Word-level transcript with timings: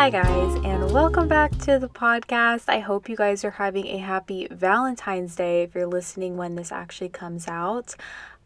Hi, 0.00 0.08
guys, 0.08 0.54
and 0.64 0.92
welcome 0.92 1.28
back 1.28 1.50
to 1.58 1.78
the 1.78 1.90
podcast. 1.90 2.70
I 2.70 2.78
hope 2.78 3.10
you 3.10 3.16
guys 3.16 3.44
are 3.44 3.50
having 3.50 3.86
a 3.86 3.98
happy 3.98 4.48
Valentine's 4.50 5.36
Day 5.36 5.62
if 5.62 5.74
you're 5.74 5.86
listening 5.86 6.38
when 6.38 6.54
this 6.54 6.72
actually 6.72 7.10
comes 7.10 7.46
out. 7.46 7.94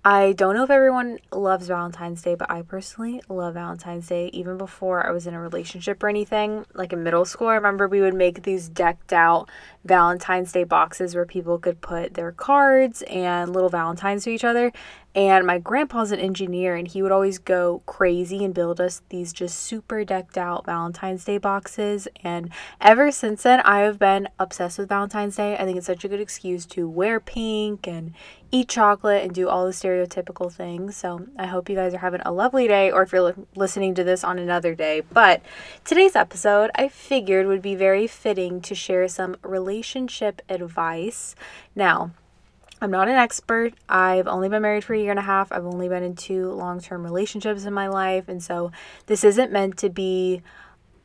I 0.05 0.33
don't 0.33 0.57
know 0.57 0.65
if 0.65 0.71
everyone 0.71 1.21
loves 1.31 1.69
Valentine's 1.69 2.23
Day, 2.23 2.35
but 2.35 2.51
I 2.51 2.63
personally 2.63 3.23
love 3.29 3.55
Valentine's 3.55 4.09
Day 4.09 4.31
even 4.33 4.59
before 4.59 5.07
I 5.07 5.13
was 5.13 5.29
in 5.29 5.35
a 5.35 5.41
relationship 5.41 6.03
or 6.03 6.09
anything. 6.09 6.67
Like 6.75 6.93
in 6.93 7.05
middle 7.05 7.25
school, 7.25 7.47
I 7.47 7.55
remember 7.55 7.87
we 7.87 8.01
would 8.01 8.15
make 8.15 8.43
these 8.43 8.69
decked 8.69 9.13
out 9.13 9.49
Valentine's 9.85 10.51
Day 10.51 10.65
boxes 10.65 11.15
where 11.15 11.25
people 11.25 11.61
could 11.61 11.81
put 11.81 12.15
their 12.15 12.33
cards 12.33 13.03
and 13.03 13.53
little 13.53 13.71
Valentines 13.71 14.25
to 14.25 14.31
each 14.31 14.45
other. 14.45 14.73
And 15.15 15.47
my 15.47 15.59
grandpa's 15.59 16.11
an 16.11 16.19
engineer, 16.19 16.75
and 16.75 16.89
he 16.89 17.01
would 17.01 17.13
always 17.13 17.39
go 17.39 17.83
crazy 17.87 18.45
and 18.45 18.53
build 18.53 18.81
us 18.81 19.03
these 19.11 19.33
just 19.33 19.61
super 19.61 20.05
decked 20.05 20.37
out 20.37 20.67
Valentine's 20.67 21.25
Day 21.25 21.39
boxes. 21.39 22.09
And 22.25 22.51
ever 22.81 23.13
since 23.13 23.45
then, 23.45 23.61
I 23.61 23.81
have 23.81 23.99
been 23.99 24.29
obsessed 24.41 24.77
with 24.77 24.89
Valentine's 24.89 25.37
Day. 25.37 25.57
I 25.57 25.65
think 25.65 25.77
it's 25.77 25.87
such 25.87 26.05
a 26.05 26.09
good 26.09 26.21
excuse 26.21 26.67
to 26.67 26.89
wear 26.89 27.21
pink 27.21 27.87
and 27.87 28.13
eat 28.51 28.69
chocolate 28.69 29.23
and 29.23 29.33
do 29.33 29.49
all 29.49 29.67
the 29.67 29.73
stereotypical 29.73 30.53
things. 30.53 30.97
So 30.97 31.27
I 31.39 31.47
hope 31.47 31.69
you 31.69 31.77
guys 31.77 31.95
are 31.95 31.99
having 31.99 32.23
a 32.25 32.33
lovely 32.33 32.67
day, 32.67 32.91
or 32.91 33.03
if 33.03 33.13
you're 33.13 33.23
li- 33.23 33.47
listening 33.55 33.95
to 33.95 34.05
this 34.05 34.25
on 34.25 34.41
another 34.41 34.75
day. 34.75 35.03
But 35.13 35.43
today's 35.85 36.17
episode, 36.17 36.73
I 36.75 36.89
figured 36.89 37.47
would 37.47 37.63
be 37.63 37.77
very 37.77 38.09
fitting 38.09 38.61
to 38.63 38.75
share 38.75 39.07
some 39.07 39.37
relationship 39.43 40.43
advice. 40.49 41.37
Now, 41.77 42.11
I'm 42.81 42.91
not 42.91 43.09
an 43.09 43.15
expert. 43.15 43.75
I've 43.89 44.27
only 44.27 44.49
been 44.49 44.63
married 44.63 44.85
for 44.85 44.95
a 44.95 44.99
year 44.99 45.11
and 45.11 45.19
a 45.19 45.23
half. 45.23 45.53
I've 45.53 45.65
only 45.65 45.89
been 45.89 46.03
in 46.03 46.17
two 46.17 46.51
long 46.51 46.81
term 46.81 47.05
relationships 47.05 47.65
in 47.65 47.73
my 47.73 47.89
life. 47.89 48.29
And 48.29 48.43
so 48.43 48.73
this 49.07 49.25
isn't 49.25 49.53
meant 49.53 49.79
to 49.79 49.91
be 49.91 50.43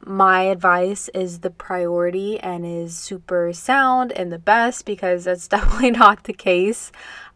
my 0.05 0.43
advice 0.43 1.09
is 1.09 1.39
the 1.39 1.49
priority 1.49 2.39
and 2.39 2.65
is 2.65 2.95
super 2.95 3.51
sound 3.51 4.11
and 4.13 4.31
the 4.31 4.39
best 4.39 4.85
because 4.85 5.25
that's 5.25 5.47
definitely 5.47 5.91
not 5.91 6.23
the 6.23 6.33
case. 6.33 6.91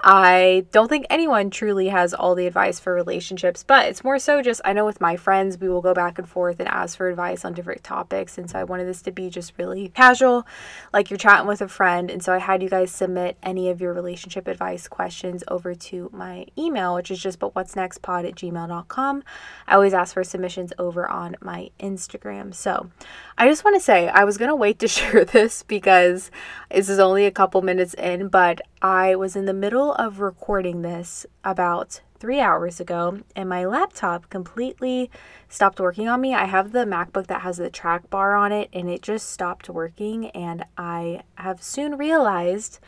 I 0.06 0.66
don't 0.74 0.90
think 0.90 1.06
anyone 1.10 1.50
truly 1.50 1.88
has 1.88 2.14
all 2.14 2.36
the 2.36 2.46
advice 2.46 2.78
for 2.78 2.94
relationships, 2.94 3.64
but 3.64 3.88
it's 3.88 4.04
more 4.04 4.20
so 4.20 4.42
just 4.42 4.60
I 4.66 4.74
know 4.74 4.84
with 4.84 5.00
my 5.00 5.16
friends, 5.16 5.58
we 5.58 5.70
will 5.70 5.80
go 5.80 5.94
back 5.94 6.20
and 6.20 6.28
forth 6.28 6.60
and 6.60 6.68
ask 6.68 6.98
for 6.98 7.08
advice 7.08 7.46
on 7.46 7.54
different 7.54 7.86
topics. 7.86 8.38
And 8.38 8.50
so 8.50 8.60
I 8.60 8.66
wanted 8.66 8.86
this 8.86 9.02
to 9.04 9.12
be 9.14 9.30
just 9.30 9.54
really 9.58 9.88
casual, 9.88 10.46
like 10.92 11.10
you're 11.10 11.18
chatting 11.18 11.48
with 11.48 11.62
a 11.62 11.70
friend. 11.70 12.12
And 12.12 12.22
so 12.22 12.34
I 12.34 12.40
had 12.40 12.62
you 12.62 12.68
guys 12.68 12.92
submit 12.92 13.38
any 13.42 13.70
of 13.70 13.80
your 13.80 13.94
relationship 13.94 14.46
advice 14.46 14.90
questions 14.90 15.42
over 15.48 15.74
to 15.74 16.10
my 16.12 16.48
email, 16.58 16.96
which 16.96 17.10
is 17.10 17.22
just 17.22 17.40
but 17.40 17.56
what's 17.56 17.74
next 17.74 18.02
pod 18.02 18.26
at 18.26 18.36
gmail.com. 18.36 19.24
I 19.68 19.74
always 19.74 19.94
ask 19.94 20.16
for 20.16 20.26
submissions 20.26 20.74
over 20.78 21.10
on 21.10 21.38
my 21.40 21.70
Instagram. 21.80 22.54
So 22.54 22.90
I 23.38 23.48
just 23.48 23.64
want 23.64 23.78
to 23.78 23.82
say 23.82 24.10
I 24.10 24.26
was 24.26 24.38
going 24.38 24.50
to 24.50 24.56
wait 24.56 24.80
to 24.80 24.88
share 24.90 25.24
this 25.24 25.64
because 25.64 26.30
this 26.70 26.90
is 26.90 27.00
only 27.00 27.26
a 27.26 27.32
couple 27.32 27.62
minutes 27.62 27.94
in, 27.94 28.28
but 28.28 28.60
I 28.82 29.16
was 29.16 29.38
in 29.38 29.46
the 29.46 29.54
middle 29.54 29.93
of 29.94 30.20
recording 30.20 30.82
this 30.82 31.26
about 31.44 32.02
three 32.20 32.40
hours 32.40 32.80
ago, 32.80 33.20
and 33.36 33.50
my 33.50 33.66
laptop 33.66 34.30
completely 34.30 35.12
stopped 35.50 35.80
working 35.80 36.08
on 36.08 36.22
me. 36.22 36.34
I 36.34 36.46
have 36.46 36.72
the 36.72 36.86
MacBook 36.86 37.28
that 37.28 37.42
has 37.42 37.58
the 37.58 37.70
touch 37.70 38.10
bar 38.10 38.36
on 38.36 38.52
it, 38.52 38.70
and 38.72 38.90
it 38.90 39.02
just 39.02 39.30
stopped 39.30 39.70
working. 39.70 40.30
And 40.30 40.66
I 40.78 41.24
have 41.36 41.62
soon 41.62 41.98
realized 41.98 42.80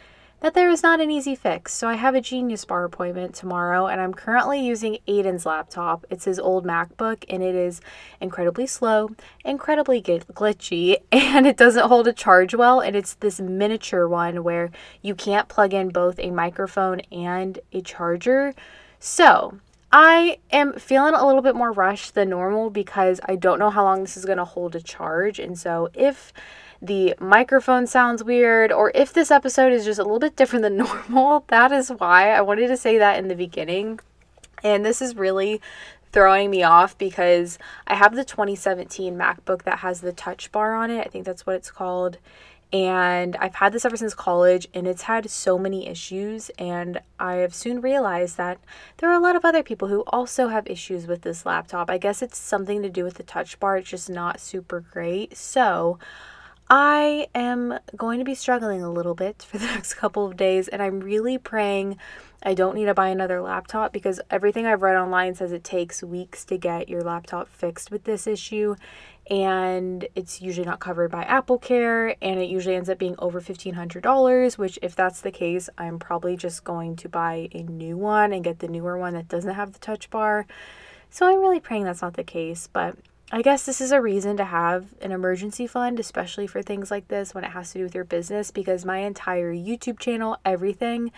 that 0.45 0.53
there 0.53 0.69
is 0.69 0.83
not 0.83 1.01
an 1.01 1.09
easy 1.09 1.33
fix. 1.33 1.73
So 1.73 1.89
I 1.89 1.95
have 1.95 2.13
a 2.13 2.21
Genius 2.21 2.65
Bar 2.65 2.85
appointment 2.85 3.33
tomorrow, 3.33 3.87
and 3.87 3.99
I'm 3.99 4.13
currently 4.13 4.63
using 4.63 4.99
Aiden's 5.07 5.43
laptop. 5.43 6.05
It's 6.11 6.25
his 6.25 6.37
old 6.37 6.63
MacBook, 6.63 7.25
and 7.27 7.41
it 7.41 7.55
is 7.55 7.81
incredibly 8.21 8.67
slow, 8.67 9.09
incredibly 9.43 10.03
glitchy, 10.03 10.97
and 11.11 11.47
it 11.47 11.57
doesn't 11.57 11.87
hold 11.87 12.07
a 12.07 12.13
charge 12.13 12.53
well. 12.53 12.79
And 12.79 12.95
it's 12.95 13.15
this 13.15 13.39
miniature 13.39 14.07
one 14.07 14.43
where 14.43 14.69
you 15.01 15.15
can't 15.15 15.47
plug 15.47 15.73
in 15.73 15.89
both 15.89 16.19
a 16.19 16.29
microphone 16.29 16.99
and 17.11 17.57
a 17.73 17.81
charger. 17.81 18.53
So 18.99 19.57
I 19.91 20.37
am 20.51 20.73
feeling 20.73 21.15
a 21.15 21.25
little 21.25 21.41
bit 21.41 21.55
more 21.55 21.71
rushed 21.71 22.13
than 22.13 22.29
normal 22.29 22.69
because 22.69 23.19
I 23.25 23.35
don't 23.35 23.57
know 23.57 23.71
how 23.71 23.83
long 23.83 24.01
this 24.01 24.15
is 24.15 24.25
going 24.25 24.37
to 24.37 24.45
hold 24.45 24.75
a 24.75 24.79
charge. 24.79 25.39
And 25.39 25.57
so 25.57 25.89
if 25.95 26.31
the 26.85 27.15
microphone 27.19 27.87
sounds 27.87 28.23
weird, 28.23 28.71
or 28.71 28.91
if 28.93 29.13
this 29.13 29.31
episode 29.31 29.73
is 29.73 29.85
just 29.85 29.99
a 29.99 30.03
little 30.03 30.19
bit 30.19 30.35
different 30.35 30.63
than 30.63 30.77
normal, 31.09 31.45
that 31.47 31.71
is 31.71 31.89
why 31.89 32.31
I 32.31 32.41
wanted 32.41 32.67
to 32.67 32.77
say 32.77 32.97
that 32.97 33.17
in 33.17 33.27
the 33.27 33.35
beginning. 33.35 33.99
And 34.63 34.85
this 34.85 35.01
is 35.01 35.15
really 35.15 35.61
throwing 36.11 36.49
me 36.49 36.63
off 36.63 36.97
because 36.97 37.59
I 37.87 37.95
have 37.95 38.15
the 38.15 38.23
2017 38.23 39.15
MacBook 39.15 39.63
that 39.63 39.79
has 39.79 40.01
the 40.01 40.13
touch 40.13 40.51
bar 40.51 40.73
on 40.73 40.89
it. 40.89 41.05
I 41.05 41.09
think 41.09 41.25
that's 41.25 41.45
what 41.45 41.57
it's 41.57 41.71
called. 41.71 42.17
And 42.73 43.35
I've 43.37 43.55
had 43.55 43.73
this 43.73 43.85
ever 43.85 43.95
since 43.95 44.13
college, 44.13 44.67
and 44.73 44.87
it's 44.87 45.03
had 45.03 45.29
so 45.29 45.57
many 45.57 45.87
issues. 45.87 46.49
And 46.57 46.99
I 47.19 47.35
have 47.35 47.53
soon 47.53 47.79
realized 47.79 48.37
that 48.37 48.59
there 48.97 49.09
are 49.09 49.15
a 49.15 49.19
lot 49.19 49.35
of 49.35 49.45
other 49.45 49.61
people 49.61 49.87
who 49.87 50.03
also 50.07 50.47
have 50.47 50.67
issues 50.67 51.05
with 51.05 51.21
this 51.21 51.45
laptop. 51.45 51.89
I 51.89 51.97
guess 51.97 52.21
it's 52.21 52.37
something 52.37 52.81
to 52.81 52.89
do 52.89 53.03
with 53.03 53.15
the 53.15 53.23
touch 53.23 53.59
bar, 53.59 53.77
it's 53.77 53.89
just 53.89 54.09
not 54.09 54.39
super 54.39 54.79
great. 54.79 55.37
So, 55.37 55.99
I 56.67 57.27
am 57.35 57.77
going 57.95 58.17
to 58.17 58.25
be 58.25 58.33
struggling 58.33 58.81
a 58.81 58.91
little 58.91 59.13
bit 59.13 59.43
for 59.43 59.59
the 59.59 59.65
next 59.73 59.95
couple 59.95 60.25
of 60.25 60.35
days, 60.35 60.67
and 60.67 60.81
I'm 60.81 60.99
really 60.99 61.37
praying 61.37 61.97
I 62.41 62.53
don't 62.53 62.75
need 62.75 62.85
to 62.85 62.93
buy 62.93 63.09
another 63.09 63.41
laptop 63.41 63.91
because 63.91 64.21
everything 64.29 64.67
I've 64.67 64.83
read 64.83 64.95
online 64.95 65.33
says 65.33 65.51
it 65.51 65.63
takes 65.63 66.03
weeks 66.03 66.45
to 66.45 66.57
get 66.57 66.89
your 66.89 67.01
laptop 67.01 67.49
fixed 67.49 67.89
with 67.89 68.03
this 68.03 68.27
issue, 68.27 68.75
and 69.29 70.07
it's 70.15 70.41
usually 70.41 70.65
not 70.65 70.79
covered 70.79 71.09
by 71.11 71.23
AppleCare, 71.23 72.15
and 72.21 72.39
it 72.39 72.49
usually 72.49 72.75
ends 72.75 72.89
up 72.89 72.99
being 72.99 73.15
over 73.19 73.41
$1,500. 73.41 74.57
Which, 74.57 74.77
if 74.81 74.95
that's 74.95 75.21
the 75.21 75.31
case, 75.31 75.69
I'm 75.77 75.97
probably 75.97 76.35
just 76.35 76.63
going 76.63 76.95
to 76.97 77.09
buy 77.09 77.49
a 77.51 77.63
new 77.63 77.97
one 77.97 78.31
and 78.31 78.43
get 78.43 78.59
the 78.59 78.67
newer 78.67 78.97
one 78.97 79.13
that 79.13 79.27
doesn't 79.27 79.55
have 79.55 79.73
the 79.73 79.79
touch 79.79 80.09
bar. 80.09 80.45
So 81.09 81.27
I'm 81.27 81.39
really 81.39 81.59
praying 81.59 81.85
that's 81.85 82.01
not 82.01 82.15
the 82.15 82.23
case, 82.23 82.67
but 82.71 82.95
I 83.31 83.41
guess 83.41 83.65
this 83.65 83.81
is 83.81 83.91
a 83.91 84.01
reason 84.01 84.37
to 84.37 84.45
have 84.45 84.93
an 85.01 85.11
emergency 85.11 85.65
fund, 85.65 85.99
especially 85.99 86.45
for 86.45 86.61
things 86.61 86.91
like 86.91 87.07
this 87.07 87.33
when 87.33 87.43
it 87.43 87.51
has 87.51 87.71
to 87.71 87.79
do 87.79 87.83
with 87.83 87.95
your 87.95 88.03
business, 88.03 88.51
because 88.51 88.85
my 88.85 88.99
entire 88.99 89.53
YouTube 89.53 89.97
channel, 89.97 90.37
everything 90.45 91.11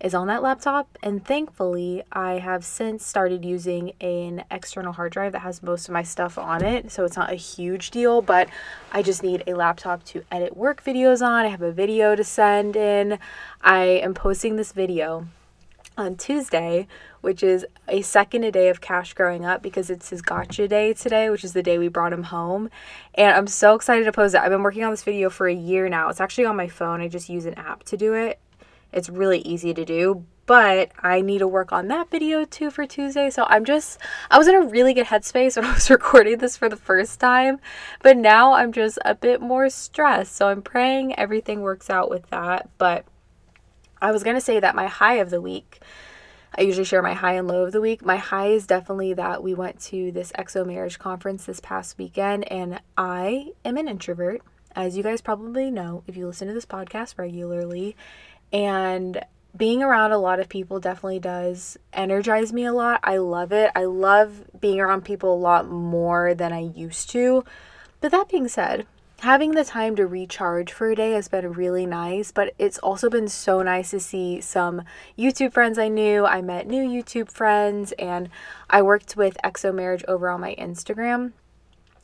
is 0.00 0.12
on 0.12 0.26
that 0.26 0.42
laptop. 0.42 0.98
And 1.04 1.24
thankfully, 1.24 2.02
I 2.10 2.40
have 2.40 2.64
since 2.64 3.06
started 3.06 3.44
using 3.44 3.92
an 4.00 4.42
external 4.50 4.92
hard 4.92 5.12
drive 5.12 5.30
that 5.32 5.42
has 5.42 5.62
most 5.62 5.86
of 5.86 5.92
my 5.92 6.02
stuff 6.02 6.36
on 6.36 6.64
it. 6.64 6.90
So 6.90 7.04
it's 7.04 7.16
not 7.16 7.30
a 7.30 7.36
huge 7.36 7.92
deal, 7.92 8.22
but 8.22 8.48
I 8.90 9.02
just 9.02 9.22
need 9.22 9.44
a 9.46 9.54
laptop 9.54 10.02
to 10.06 10.24
edit 10.32 10.56
work 10.56 10.82
videos 10.82 11.24
on. 11.24 11.44
I 11.44 11.48
have 11.48 11.62
a 11.62 11.70
video 11.70 12.16
to 12.16 12.24
send 12.24 12.74
in. 12.74 13.20
I 13.60 13.84
am 13.84 14.14
posting 14.14 14.56
this 14.56 14.72
video 14.72 15.28
on 15.96 16.16
Tuesday, 16.16 16.88
which 17.22 17.42
is 17.42 17.64
a 17.88 18.02
second 18.02 18.44
a 18.44 18.52
day 18.52 18.68
of 18.68 18.80
Cash 18.80 19.14
growing 19.14 19.44
up 19.44 19.62
because 19.62 19.88
it's 19.88 20.10
his 20.10 20.20
gotcha 20.20 20.68
day 20.68 20.92
today, 20.92 21.30
which 21.30 21.44
is 21.44 21.54
the 21.54 21.62
day 21.62 21.78
we 21.78 21.88
brought 21.88 22.12
him 22.12 22.24
home. 22.24 22.68
And 23.14 23.34
I'm 23.34 23.46
so 23.46 23.74
excited 23.74 24.04
to 24.04 24.12
post 24.12 24.34
it. 24.34 24.40
I've 24.42 24.50
been 24.50 24.62
working 24.62 24.84
on 24.84 24.90
this 24.90 25.04
video 25.04 25.30
for 25.30 25.48
a 25.48 25.54
year 25.54 25.88
now. 25.88 26.08
It's 26.08 26.20
actually 26.20 26.44
on 26.44 26.56
my 26.56 26.68
phone. 26.68 27.00
I 27.00 27.08
just 27.08 27.28
use 27.28 27.46
an 27.46 27.54
app 27.54 27.84
to 27.84 27.96
do 27.96 28.12
it. 28.12 28.38
It's 28.92 29.08
really 29.08 29.38
easy 29.40 29.72
to 29.72 29.84
do, 29.84 30.26
but 30.46 30.90
I 31.00 31.22
need 31.22 31.38
to 31.38 31.48
work 31.48 31.72
on 31.72 31.88
that 31.88 32.10
video 32.10 32.44
too 32.44 32.70
for 32.70 32.86
Tuesday. 32.86 33.30
So 33.30 33.46
I'm 33.48 33.64
just, 33.64 33.98
I 34.30 34.36
was 34.36 34.48
in 34.48 34.54
a 34.54 34.66
really 34.66 34.92
good 34.92 35.06
headspace 35.06 35.56
when 35.56 35.64
I 35.64 35.72
was 35.72 35.90
recording 35.90 36.38
this 36.38 36.56
for 36.56 36.68
the 36.68 36.76
first 36.76 37.20
time, 37.20 37.58
but 38.02 38.16
now 38.16 38.52
I'm 38.52 38.72
just 38.72 38.98
a 39.04 39.14
bit 39.14 39.40
more 39.40 39.70
stressed. 39.70 40.34
So 40.36 40.48
I'm 40.48 40.60
praying 40.60 41.18
everything 41.18 41.62
works 41.62 41.88
out 41.88 42.10
with 42.10 42.28
that. 42.30 42.68
But 42.78 43.06
I 44.02 44.10
was 44.10 44.24
going 44.24 44.36
to 44.36 44.40
say 44.40 44.58
that 44.58 44.74
my 44.74 44.88
high 44.88 45.14
of 45.14 45.30
the 45.30 45.40
week, 45.40 45.80
I 46.54 46.62
usually 46.62 46.84
share 46.84 47.02
my 47.02 47.14
high 47.14 47.34
and 47.34 47.48
low 47.48 47.64
of 47.64 47.72
the 47.72 47.80
week. 47.80 48.04
My 48.04 48.16
high 48.18 48.48
is 48.48 48.66
definitely 48.66 49.14
that 49.14 49.42
we 49.42 49.54
went 49.54 49.80
to 49.80 50.12
this 50.12 50.32
XO 50.32 50.66
marriage 50.66 50.98
conference 50.98 51.46
this 51.46 51.60
past 51.60 51.96
weekend, 51.96 52.50
and 52.52 52.80
I 52.96 53.52
am 53.64 53.78
an 53.78 53.88
introvert, 53.88 54.42
as 54.76 54.96
you 54.96 55.02
guys 55.02 55.22
probably 55.22 55.70
know 55.70 56.04
if 56.06 56.16
you 56.16 56.26
listen 56.26 56.48
to 56.48 56.54
this 56.54 56.66
podcast 56.66 57.18
regularly. 57.18 57.96
And 58.52 59.24
being 59.56 59.82
around 59.82 60.12
a 60.12 60.18
lot 60.18 60.40
of 60.40 60.48
people 60.48 60.78
definitely 60.78 61.20
does 61.20 61.78
energize 61.92 62.52
me 62.52 62.64
a 62.64 62.72
lot. 62.72 63.00
I 63.02 63.16
love 63.16 63.52
it. 63.52 63.70
I 63.74 63.84
love 63.84 64.44
being 64.60 64.80
around 64.80 65.04
people 65.04 65.34
a 65.34 65.36
lot 65.36 65.68
more 65.68 66.34
than 66.34 66.52
I 66.52 66.60
used 66.60 67.10
to. 67.10 67.44
But 68.00 68.10
that 68.12 68.28
being 68.28 68.48
said, 68.48 68.86
having 69.22 69.52
the 69.52 69.64
time 69.64 69.94
to 69.94 70.04
recharge 70.04 70.72
for 70.72 70.90
a 70.90 70.96
day 70.96 71.12
has 71.12 71.28
been 71.28 71.52
really 71.52 71.86
nice, 71.86 72.32
but 72.32 72.52
it's 72.58 72.78
also 72.78 73.08
been 73.08 73.28
so 73.28 73.62
nice 73.62 73.90
to 73.90 74.00
see 74.00 74.40
some 74.40 74.82
YouTube 75.16 75.52
friends 75.52 75.78
I 75.78 75.86
knew. 75.86 76.26
I 76.26 76.42
met 76.42 76.66
new 76.66 76.82
YouTube 76.82 77.30
friends, 77.30 77.92
and 78.00 78.28
I 78.68 78.82
worked 78.82 79.16
with 79.16 79.36
XO 79.44 79.72
Marriage 79.72 80.04
over 80.08 80.28
on 80.28 80.40
my 80.40 80.56
Instagram. 80.56 81.32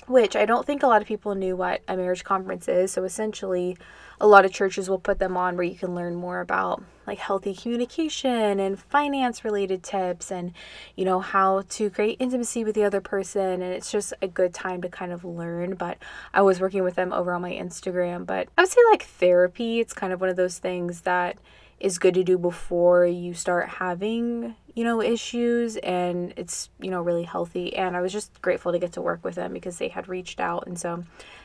which 0.08 0.34
I 0.34 0.46
don't 0.46 0.66
think 0.66 0.82
a 0.82 0.86
lot 0.86 1.02
of 1.02 1.08
people 1.08 1.34
knew 1.34 1.54
what 1.54 1.82
a 1.86 1.96
marriage 1.96 2.24
conference 2.24 2.66
is. 2.66 2.92
So 2.92 3.04
essentially, 3.04 3.76
a 4.20 4.26
lot 4.26 4.44
of 4.44 4.52
churches 4.52 4.88
will 4.88 4.98
put 4.98 5.18
them 5.18 5.36
on 5.36 5.56
where 5.56 5.64
you 5.64 5.76
can 5.76 5.94
learn 5.94 6.14
more 6.14 6.40
about 6.40 6.82
like 7.06 7.18
healthy 7.18 7.54
communication 7.54 8.60
and 8.60 8.78
finance 8.78 9.44
related 9.44 9.82
tips 9.82 10.30
and 10.30 10.52
you 10.96 11.04
know 11.04 11.20
how 11.20 11.62
to 11.68 11.88
create 11.88 12.16
intimacy 12.20 12.64
with 12.64 12.74
the 12.74 12.84
other 12.84 13.00
person 13.00 13.62
and 13.62 13.72
it's 13.72 13.90
just 13.90 14.12
a 14.20 14.28
good 14.28 14.52
time 14.52 14.82
to 14.82 14.88
kind 14.88 15.12
of 15.12 15.24
learn 15.24 15.74
but 15.74 15.96
I 16.34 16.42
was 16.42 16.60
working 16.60 16.82
with 16.82 16.96
them 16.96 17.12
over 17.12 17.32
on 17.32 17.42
my 17.42 17.52
Instagram 17.52 18.26
but 18.26 18.48
I 18.58 18.62
would 18.62 18.70
say 18.70 18.80
like 18.90 19.04
therapy 19.04 19.80
it's 19.80 19.94
kind 19.94 20.12
of 20.12 20.20
one 20.20 20.30
of 20.30 20.36
those 20.36 20.58
things 20.58 21.02
that 21.02 21.38
is 21.80 21.98
good 21.98 22.14
to 22.14 22.24
do 22.24 22.36
before 22.36 23.06
you 23.06 23.34
start 23.34 23.68
having 23.68 24.54
you 24.78 24.84
know 24.84 25.02
issues 25.02 25.76
and 25.78 26.32
it's 26.36 26.70
you 26.78 26.88
know 26.88 27.02
really 27.02 27.24
healthy. 27.24 27.74
And 27.74 27.96
i 27.96 28.00
was 28.00 28.12
just 28.12 28.40
grateful 28.40 28.70
to 28.70 28.78
get 28.78 28.92
to 28.92 29.02
work 29.02 29.24
with 29.24 29.34
them 29.34 29.52
because 29.52 29.78
they 29.78 29.88
had 29.88 30.06
reached 30.06 30.38
out. 30.38 30.68
And 30.68 30.78
so 30.78 31.02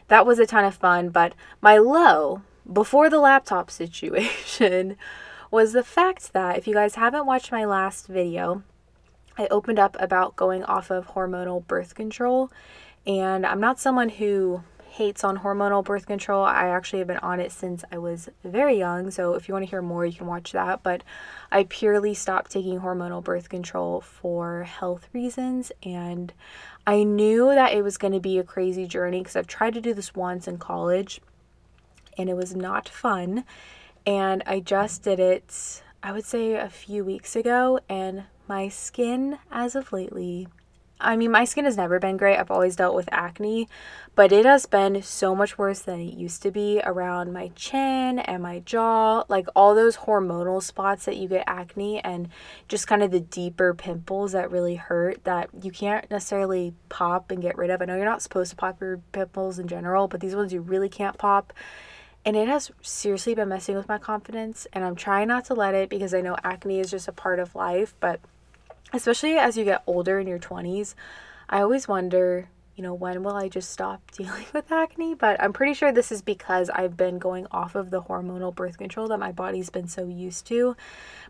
that 0.08 0.28
was 0.28 0.38
a 0.38 0.46
ton 0.46 0.66
of 0.66 0.76
fun. 0.76 1.10
But 1.10 1.34
my 1.60 1.80
low 1.80 2.44
before 2.72 3.10
the 3.10 3.20
laptop 3.20 3.72
situation 3.82 4.98
was 5.50 5.74
the 5.74 5.84
fact 5.84 6.32
that 6.34 6.60
if 6.60 6.68
you 6.68 6.76
guys 6.76 6.94
haven't 6.94 7.26
watched 7.26 7.52
my 7.52 7.66
last 7.66 8.06
video 8.06 8.62
i 9.36 9.48
opened 9.50 9.80
up 9.80 9.98
about 10.00 10.36
going 10.36 10.64
off 10.66 10.92
of 10.92 11.08
hormonal 11.08 11.66
birth 11.66 11.96
control. 11.96 12.52
And 13.08 13.48
i'm 13.48 13.60
not 13.60 13.80
someone 13.80 14.10
who 14.10 14.62
hates 14.94 15.24
on 15.24 15.40
hormonal 15.40 15.84
birth 15.84 16.06
control. 16.06 16.46
I 16.46 16.68
actually 16.68 17.00
have 17.00 17.08
been 17.08 17.18
on 17.18 17.40
it 17.40 17.52
since 17.52 17.84
I 17.92 17.98
was 17.98 18.30
very 18.44 18.78
young. 18.78 19.10
So 19.10 19.34
if 19.34 19.48
you 19.48 19.56
want 19.56 19.66
to 19.66 19.70
hear 19.70 19.82
more, 19.82 20.06
you 20.06 20.14
can 20.14 20.28
watch 20.28 20.52
that. 20.52 20.84
But 20.84 21.04
I 21.52 21.64
purely 21.64 22.14
stopped 22.14 22.52
taking 22.52 22.80
hormonal 22.80 23.24
birth 23.24 23.50
control 23.50 24.02
for 24.02 24.64
health 24.64 25.10
reasons. 25.12 25.72
And 25.82 26.32
I 26.86 27.02
knew 27.02 27.48
that 27.48 27.74
it 27.74 27.82
was 27.84 27.98
going 27.98 28.14
to 28.14 28.20
be 28.20 28.38
a 28.38 28.44
crazy 28.44 28.86
journey 28.86 29.22
because 29.22 29.36
I've 29.36 29.48
tried 29.48 29.74
to 29.74 29.82
do 29.82 29.96
this 29.96 30.14
once 30.14 30.48
in 30.48 30.60
college 30.60 31.22
and 32.16 32.30
it 32.30 32.36
was 32.36 32.56
not 32.56 32.88
fun. 32.88 33.46
And 34.06 34.44
I 34.46 34.60
just 34.60 35.02
did 35.02 35.20
it, 35.20 35.82
I 36.04 36.12
would 36.12 36.26
say, 36.26 36.54
a 36.54 36.70
few 36.70 37.04
weeks 37.04 37.36
ago. 37.36 37.80
And 37.90 38.26
my 38.48 38.70
skin, 38.70 39.40
as 39.50 39.76
of 39.76 39.92
lately, 39.92 40.50
I 41.04 41.18
mean, 41.18 41.32
my 41.32 41.44
skin 41.44 41.66
has 41.66 41.78
never 41.78 42.00
been 42.00 42.18
great. 42.18 42.38
I've 42.38 42.50
always 42.50 42.76
dealt 42.76 42.96
with 42.96 43.10
acne, 43.12 43.68
but 44.16 44.32
it 44.32 44.46
has 44.46 44.66
been 44.66 45.02
so 45.04 45.36
much 45.36 45.58
worse 45.58 45.80
than 45.80 46.00
it 46.00 46.14
used 46.14 46.42
to 46.44 46.52
be 46.52 46.82
around 46.86 47.34
my 47.34 47.52
chin 47.56 48.20
and 48.20 48.42
my 48.42 48.60
jaw. 48.60 49.26
Like 49.28 49.48
all 49.56 49.76
those 49.76 49.98
hormonal 49.98 50.64
spots 50.64 51.06
that 51.06 51.18
you 51.18 51.28
get 51.28 51.44
acne 51.46 52.00
and 52.00 52.30
just 52.68 52.88
kind 52.88 53.04
of 53.04 53.12
the 53.12 53.20
deeper 53.20 53.74
pimples 53.74 54.32
that 54.32 54.50
really 54.50 54.76
hurt 54.76 55.24
that 55.26 55.50
you 55.62 55.72
can't 55.72 56.10
necessarily 56.10 56.74
pop 56.90 57.32
and 57.32 57.42
get 57.42 57.58
rid 57.58 57.70
of. 57.70 57.82
I 57.82 57.86
know 57.86 57.96
you're 57.96 58.06
not 58.06 58.22
supposed 58.22 58.52
to 58.52 58.56
pop 58.56 58.80
your 58.80 58.98
pimples 59.12 59.60
in 59.60 59.68
general, 59.68 60.08
but 60.08 60.22
these 60.22 60.36
ones 60.36 60.54
you 60.54 60.62
really 60.62 60.90
can't 60.90 61.18
pop. 61.18 61.52
And 62.26 62.38
it 62.38 62.48
has 62.48 62.72
seriously 62.82 63.36
been 63.36 63.50
messing 63.50 63.76
with 63.76 63.90
my 63.90 63.98
confidence, 63.98 64.66
and 64.72 64.86
I'm 64.86 64.96
trying 64.96 65.28
not 65.28 65.44
to 65.46 65.54
let 65.54 65.76
it 65.76 65.90
because 65.90 66.14
I 66.14 66.22
know 66.22 66.38
acne 66.42 66.80
is 66.80 66.90
just 66.90 67.10
a 67.10 67.12
part 67.12 67.38
of 67.38 67.54
life, 67.54 67.94
but 68.00 68.22
especially 68.92 69.38
as 69.38 69.58
you 69.58 69.64
get 69.64 69.84
older 69.88 70.20
in 70.20 70.28
your 70.28 70.40
20s, 70.40 70.96
I 71.50 71.62
always 71.62 71.88
wonder, 71.88 72.50
you 72.76 72.84
know, 72.84 72.94
when 72.94 73.24
will 73.24 73.36
I 73.36 73.50
just 73.50 73.72
stop 73.72 74.12
dealing 74.18 74.46
with 74.54 74.72
acne? 74.72 75.14
But 75.14 75.42
I'm 75.42 75.54
pretty 75.54 75.74
sure 75.74 75.92
this 75.92 76.12
is 76.12 76.22
because 76.22 76.70
I've 76.70 76.98
been 76.98 77.20
going 77.20 77.48
off 77.52 77.76
of 77.76 77.90
the 77.92 78.02
hormonal 78.02 78.54
birth 78.54 78.78
control 78.78 79.08
that 79.10 79.20
my 79.20 79.32
body's 79.32 79.70
been 79.70 79.88
so 79.88 80.08
used 80.08 80.46
to. 80.48 80.76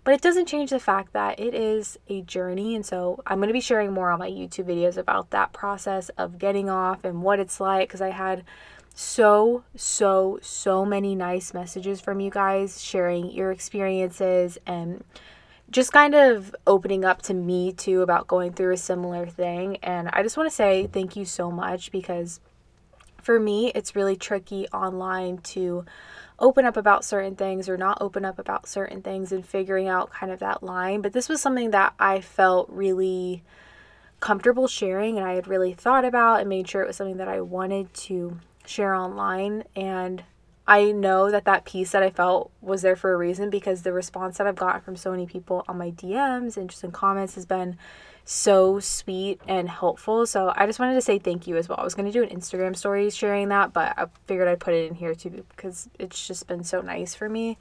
But 0.03 0.13
it 0.13 0.21
doesn't 0.21 0.47
change 0.47 0.69
the 0.69 0.79
fact 0.79 1.13
that 1.13 1.39
it 1.39 1.53
is 1.53 1.97
a 2.07 2.21
journey. 2.21 2.75
And 2.75 2.85
so 2.85 3.21
I'm 3.25 3.39
going 3.39 3.47
to 3.50 3.53
be 3.53 3.61
sharing 3.61 3.94
more 3.94 4.11
on 4.11 4.19
my 4.19 4.29
YouTube 4.29 4.65
videos 4.65 4.97
about 4.97 5.31
that 5.31 5.53
process 5.53 6.09
of 6.17 6.39
getting 6.39 6.69
off 6.69 7.03
and 7.03 7.21
what 7.21 7.39
it's 7.39 7.59
like 7.59 7.89
because 7.89 8.01
I 8.01 8.09
had 8.11 8.44
so, 8.95 9.63
so, 9.75 10.38
so 10.41 10.85
many 10.85 11.15
nice 11.15 11.53
messages 11.53 11.99
from 11.99 12.19
you 12.19 12.29
guys 12.29 12.81
sharing 12.81 13.31
your 13.31 13.51
experiences 13.51 14.57
and 14.67 15.03
just 15.73 15.91
kind 15.91 16.13
of 16.13 16.55
opening 16.67 17.03
up 17.03 17.23
to 17.23 17.33
me 17.33 17.73
too 17.73 18.01
about 18.01 18.27
going 18.27 18.53
through 18.53 18.73
a 18.73 18.77
similar 18.77 19.25
thing. 19.25 19.77
And 19.77 20.07
I 20.13 20.21
just 20.21 20.37
want 20.37 20.47
to 20.47 20.55
say 20.55 20.87
thank 20.87 21.15
you 21.15 21.25
so 21.25 21.49
much 21.49 21.91
because 21.91 22.39
for 23.21 23.39
me, 23.39 23.71
it's 23.73 23.95
really 23.95 24.15
tricky 24.15 24.67
online 24.67 25.39
to 25.39 25.83
open 26.37 26.65
up 26.65 26.77
about 26.77 27.03
certain 27.03 27.35
things 27.35 27.67
or 27.67 27.77
not 27.77 27.97
open 28.01 28.23
up 28.23 28.37
about 28.37 28.67
certain 28.67 29.01
things 29.01 29.31
and 29.31 29.45
figuring 29.45 29.87
out 29.87 30.11
kind 30.11 30.31
of 30.31 30.39
that 30.39 30.61
line. 30.61 31.01
But 31.01 31.13
this 31.13 31.27
was 31.27 31.41
something 31.41 31.71
that 31.71 31.93
I 31.99 32.21
felt 32.21 32.69
really 32.69 33.43
comfortable 34.19 34.67
sharing 34.67 35.17
and 35.17 35.27
I 35.27 35.33
had 35.33 35.47
really 35.47 35.73
thought 35.73 36.05
about 36.05 36.39
and 36.39 36.49
made 36.49 36.69
sure 36.69 36.83
it 36.83 36.87
was 36.87 36.97
something 36.97 37.17
that 37.17 37.27
I 37.27 37.41
wanted 37.41 37.93
to 37.93 38.39
share 38.65 38.93
online. 38.93 39.63
And 39.75 40.23
I 40.65 40.92
know 40.92 41.30
that 41.30 41.45
that 41.45 41.65
piece 41.65 41.92
that 41.92 42.04
I 42.04 42.10
felt 42.10 42.51
was 42.62 42.81
there 42.81 42.95
for 42.95 43.13
a 43.13 43.18
reason 43.18 43.50
because 43.50 43.81
the 43.81 43.92
response 43.92 44.38
that 44.38 44.48
I've 44.48 44.56
gotten 44.56 44.81
from 44.81 44.95
so 44.95 45.12
many 45.12 45.25
people 45.25 45.65
on 45.68 45.77
my 45.77 45.92
DMs 45.92 46.56
and 46.56 46.69
just 46.69 46.83
in 46.83 46.92
comments 46.92 47.36
has 47.36 47.45
been 47.45 47.77
so 48.25 48.80
sweet 48.80 49.42
and 49.48 49.69
helpful. 49.69 50.25
So 50.25 50.54
I 50.56 50.65
just 50.65 50.80
wanted 50.80 50.94
to 50.94 51.01
say 51.01 51.19
thank 51.19 51.48
you 51.48 51.57
as 51.57 51.68
well. 51.68 51.80
I 51.80 51.83
was 51.83 51.95
going 51.95 52.10
to 52.10 52.12
do 52.12 52.24
an 52.24 52.30
Instagram 52.30 52.77
story 52.77 53.10
sharing 53.10 53.50
that, 53.50 53.74
but 53.74 53.94
I 53.98 54.06
figured 54.25 54.48
I'd 54.48 54.62
put 54.62 54.74
it 54.74 54.88
in 54.88 54.95
here 54.95 55.13
too 55.13 55.44
because 55.50 55.89
it's 56.00 56.25
just 56.25 56.48
been 56.48 56.63
so 56.63 56.80
nice 56.80 57.13
for 57.13 57.27
me. 57.27 57.57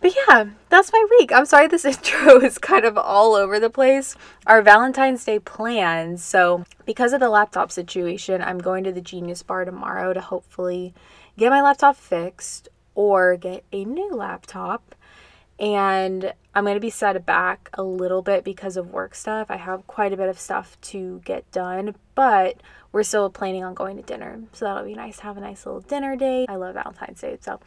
But 0.00 0.14
yeah, 0.16 0.46
that's 0.68 0.92
my 0.92 1.06
week. 1.18 1.32
I'm 1.32 1.46
sorry 1.46 1.68
this 1.68 1.84
intro 1.84 2.40
is 2.40 2.58
kind 2.58 2.84
of 2.84 2.98
all 2.98 3.34
over 3.34 3.60
the 3.60 3.70
place. 3.70 4.16
Our 4.46 4.60
Valentine's 4.60 5.24
Day 5.24 5.38
plans. 5.38 6.24
So, 6.24 6.64
because 6.84 7.12
of 7.12 7.20
the 7.20 7.28
laptop 7.28 7.70
situation, 7.70 8.42
I'm 8.42 8.58
going 8.58 8.82
to 8.82 8.92
the 8.92 9.00
Genius 9.00 9.44
Bar 9.44 9.64
tomorrow 9.64 10.12
to 10.12 10.20
hopefully 10.20 10.92
get 11.38 11.50
my 11.50 11.60
laptop 11.60 11.96
fixed 11.96 12.68
or 12.94 13.36
get 13.36 13.64
a 13.72 13.84
new 13.84 14.10
laptop. 14.10 14.94
And 15.58 16.32
I'm 16.54 16.64
going 16.64 16.76
to 16.76 16.80
be 16.80 16.90
set 16.90 17.24
back 17.24 17.70
a 17.74 17.82
little 17.82 18.20
bit 18.20 18.42
because 18.42 18.76
of 18.76 18.90
work 18.90 19.14
stuff. 19.14 19.50
I 19.50 19.56
have 19.56 19.86
quite 19.86 20.12
a 20.12 20.16
bit 20.16 20.28
of 20.28 20.38
stuff 20.38 20.80
to 20.82 21.20
get 21.24 21.50
done, 21.52 21.94
but 22.14 22.60
we're 22.90 23.02
still 23.02 23.30
planning 23.30 23.64
on 23.64 23.72
going 23.72 23.96
to 23.96 24.02
dinner. 24.02 24.40
So 24.52 24.64
that'll 24.64 24.84
be 24.84 24.94
nice 24.94 25.18
to 25.18 25.22
have 25.22 25.36
a 25.36 25.40
nice 25.40 25.64
little 25.64 25.80
dinner 25.80 26.14
date. 26.16 26.46
I 26.50 26.56
love 26.56 26.74
Valentine's 26.74 27.20
Day. 27.20 27.38
So 27.40 27.60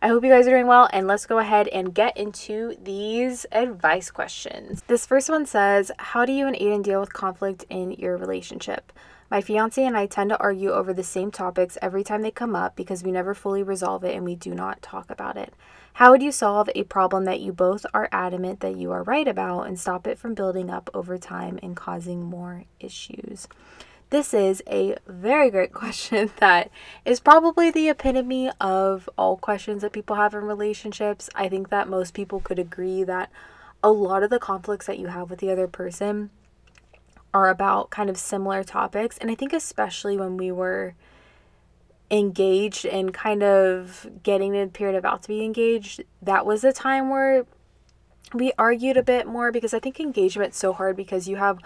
I 0.00 0.08
hope 0.08 0.24
you 0.24 0.30
guys 0.30 0.46
are 0.46 0.50
doing 0.50 0.66
well. 0.66 0.88
And 0.92 1.06
let's 1.06 1.26
go 1.26 1.38
ahead 1.38 1.68
and 1.68 1.94
get 1.94 2.16
into 2.16 2.74
these 2.82 3.46
advice 3.52 4.10
questions. 4.10 4.82
This 4.88 5.06
first 5.06 5.30
one 5.30 5.46
says 5.46 5.92
How 5.98 6.24
do 6.24 6.32
you 6.32 6.46
and 6.46 6.56
Aiden 6.56 6.82
deal 6.82 7.00
with 7.00 7.12
conflict 7.12 7.64
in 7.70 7.92
your 7.92 8.16
relationship? 8.16 8.92
My 9.32 9.40
fiance 9.40 9.82
and 9.82 9.96
I 9.96 10.04
tend 10.04 10.28
to 10.28 10.38
argue 10.40 10.72
over 10.72 10.92
the 10.92 11.02
same 11.02 11.30
topics 11.30 11.78
every 11.80 12.04
time 12.04 12.20
they 12.20 12.30
come 12.30 12.54
up 12.54 12.76
because 12.76 13.02
we 13.02 13.10
never 13.10 13.32
fully 13.32 13.62
resolve 13.62 14.04
it 14.04 14.14
and 14.14 14.26
we 14.26 14.34
do 14.34 14.54
not 14.54 14.82
talk 14.82 15.10
about 15.10 15.38
it. 15.38 15.54
How 15.94 16.10
would 16.10 16.22
you 16.22 16.30
solve 16.30 16.68
a 16.74 16.82
problem 16.82 17.24
that 17.24 17.40
you 17.40 17.50
both 17.50 17.86
are 17.94 18.10
adamant 18.12 18.60
that 18.60 18.76
you 18.76 18.92
are 18.92 19.02
right 19.02 19.26
about 19.26 19.62
and 19.62 19.80
stop 19.80 20.06
it 20.06 20.18
from 20.18 20.34
building 20.34 20.68
up 20.68 20.90
over 20.92 21.16
time 21.16 21.58
and 21.62 21.74
causing 21.74 22.22
more 22.22 22.64
issues? 22.78 23.48
This 24.10 24.34
is 24.34 24.62
a 24.68 24.96
very 25.06 25.50
great 25.50 25.72
question 25.82 26.30
that 26.36 26.70
is 27.06 27.18
probably 27.18 27.70
the 27.70 27.88
epitome 27.88 28.50
of 28.60 29.08
all 29.16 29.38
questions 29.38 29.80
that 29.80 29.92
people 29.92 30.16
have 30.16 30.34
in 30.34 30.44
relationships. 30.44 31.30
I 31.34 31.48
think 31.48 31.70
that 31.70 31.88
most 31.88 32.12
people 32.12 32.40
could 32.40 32.58
agree 32.58 33.02
that 33.04 33.30
a 33.82 33.92
lot 33.92 34.22
of 34.22 34.28
the 34.28 34.38
conflicts 34.38 34.84
that 34.88 34.98
you 34.98 35.06
have 35.06 35.30
with 35.30 35.38
the 35.38 35.50
other 35.50 35.68
person 35.68 36.28
are 37.34 37.48
about 37.48 37.90
kind 37.90 38.10
of 38.10 38.16
similar 38.16 38.62
topics. 38.62 39.18
And 39.18 39.30
I 39.30 39.34
think, 39.34 39.52
especially 39.52 40.16
when 40.16 40.36
we 40.36 40.50
were 40.52 40.94
engaged 42.10 42.84
and 42.84 43.14
kind 43.14 43.42
of 43.42 44.06
getting 44.22 44.54
in 44.54 44.66
the 44.66 44.72
period 44.72 44.96
about 44.96 45.22
to 45.22 45.28
be 45.28 45.44
engaged, 45.44 46.02
that 46.20 46.44
was 46.44 46.62
a 46.62 46.72
time 46.72 47.08
where 47.08 47.46
we 48.34 48.52
argued 48.58 48.96
a 48.96 49.02
bit 49.02 49.26
more 49.26 49.50
because 49.50 49.74
I 49.74 49.80
think 49.80 49.98
engagement's 49.98 50.58
so 50.58 50.72
hard 50.72 50.96
because 50.96 51.28
you 51.28 51.36
have 51.36 51.58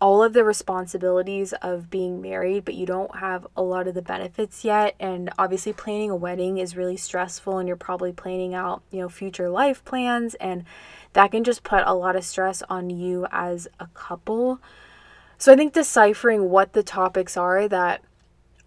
all 0.00 0.22
of 0.22 0.32
the 0.32 0.44
responsibilities 0.44 1.52
of 1.62 1.88
being 1.88 2.20
married, 2.20 2.64
but 2.64 2.74
you 2.74 2.84
don't 2.84 3.16
have 3.16 3.46
a 3.56 3.62
lot 3.62 3.86
of 3.86 3.94
the 3.94 4.02
benefits 4.02 4.64
yet. 4.64 4.94
And 4.98 5.30
obviously, 5.38 5.72
planning 5.72 6.10
a 6.10 6.16
wedding 6.16 6.58
is 6.58 6.76
really 6.76 6.96
stressful, 6.96 7.58
and 7.58 7.68
you're 7.68 7.76
probably 7.76 8.12
planning 8.12 8.54
out, 8.54 8.82
you 8.90 9.00
know, 9.00 9.08
future 9.08 9.48
life 9.48 9.84
plans, 9.84 10.34
and 10.34 10.64
that 11.12 11.30
can 11.30 11.44
just 11.44 11.62
put 11.62 11.84
a 11.86 11.94
lot 11.94 12.16
of 12.16 12.24
stress 12.24 12.62
on 12.68 12.90
you 12.90 13.26
as 13.30 13.68
a 13.78 13.86
couple. 13.94 14.60
So 15.44 15.52
I 15.52 15.56
think 15.56 15.74
deciphering 15.74 16.48
what 16.48 16.72
the 16.72 16.82
topics 16.82 17.36
are 17.36 17.68
that 17.68 18.00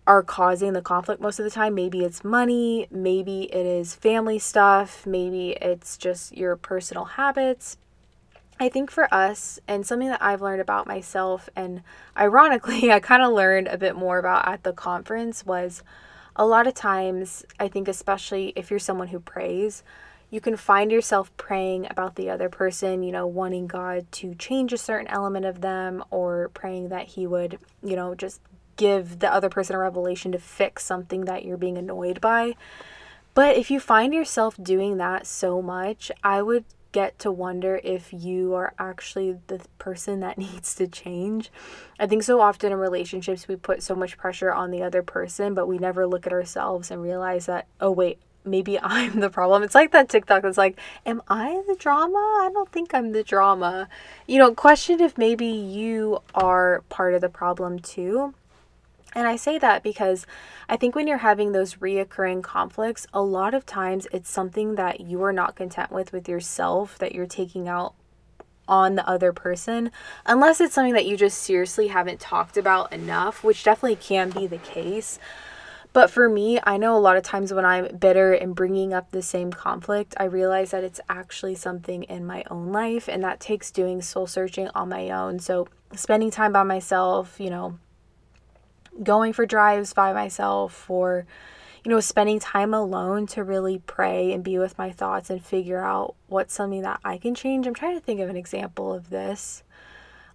are 0.05 0.22
causing 0.22 0.74
the 0.74 0.81
conflict 0.84 1.19
most 1.19 1.39
of 1.39 1.43
the 1.43 1.50
time, 1.50 1.74
maybe 1.74 2.03
it's 2.03 2.24
money, 2.24 2.86
maybe 2.91 3.46
it 3.51 3.65
is 3.65 3.96
family 3.96 4.38
stuff, 4.38 5.03
maybe 5.03 5.57
it's 5.60 5.98
just 5.98 6.38
your 6.38 6.55
personal 6.55 7.05
habits. 7.05 7.79
I 8.60 8.69
think 8.69 8.91
for 8.91 9.12
us, 9.12 9.60
and 9.67 9.88
something 9.88 10.10
that 10.10 10.22
I've 10.22 10.43
learned 10.43 10.62
about 10.62 10.86
myself, 10.86 11.50
and 11.55 11.81
ironically, 12.15 12.91
I 12.91 13.00
kind 13.00 13.24
of 13.24 13.34
learned 13.34 13.69
a 13.69 13.79
bit 13.79 13.96
more 13.96 14.19
about 14.19 14.48
at 14.48 14.62
the 14.62 14.72
conference, 14.72 15.48
was 15.48 15.81
a 16.36 16.46
lot 16.46 16.67
of 16.67 16.75
times, 16.75 17.43
I 17.60 17.69
think, 17.69 17.88
especially 17.88 18.53
if 18.55 18.69
you're 18.69 18.77
someone 18.77 19.07
who 19.07 19.19
prays, 19.19 19.81
you 20.29 20.41
can 20.41 20.57
find 20.57 20.91
yourself 20.91 21.36
praying 21.38 21.88
about 21.89 22.15
the 22.15 22.29
other 22.29 22.50
person, 22.50 23.03
you 23.03 23.12
know, 23.12 23.25
wanting 23.25 23.67
God 23.67 24.12
to 24.13 24.36
change 24.36 24.74
a 24.74 24.77
certain 24.77 25.07
element 25.07 25.46
of 25.46 25.62
them 25.62 26.03
or 26.10 26.50
praying 26.53 26.89
that 26.89 27.07
He 27.07 27.25
would, 27.25 27.60
you 27.81 27.96
know, 27.96 28.13
just 28.13 28.41
give 28.75 29.19
the 29.19 29.34
other 29.34 29.50
person 29.50 29.75
a 29.75 29.79
revelation 29.79 30.31
to 30.34 30.39
fix 30.39 30.84
something 30.84 31.25
that 31.25 31.46
you're 31.46 31.57
being 31.57 31.77
annoyed 31.77 32.19
by. 32.19 32.55
But 33.34 33.55
if 33.55 33.72
you 33.72 33.79
find 33.79 34.13
yourself 34.13 34.55
doing 34.62 34.98
that 34.98 35.27
so 35.27 35.62
much, 35.62 36.12
I 36.24 36.41
would 36.41 36.65
get 36.91 37.19
to 37.19 37.31
wonder 37.31 37.79
if 37.84 38.12
you 38.12 38.53
are 38.53 38.74
actually 38.79 39.38
the 39.48 39.62
person 39.77 40.19
that 40.22 40.38
needs 40.38 40.75
to 40.75 40.88
change. 40.88 41.51
I 42.00 42.07
think 42.07 42.24
so 42.24 42.41
often 42.41 42.72
in 42.72 42.77
relationships, 42.79 43.48
we 43.48 43.55
put 43.55 43.84
so 43.84 43.96
much 43.96 44.17
pressure 44.17 44.51
on 44.51 44.72
the 44.72 44.84
other 44.84 45.03
person, 45.03 45.53
but 45.53 45.67
we 45.67 45.77
never 45.77 46.07
look 46.07 46.25
at 46.25 46.34
ourselves 46.34 46.91
and 46.91 47.01
realize 47.01 47.46
that, 47.46 47.67
oh, 47.79 47.91
wait, 47.91 48.19
maybe 48.48 48.80
I'm 48.82 49.20
the 49.20 49.30
problem. 49.30 49.63
It's 49.63 49.75
like 49.75 49.92
that 49.92 50.10
TikTok 50.10 50.44
that's 50.44 50.58
like, 50.58 50.80
Am 51.06 51.22
I 51.27 51.62
the 51.68 51.75
drama? 51.75 52.18
I 52.18 52.50
don't 52.51 52.72
think 52.72 52.94
I'm 52.94 53.12
the 53.12 53.24
drama. 53.24 53.89
You 54.25 54.39
know, 54.39 54.54
question 54.54 55.00
if 55.00 55.18
maybe 55.18 55.48
you 55.48 56.22
are 56.34 56.84
part 56.89 57.13
of 57.13 57.22
the 57.22 57.30
problem 57.30 57.80
too. 57.80 58.34
And 59.16 59.27
I 59.27 59.36
say 59.36 59.58
that 59.58 59.82
because 59.84 60.27
I 60.70 60.77
think 60.77 60.96
when 60.96 61.08
you're 61.08 61.18
having 61.18 61.51
those 61.51 61.75
reoccurring 61.75 62.44
conflicts, 62.44 63.08
a 63.13 63.22
lot 63.22 63.54
of 63.54 63.66
times 63.66 64.08
it's 64.12 64.30
something 64.30 64.75
that 64.75 65.00
you 65.00 65.24
are 65.24 65.34
not 65.34 65.56
content 65.56 65.92
with 65.92 66.12
with 66.12 66.30
yourself 66.30 67.00
that 67.00 67.13
you're 67.13 67.25
taking 67.25 67.68
out 67.68 67.96
on 68.68 68.96
the 68.96 69.10
other 69.10 69.32
person, 69.32 69.92
unless 70.25 70.60
it's 70.60 70.75
something 70.75 70.94
that 70.94 71.06
you 71.06 71.16
just 71.16 71.39
seriously 71.39 71.88
haven't 71.88 72.20
talked 72.20 72.58
about 72.58 72.92
enough, 72.92 73.44
which 73.44 73.63
definitely 73.63 73.96
can 73.96 74.30
be 74.30 74.46
the 74.46 74.58
case. 74.58 75.20
But 75.98 76.12
for 76.12 76.30
me, 76.30 76.60
I 76.63 76.77
know 76.77 76.96
a 76.96 77.00
lot 77.01 77.18
of 77.18 77.24
times 77.24 77.51
when 77.51 77.66
I'm 77.66 77.98
bitter 77.98 78.32
and 78.32 78.54
bringing 78.54 78.94
up 78.94 79.10
the 79.10 79.24
same 79.24 79.51
conflict, 79.51 80.13
I 80.20 80.25
realize 80.25 80.70
that 80.70 80.84
it's 80.84 81.00
actually 81.10 81.56
something 81.56 82.04
in 82.04 82.24
my 82.24 82.44
own 82.51 82.72
life, 82.72 83.10
and 83.10 83.24
that 83.24 83.39
takes 83.39 83.72
doing 83.72 84.04
soul 84.04 84.27
searching 84.27 84.70
on 84.75 84.89
my 84.89 85.10
own. 85.10 85.39
So, 85.39 85.68
spending 85.96 86.30
time 86.30 86.54
by 86.54 86.62
myself, 86.62 87.39
you 87.39 87.50
know, 87.50 87.80
going 89.01 89.34
for 89.34 89.48
drives 89.48 89.92
by 89.96 90.13
myself 90.13 90.88
or 90.88 91.25
you 91.84 91.89
know 91.89 92.00
spending 92.00 92.39
time 92.39 92.75
alone 92.75 93.25
to 93.30 93.44
really 93.44 93.80
pray 93.88 94.32
and 94.32 94.44
be 94.44 94.60
with 94.60 94.77
my 94.77 94.92
thoughts 94.92 95.32
and 95.32 95.44
figure 95.44 95.84
out 95.84 96.13
what's 96.27 96.54
something 96.54 96.84
that 96.84 97.00
I 97.04 97.18
can 97.18 97.34
change. 97.34 97.66
I'm 97.66 97.74
trying 97.74 97.96
to 97.96 98.06
think 98.06 98.20
of 98.20 98.30
an 98.30 98.38
example 98.38 98.94
of 98.94 99.10
this. 99.10 99.63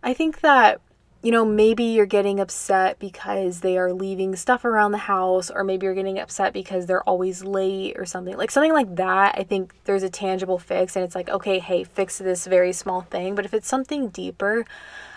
I 0.03 0.13
think 0.13 0.41
that 0.41 0.81
you 1.23 1.31
know, 1.31 1.45
maybe 1.45 1.85
you're 1.85 2.05
getting 2.05 2.41
upset 2.41 2.99
because 2.99 3.61
they 3.61 3.79
are 3.79 3.93
leaving 3.93 4.35
stuff 4.35 4.65
around 4.65 4.91
the 4.91 4.99
house, 4.99 5.51
or 5.51 5.63
maybe 5.63 5.87
you're 5.87 5.95
getting 5.95 6.19
upset 6.19 6.53
because 6.53 6.87
they're 6.87 7.09
always 7.09 7.45
late 7.45 7.97
or 7.97 8.05
something. 8.05 8.37
Like 8.37 8.51
something 8.51 8.73
like 8.73 8.97
that, 8.97 9.37
I 9.39 9.45
think 9.45 9.73
there's 9.85 10.03
a 10.03 10.11
tangible 10.11 10.59
fix, 10.59 10.97
and 10.97 11.05
it's 11.05 11.15
like, 11.15 11.29
okay, 11.29 11.61
hey, 11.61 11.85
fix 11.85 12.19
this 12.19 12.47
very 12.47 12.73
small 12.73 13.03
thing. 13.03 13.37
But 13.37 13.45
if 13.45 13.55
it's 13.55 13.69
something 13.69 14.09
deeper, 14.09 14.67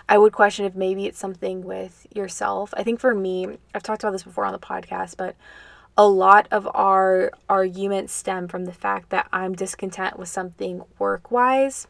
I 0.08 0.18
would 0.18 0.32
question 0.32 0.64
if 0.64 0.76
maybe 0.76 1.06
it's 1.06 1.18
something 1.18 1.64
with 1.64 2.06
yourself. 2.14 2.72
I 2.76 2.84
think 2.84 3.00
for 3.00 3.12
me, 3.12 3.58
I've 3.74 3.82
talked 3.82 4.04
about 4.04 4.12
this 4.12 4.22
before 4.22 4.44
on 4.44 4.52
the 4.52 4.60
podcast, 4.60 5.16
but 5.16 5.34
a 5.98 6.06
lot 6.06 6.46
of 6.52 6.68
our 6.72 7.32
arguments 7.48 8.12
stem 8.12 8.46
from 8.46 8.66
the 8.66 8.72
fact 8.72 9.10
that 9.10 9.26
I'm 9.32 9.54
discontent 9.54 10.18
with 10.18 10.28
something 10.28 10.82
work 11.00 11.32
wise 11.32 11.88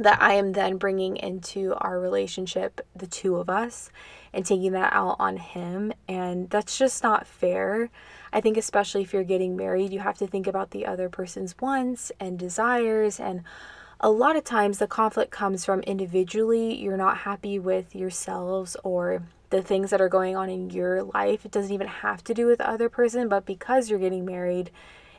that 0.00 0.20
I 0.20 0.34
am 0.34 0.52
then 0.52 0.76
bringing 0.76 1.16
into 1.16 1.74
our 1.74 2.00
relationship, 2.00 2.80
the 2.96 3.06
two 3.06 3.36
of 3.36 3.50
us, 3.50 3.90
and 4.32 4.44
taking 4.44 4.72
that 4.72 4.92
out 4.92 5.16
on 5.18 5.36
him. 5.36 5.92
And 6.08 6.48
that's 6.50 6.78
just 6.78 7.02
not 7.02 7.26
fair. 7.26 7.90
I 8.32 8.40
think, 8.40 8.56
especially 8.56 9.02
if 9.02 9.12
you're 9.12 9.24
getting 9.24 9.56
married, 9.56 9.92
you 9.92 10.00
have 10.00 10.18
to 10.18 10.26
think 10.26 10.46
about 10.46 10.70
the 10.70 10.86
other 10.86 11.08
person's 11.08 11.54
wants 11.60 12.10
and 12.18 12.38
desires 12.38 13.20
and 13.20 13.42
a 14.02 14.10
lot 14.10 14.34
of 14.34 14.44
times 14.44 14.78
the 14.78 14.86
conflict 14.86 15.30
comes 15.30 15.66
from 15.66 15.80
individually 15.80 16.74
you're 16.74 16.96
not 16.96 17.18
happy 17.18 17.58
with 17.58 17.94
yourselves 17.94 18.74
or 18.82 19.22
the 19.50 19.60
things 19.60 19.90
that 19.90 20.00
are 20.00 20.08
going 20.08 20.36
on 20.36 20.48
in 20.48 20.70
your 20.70 21.02
life. 21.02 21.44
It 21.44 21.50
doesn't 21.50 21.72
even 21.72 21.88
have 21.88 22.24
to 22.24 22.34
do 22.34 22.46
with 22.46 22.58
the 22.58 22.70
other 22.70 22.88
person, 22.88 23.28
but 23.28 23.44
because 23.44 23.90
you're 23.90 23.98
getting 23.98 24.24
married, 24.24 24.70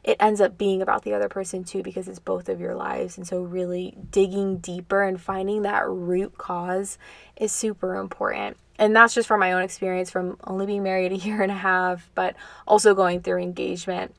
it 0.04 0.18
ends 0.20 0.42
up 0.42 0.58
being 0.58 0.82
about 0.82 1.04
the 1.04 1.14
other 1.14 1.30
person 1.30 1.64
too 1.64 1.84
because 1.84 2.08
it's 2.08 2.20
both 2.20 2.50
of 2.50 2.60
your 2.60 2.76
lives. 2.76 3.18
And 3.18 3.28
so, 3.28 3.42
really 3.42 3.96
digging 4.10 4.58
deeper 4.58 5.04
and 5.04 5.20
finding 5.20 5.62
that 5.62 5.88
root 5.88 6.38
cause 6.38 6.98
is 7.36 7.52
super 7.52 7.96
important. 7.96 8.58
And 8.80 8.96
that's 8.96 9.14
just 9.14 9.28
from 9.28 9.40
my 9.40 9.54
own 9.54 9.62
experience 9.62 10.10
from 10.10 10.38
only 10.46 10.66
being 10.66 10.84
married 10.84 11.12
a 11.12 11.18
year 11.18 11.42
and 11.42 11.52
a 11.52 11.56
half, 11.56 12.10
but 12.16 12.36
also 12.68 12.96
going 12.96 13.22
through 13.22 13.42
engagement. 13.42 14.16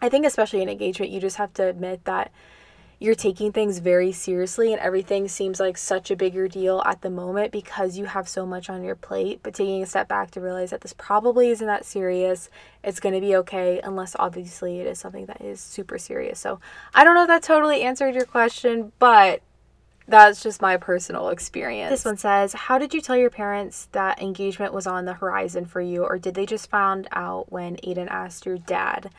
I 0.00 0.08
think, 0.08 0.26
especially 0.26 0.62
in 0.62 0.68
engagement, 0.68 1.12
you 1.12 1.20
just 1.20 1.36
have 1.36 1.54
to 1.54 1.66
admit 1.68 2.04
that 2.06 2.32
you're 3.02 3.14
taking 3.16 3.50
things 3.50 3.78
very 3.78 4.12
seriously 4.12 4.72
and 4.72 4.80
everything 4.80 5.26
seems 5.26 5.58
like 5.58 5.76
such 5.76 6.10
a 6.12 6.16
bigger 6.16 6.46
deal 6.46 6.80
at 6.86 7.02
the 7.02 7.10
moment 7.10 7.50
because 7.50 7.98
you 7.98 8.04
have 8.04 8.28
so 8.28 8.46
much 8.46 8.70
on 8.70 8.84
your 8.84 8.94
plate. 8.94 9.40
But 9.42 9.54
taking 9.54 9.82
a 9.82 9.86
step 9.86 10.06
back 10.06 10.30
to 10.32 10.40
realize 10.40 10.70
that 10.70 10.82
this 10.82 10.92
probably 10.92 11.50
isn't 11.50 11.66
that 11.66 11.84
serious, 11.84 12.48
it's 12.84 13.00
going 13.00 13.14
to 13.16 13.20
be 13.20 13.34
okay, 13.36 13.80
unless 13.82 14.14
obviously 14.20 14.78
it 14.78 14.86
is 14.86 15.00
something 15.00 15.26
that 15.26 15.40
is 15.40 15.60
super 15.60 15.98
serious. 15.98 16.38
So 16.38 16.60
I 16.94 17.02
don't 17.02 17.16
know 17.16 17.22
if 17.22 17.28
that 17.28 17.42
totally 17.42 17.82
answered 17.82 18.14
your 18.14 18.24
question, 18.24 18.92
but 19.00 19.42
that's 20.06 20.42
just 20.42 20.62
my 20.62 20.76
personal 20.76 21.28
experience. 21.30 21.90
This 21.90 22.04
one 22.04 22.16
says, 22.16 22.52
How 22.52 22.78
did 22.78 22.94
you 22.94 23.00
tell 23.00 23.16
your 23.16 23.30
parents 23.30 23.88
that 23.92 24.22
engagement 24.22 24.72
was 24.72 24.86
on 24.86 25.06
the 25.06 25.14
horizon 25.14 25.64
for 25.64 25.80
you, 25.80 26.04
or 26.04 26.18
did 26.18 26.34
they 26.34 26.46
just 26.46 26.70
find 26.70 27.08
out 27.10 27.50
when 27.50 27.76
Aiden 27.78 28.08
asked 28.08 28.46
your 28.46 28.58
dad? 28.58 29.10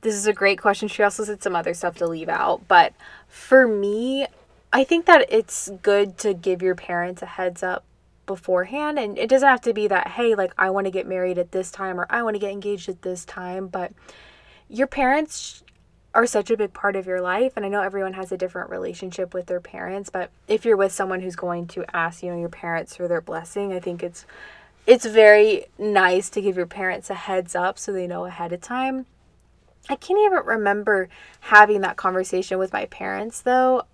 This 0.00 0.14
is 0.14 0.26
a 0.26 0.32
great 0.32 0.60
question. 0.60 0.88
She 0.88 1.02
also 1.02 1.24
said 1.24 1.42
some 1.42 1.56
other 1.56 1.74
stuff 1.74 1.96
to 1.96 2.06
leave 2.06 2.28
out. 2.28 2.68
But 2.68 2.92
for 3.26 3.66
me, 3.66 4.26
I 4.72 4.84
think 4.84 5.06
that 5.06 5.26
it's 5.28 5.70
good 5.82 6.18
to 6.18 6.34
give 6.34 6.62
your 6.62 6.74
parents 6.74 7.22
a 7.22 7.26
heads 7.26 7.62
up 7.62 7.84
beforehand. 8.26 8.98
And 8.98 9.18
it 9.18 9.28
doesn't 9.28 9.48
have 9.48 9.62
to 9.62 9.72
be 9.72 9.88
that, 9.88 10.08
hey, 10.08 10.34
like, 10.34 10.52
I 10.56 10.70
want 10.70 10.86
to 10.86 10.90
get 10.90 11.06
married 11.06 11.38
at 11.38 11.52
this 11.52 11.70
time 11.70 11.98
or 11.98 12.06
I 12.10 12.22
want 12.22 12.34
to 12.34 12.40
get 12.40 12.52
engaged 12.52 12.88
at 12.88 13.02
this 13.02 13.24
time. 13.24 13.66
But 13.66 13.92
your 14.68 14.86
parents 14.86 15.64
are 16.14 16.26
such 16.26 16.50
a 16.50 16.56
big 16.56 16.72
part 16.72 16.96
of 16.96 17.06
your 17.06 17.20
life 17.20 17.52
and 17.54 17.64
I 17.64 17.68
know 17.68 17.82
everyone 17.82 18.14
has 18.14 18.32
a 18.32 18.36
different 18.36 18.70
relationship 18.70 19.34
with 19.34 19.46
their 19.46 19.60
parents 19.60 20.08
but 20.10 20.30
if 20.48 20.64
you're 20.64 20.76
with 20.76 20.90
someone 20.90 21.20
who's 21.20 21.36
going 21.36 21.66
to 21.68 21.84
ask 21.94 22.22
you 22.22 22.30
know 22.30 22.40
your 22.40 22.48
parents 22.48 22.96
for 22.96 23.06
their 23.06 23.20
blessing 23.20 23.72
I 23.72 23.78
think 23.78 24.02
it's 24.02 24.24
it's 24.86 25.04
very 25.04 25.66
nice 25.78 26.30
to 26.30 26.40
give 26.40 26.56
your 26.56 26.66
parents 26.66 27.10
a 27.10 27.14
heads 27.14 27.54
up 27.54 27.78
so 27.78 27.92
they 27.92 28.06
know 28.06 28.24
ahead 28.24 28.52
of 28.52 28.60
time 28.60 29.06
I 29.88 29.96
can't 29.96 30.20
even 30.20 30.44
remember 30.44 31.08
having 31.40 31.80
that 31.80 31.96
conversation 31.96 32.58
with 32.58 32.72
my 32.72 32.86
parents 32.86 33.40
though. 33.40 33.84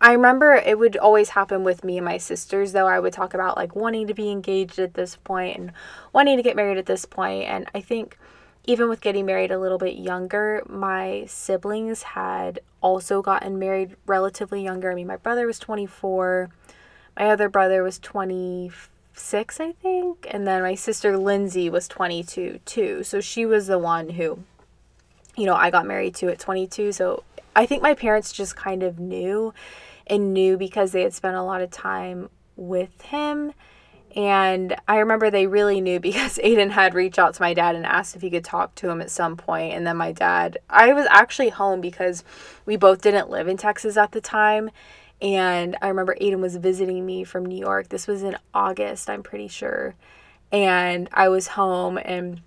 I 0.00 0.12
remember 0.12 0.54
it 0.54 0.78
would 0.78 0.96
always 0.96 1.30
happen 1.30 1.64
with 1.64 1.84
me 1.84 1.98
and 1.98 2.04
my 2.04 2.18
sisters 2.18 2.72
though. 2.72 2.86
I 2.86 2.98
would 3.00 3.12
talk 3.12 3.34
about 3.34 3.56
like 3.56 3.76
wanting 3.76 4.06
to 4.06 4.14
be 4.14 4.30
engaged 4.30 4.78
at 4.78 4.94
this 4.94 5.16
point 5.16 5.58
and 5.58 5.72
wanting 6.12 6.36
to 6.36 6.42
get 6.42 6.56
married 6.56 6.78
at 6.78 6.86
this 6.86 7.04
point 7.04 7.48
and 7.48 7.68
I 7.74 7.80
think 7.80 8.18
even 8.66 8.88
with 8.88 9.02
getting 9.02 9.26
married 9.26 9.50
a 9.50 9.58
little 9.58 9.78
bit 9.78 9.96
younger, 9.96 10.62
my 10.66 11.24
siblings 11.28 12.02
had 12.02 12.60
also 12.80 13.20
gotten 13.20 13.58
married 13.58 13.94
relatively 14.06 14.62
younger. 14.62 14.90
I 14.90 14.94
mean, 14.94 15.06
my 15.06 15.18
brother 15.18 15.46
was 15.46 15.58
24, 15.58 16.48
my 17.18 17.30
other 17.30 17.50
brother 17.50 17.82
was 17.82 17.98
26, 17.98 19.60
I 19.60 19.72
think, 19.72 20.26
and 20.30 20.46
then 20.46 20.62
my 20.62 20.74
sister 20.74 21.18
Lindsay 21.18 21.68
was 21.68 21.86
22 21.88 22.60
too. 22.64 23.04
So 23.04 23.20
she 23.20 23.44
was 23.44 23.66
the 23.66 23.78
one 23.78 24.10
who 24.10 24.38
you 25.36 25.46
know, 25.46 25.54
I 25.54 25.70
got 25.70 25.86
married 25.86 26.14
to 26.16 26.28
at 26.28 26.38
22. 26.38 26.92
So 26.92 27.24
I 27.56 27.66
think 27.66 27.82
my 27.82 27.94
parents 27.94 28.32
just 28.32 28.56
kind 28.56 28.82
of 28.82 28.98
knew 28.98 29.52
and 30.06 30.34
knew 30.34 30.56
because 30.56 30.92
they 30.92 31.02
had 31.02 31.14
spent 31.14 31.36
a 31.36 31.42
lot 31.42 31.60
of 31.60 31.70
time 31.70 32.28
with 32.56 33.02
him. 33.02 33.52
And 34.16 34.76
I 34.86 34.98
remember 34.98 35.30
they 35.30 35.46
really 35.46 35.80
knew 35.80 35.98
because 36.00 36.38
Aiden 36.38 36.70
had 36.70 36.94
reached 36.94 37.18
out 37.18 37.34
to 37.34 37.42
my 37.42 37.54
dad 37.54 37.74
and 37.74 37.86
asked 37.86 38.16
if 38.16 38.22
he 38.22 38.30
could 38.30 38.44
talk 38.44 38.74
to 38.76 38.88
him 38.88 39.00
at 39.00 39.10
some 39.10 39.36
point. 39.36 39.74
And 39.74 39.86
then 39.86 39.96
my 39.96 40.12
dad, 40.12 40.58
I 40.70 40.92
was 40.92 41.06
actually 41.10 41.50
home 41.50 41.80
because 41.80 42.24
we 42.66 42.76
both 42.76 43.02
didn't 43.02 43.30
live 43.30 43.48
in 43.48 43.56
Texas 43.56 43.96
at 43.96 44.12
the 44.12 44.20
time. 44.20 44.70
And 45.20 45.76
I 45.80 45.88
remember 45.88 46.16
Aiden 46.20 46.40
was 46.40 46.56
visiting 46.56 47.06
me 47.06 47.24
from 47.24 47.46
New 47.46 47.58
York. 47.58 47.88
This 47.88 48.06
was 48.06 48.22
in 48.22 48.36
August, 48.52 49.08
I'm 49.08 49.22
pretty 49.22 49.48
sure. 49.48 49.94
And 50.52 51.08
I 51.12 51.28
was 51.28 51.48
home 51.48 51.98
and 51.98 52.40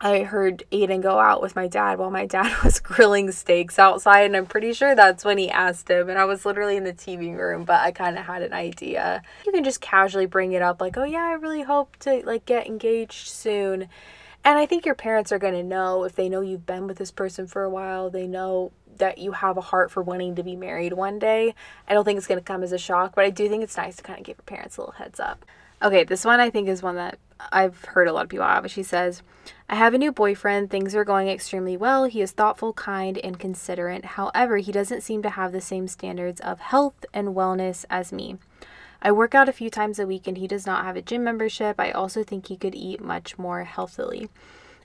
I 0.00 0.20
heard 0.20 0.62
Aiden 0.70 1.02
go 1.02 1.18
out 1.18 1.42
with 1.42 1.56
my 1.56 1.66
dad 1.66 1.98
while 1.98 2.10
my 2.10 2.24
dad 2.24 2.56
was 2.64 2.78
grilling 2.78 3.32
steaks 3.32 3.78
outside, 3.78 4.26
and 4.26 4.36
I'm 4.36 4.46
pretty 4.46 4.72
sure 4.72 4.94
that's 4.94 5.24
when 5.24 5.38
he 5.38 5.50
asked 5.50 5.90
him. 5.90 6.08
And 6.08 6.18
I 6.18 6.24
was 6.24 6.44
literally 6.44 6.76
in 6.76 6.84
the 6.84 6.92
TV 6.92 7.36
room, 7.36 7.64
but 7.64 7.80
I 7.80 7.90
kind 7.90 8.16
of 8.16 8.24
had 8.26 8.42
an 8.42 8.52
idea. 8.52 9.22
You 9.44 9.52
can 9.52 9.64
just 9.64 9.80
casually 9.80 10.26
bring 10.26 10.52
it 10.52 10.62
up, 10.62 10.80
like, 10.80 10.96
"Oh 10.96 11.04
yeah, 11.04 11.24
I 11.24 11.32
really 11.32 11.62
hope 11.62 11.96
to 12.00 12.22
like 12.24 12.46
get 12.46 12.66
engaged 12.66 13.28
soon." 13.28 13.88
And 14.44 14.58
I 14.58 14.66
think 14.66 14.86
your 14.86 14.94
parents 14.94 15.32
are 15.32 15.38
gonna 15.38 15.64
know 15.64 16.04
if 16.04 16.14
they 16.14 16.28
know 16.28 16.40
you've 16.42 16.66
been 16.66 16.86
with 16.86 16.98
this 16.98 17.10
person 17.10 17.46
for 17.48 17.64
a 17.64 17.70
while. 17.70 18.08
They 18.08 18.28
know 18.28 18.72
that 18.98 19.18
you 19.18 19.32
have 19.32 19.56
a 19.56 19.60
heart 19.60 19.90
for 19.90 20.02
wanting 20.02 20.36
to 20.36 20.42
be 20.42 20.56
married 20.56 20.92
one 20.92 21.18
day. 21.18 21.54
I 21.88 21.94
don't 21.94 22.04
think 22.04 22.18
it's 22.18 22.26
gonna 22.26 22.40
come 22.40 22.62
as 22.62 22.72
a 22.72 22.78
shock, 22.78 23.14
but 23.16 23.24
I 23.24 23.30
do 23.30 23.48
think 23.48 23.64
it's 23.64 23.76
nice 23.76 23.96
to 23.96 24.02
kind 24.04 24.20
of 24.20 24.24
give 24.24 24.36
your 24.38 24.44
parents 24.44 24.76
a 24.76 24.80
little 24.82 24.94
heads 24.94 25.18
up. 25.18 25.44
Okay, 25.82 26.04
this 26.04 26.24
one 26.24 26.40
I 26.40 26.50
think 26.50 26.68
is 26.68 26.82
one 26.82 26.96
that 26.96 27.18
I've 27.52 27.84
heard 27.84 28.08
a 28.08 28.12
lot 28.12 28.24
of 28.24 28.28
people 28.28 28.46
have. 28.46 28.70
She 28.70 28.82
says, 28.82 29.22
I 29.68 29.76
have 29.76 29.94
a 29.94 29.98
new 29.98 30.12
boyfriend. 30.12 30.70
Things 30.70 30.94
are 30.94 31.04
going 31.04 31.28
extremely 31.28 31.76
well. 31.76 32.04
He 32.04 32.20
is 32.20 32.32
thoughtful, 32.32 32.72
kind, 32.72 33.18
and 33.18 33.38
considerate. 33.38 34.04
However, 34.04 34.58
he 34.58 34.72
doesn't 34.72 35.02
seem 35.02 35.22
to 35.22 35.30
have 35.30 35.52
the 35.52 35.60
same 35.60 35.88
standards 35.88 36.40
of 36.40 36.60
health 36.60 37.04
and 37.12 37.28
wellness 37.28 37.84
as 37.90 38.12
me. 38.12 38.36
I 39.00 39.12
work 39.12 39.34
out 39.34 39.48
a 39.48 39.52
few 39.52 39.70
times 39.70 39.98
a 39.98 40.06
week 40.06 40.26
and 40.26 40.36
he 40.36 40.48
does 40.48 40.66
not 40.66 40.84
have 40.84 40.96
a 40.96 41.02
gym 41.02 41.22
membership. 41.22 41.78
I 41.78 41.92
also 41.92 42.24
think 42.24 42.46
he 42.46 42.56
could 42.56 42.74
eat 42.74 43.00
much 43.00 43.38
more 43.38 43.64
healthily. 43.64 44.28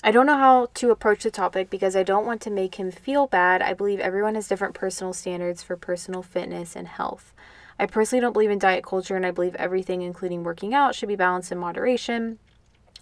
I 0.03 0.11
don't 0.11 0.25
know 0.25 0.37
how 0.37 0.67
to 0.75 0.91
approach 0.91 1.23
the 1.23 1.31
topic 1.31 1.69
because 1.69 1.95
I 1.95 2.03
don't 2.03 2.25
want 2.25 2.41
to 2.41 2.51
make 2.51 2.75
him 2.75 2.91
feel 2.91 3.25
bad. 3.25 3.61
I 3.61 3.73
believe 3.73 3.99
everyone 4.01 4.35
has 4.35 4.49
different 4.49 4.75
personal 4.75 5.13
standards 5.13 5.63
for 5.63 5.77
personal 5.77 6.21
fitness 6.21 6.75
and 6.75 6.87
health. 6.87 7.33
I 7.79 7.85
personally 7.85 8.21
don't 8.21 8.33
believe 8.33 8.51
in 8.51 8.59
diet 8.59 8.83
culture 8.83 9.15
and 9.15 9.25
I 9.25 9.31
believe 9.31 9.55
everything, 9.55 10.01
including 10.01 10.43
working 10.43 10.73
out, 10.73 10.95
should 10.95 11.09
be 11.09 11.15
balanced 11.15 11.51
in 11.51 11.57
moderation. 11.57 12.39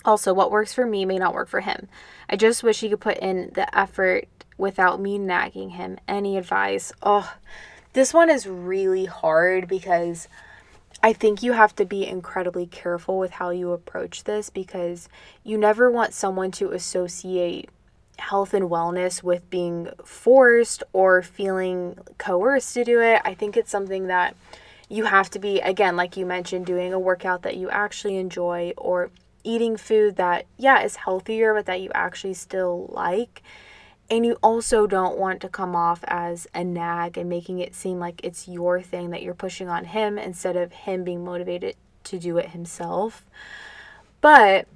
Also, 0.04 0.34
what 0.34 0.52
works 0.52 0.74
for 0.74 0.86
me 0.86 1.06
may 1.06 1.18
not 1.18 1.34
work 1.34 1.48
for 1.48 1.62
him. 1.62 1.88
I 2.30 2.36
just 2.36 2.64
wish 2.64 2.80
he 2.80 2.90
could 2.90 3.02
put 3.02 3.18
in 3.18 3.52
the 3.54 3.78
effort 3.78 4.28
without 4.58 5.00
me 5.00 5.18
nagging 5.18 5.72
him. 5.72 6.00
Any 6.08 6.38
advice? 6.38 6.92
Oh, 7.04 7.36
this 7.94 8.14
one 8.14 8.30
is 8.30 8.48
really 8.48 9.06
hard 9.06 9.68
because 9.68 10.28
I 11.04 11.14
think 11.14 11.44
you 11.44 11.54
have 11.54 11.76
to 11.76 11.86
be 11.86 12.06
incredibly 12.06 12.68
careful 12.68 13.18
with 13.18 13.32
how 13.32 13.50
you 13.50 13.72
approach 13.72 14.24
this 14.24 14.50
because 14.50 15.10
you 15.44 15.58
never 15.58 15.92
want 15.92 16.14
someone 16.14 16.52
to 16.52 16.72
associate 16.72 17.70
health 18.18 18.54
and 18.54 18.70
wellness 18.70 19.24
with 19.24 19.50
being 19.50 19.90
forced 20.06 20.84
or 20.94 21.22
feeling 21.22 21.98
coerced 22.18 22.74
to 22.76 22.84
do 22.84 23.02
it. 23.02 23.22
I 23.26 23.34
think 23.34 23.58
it's 23.58 23.72
something 23.72 24.08
that 24.08 24.36
you 24.92 25.06
have 25.06 25.30
to 25.30 25.40
be, 25.40 25.62
again, 25.62 25.96
like 25.96 26.18
you 26.18 26.26
mentioned, 26.26 26.66
doing 26.66 26.92
a 26.92 27.00
workout 27.00 27.44
that 27.44 27.56
you 27.56 27.70
actually 27.70 28.18
enjoy 28.18 28.74
or 28.78 29.10
eating 29.44 29.78
food 29.78 30.18
that, 30.18 30.46
yeah, 30.58 30.84
is 30.84 30.98
healthier, 30.98 31.54
but 31.54 31.66
that 31.66 31.80
you 31.80 31.90
actually 31.96 32.34
still 32.34 32.88
like. 32.90 33.42
And 34.10 34.26
you 34.26 34.38
also 34.44 34.88
don't 34.88 35.18
want 35.18 35.40
to 35.42 35.48
come 35.48 35.74
off 35.78 36.04
as 36.08 36.46
a 36.54 36.66
nag 36.66 37.18
and 37.18 37.30
making 37.30 37.60
it 37.60 37.74
seem 37.74 38.00
like 38.00 38.20
it's 38.22 38.50
your 38.50 38.82
thing 38.82 39.12
that 39.12 39.24
you're 39.24 39.34
pushing 39.34 39.70
on 39.70 39.86
him 39.86 40.18
instead 40.18 40.58
of 40.58 40.74
him 40.74 41.06
being 41.06 41.24
motivated 41.24 41.78
to 42.04 42.20
do 42.20 42.38
it 42.38 42.50
himself. 42.50 43.24
But 44.20 44.68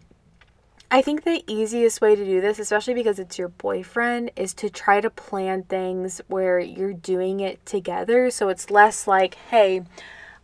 I 0.92 1.02
think 1.02 1.24
the 1.24 1.44
easiest 1.48 2.00
way 2.00 2.16
to 2.16 2.24
do 2.24 2.42
this, 2.42 2.60
especially 2.60 2.94
because 2.94 3.20
it's 3.20 3.38
your 3.38 3.50
boyfriend, 3.50 4.32
is 4.36 4.54
to 4.56 4.70
try 4.70 5.02
to 5.02 5.10
plan 5.10 5.64
things 5.64 6.22
where 6.28 6.60
you're 6.60 6.94
doing 6.94 7.40
it 7.40 7.66
together. 7.66 8.30
So 8.30 8.50
it's 8.50 8.70
less 8.70 9.08
like, 9.08 9.36
hey, 9.36 9.84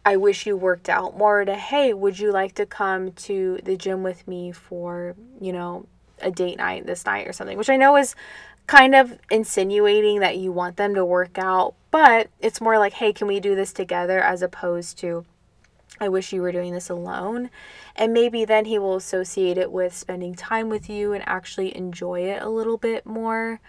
I 0.03 0.17
wish 0.17 0.47
you 0.47 0.57
worked 0.57 0.89
out 0.89 1.15
more 1.15 1.45
to, 1.45 1.55
hey, 1.55 1.93
would 1.93 2.17
you 2.17 2.31
like 2.31 2.55
to 2.55 2.65
come 2.65 3.11
to 3.11 3.59
the 3.63 3.77
gym 3.77 4.01
with 4.01 4.27
me 4.27 4.51
for, 4.51 5.15
you 5.39 5.53
know, 5.53 5.85
a 6.19 6.31
date 6.31 6.57
night 6.57 6.85
this 6.85 7.05
night 7.05 7.27
or 7.27 7.33
something, 7.33 7.57
which 7.57 7.69
I 7.69 7.77
know 7.77 7.95
is 7.95 8.15
kind 8.67 8.95
of 8.95 9.19
insinuating 9.29 10.19
that 10.21 10.37
you 10.37 10.51
want 10.51 10.77
them 10.77 10.95
to 10.95 11.05
work 11.05 11.37
out, 11.37 11.75
but 11.91 12.29
it's 12.39 12.61
more 12.61 12.79
like, 12.79 12.93
hey, 12.93 13.13
can 13.13 13.27
we 13.27 13.39
do 13.39 13.55
this 13.55 13.73
together 13.73 14.19
as 14.19 14.41
opposed 14.41 14.97
to, 14.99 15.25
I 16.01 16.09
wish 16.09 16.33
you 16.33 16.41
were 16.41 16.51
doing 16.51 16.73
this 16.73 16.89
alone. 16.89 17.51
And 17.95 18.11
maybe 18.11 18.43
then 18.43 18.65
he 18.65 18.79
will 18.79 18.95
associate 18.95 19.57
it 19.57 19.71
with 19.71 19.95
spending 19.95 20.33
time 20.33 20.67
with 20.67 20.89
you 20.89 21.13
and 21.13 21.23
actually 21.27 21.75
enjoy 21.77 22.21
it 22.21 22.41
a 22.41 22.49
little 22.49 22.77
bit 22.77 23.05
more. 23.05 23.61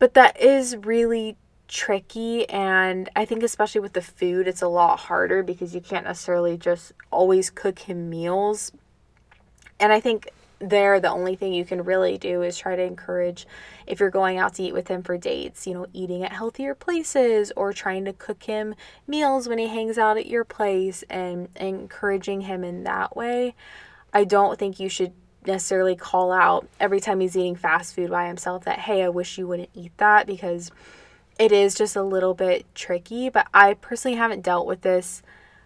But 0.00 0.14
that 0.14 0.38
is 0.40 0.76
really 0.76 1.36
tricky 1.68 2.48
and 2.48 3.08
I 3.16 3.24
think 3.24 3.42
especially 3.42 3.80
with 3.80 3.92
the 3.92 4.00
food 4.00 4.46
it's 4.46 4.62
a 4.62 4.68
lot 4.68 5.00
harder 5.00 5.42
because 5.42 5.74
you 5.74 5.80
can't 5.80 6.04
necessarily 6.04 6.56
just 6.56 6.92
always 7.10 7.50
cook 7.50 7.78
him 7.80 8.10
meals. 8.10 8.72
And 9.80 9.92
I 9.92 10.00
think 10.00 10.30
there 10.58 10.98
the 11.00 11.10
only 11.10 11.36
thing 11.36 11.52
you 11.52 11.64
can 11.64 11.84
really 11.84 12.18
do 12.18 12.42
is 12.42 12.58
try 12.58 12.76
to 12.76 12.82
encourage 12.82 13.46
if 13.86 14.00
you're 14.00 14.10
going 14.10 14.38
out 14.38 14.54
to 14.54 14.62
eat 14.62 14.74
with 14.74 14.88
him 14.88 15.02
for 15.02 15.16
dates 15.16 15.66
you 15.66 15.74
know 15.74 15.86
eating 15.92 16.22
at 16.22 16.32
healthier 16.32 16.74
places 16.74 17.52
or 17.56 17.72
trying 17.72 18.04
to 18.04 18.12
cook 18.12 18.42
him 18.44 18.74
meals 19.06 19.48
when 19.48 19.58
he 19.58 19.66
hangs 19.68 19.98
out 19.98 20.16
at 20.16 20.26
your 20.26 20.44
place 20.44 21.04
and, 21.08 21.48
encouraging 21.56 22.42
him 22.42 22.64
in 22.64 22.84
that 22.84 23.16
way 23.16 23.54
i 24.12 24.24
don't 24.24 24.58
think 24.58 24.78
you 24.78 24.88
should 24.88 25.12
necessarily 25.46 25.94
call 25.94 26.32
out 26.32 26.66
every 26.80 27.00
time 27.00 27.20
he's 27.20 27.36
eating 27.36 27.54
fast 27.54 27.94
food 27.94 28.10
by 28.10 28.26
himself 28.26 28.64
that 28.64 28.80
hey 28.80 29.02
i 29.02 29.08
wish 29.08 29.38
you 29.38 29.46
wouldn't 29.46 29.70
eat 29.74 29.92
that 29.98 30.26
because 30.26 30.70
it 31.38 31.52
is 31.52 31.74
just 31.74 31.94
a 31.96 32.02
little 32.02 32.34
bit 32.34 32.66
tricky 32.74 33.28
but 33.28 33.46
i 33.54 33.74
personally 33.74 34.16
haven't 34.16 34.42
dealt 34.42 34.66
with 34.66 34.82
this 34.82 35.22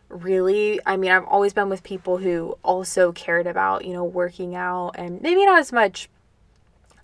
really. 0.09 0.81
I 0.85 0.97
mean 0.97 1.11
i've 1.12 1.25
always 1.25 1.53
been 1.53 1.69
with 1.69 1.83
people 1.83 2.19
who 2.19 2.59
also 2.65 3.12
cared 3.12 3.47
about 3.47 3.85
you 3.85 3.93
know 3.93 4.05
working 4.05 4.55
out 4.55 4.93
and 4.97 5.23
maybe 5.23 5.47
not 5.47 5.61
as 5.61 5.73
much 5.73 6.09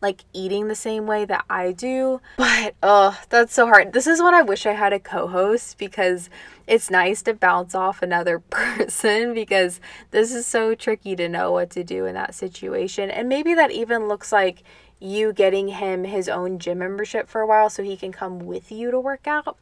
like 0.00 0.24
eating 0.32 0.68
the 0.68 0.74
same 0.74 1.06
way 1.06 1.24
that 1.24 1.44
I 1.48 1.72
do. 1.72 2.20
But 2.36 2.74
oh, 2.82 3.18
that's 3.28 3.54
so 3.54 3.66
hard. 3.66 3.92
This 3.92 4.06
is 4.06 4.22
when 4.22 4.34
I 4.34 4.42
wish 4.42 4.66
I 4.66 4.72
had 4.72 4.92
a 4.92 5.00
co-host 5.00 5.78
because 5.78 6.30
it's 6.66 6.90
nice 6.90 7.22
to 7.22 7.34
bounce 7.34 7.74
off 7.74 8.02
another 8.02 8.38
person 8.50 9.34
because 9.34 9.80
this 10.10 10.34
is 10.34 10.46
so 10.46 10.74
tricky 10.74 11.16
to 11.16 11.28
know 11.28 11.52
what 11.52 11.70
to 11.70 11.84
do 11.84 12.06
in 12.06 12.14
that 12.14 12.34
situation. 12.34 13.10
And 13.10 13.28
maybe 13.28 13.54
that 13.54 13.70
even 13.70 14.08
looks 14.08 14.32
like 14.32 14.62
you 14.98 15.32
getting 15.32 15.68
him 15.68 16.04
his 16.04 16.28
own 16.28 16.58
gym 16.58 16.78
membership 16.78 17.28
for 17.28 17.40
a 17.40 17.46
while 17.46 17.68
so 17.68 17.82
he 17.82 17.96
can 17.96 18.12
come 18.12 18.40
with 18.40 18.72
you 18.72 18.90
to 18.90 18.98
work 18.98 19.26
out 19.26 19.58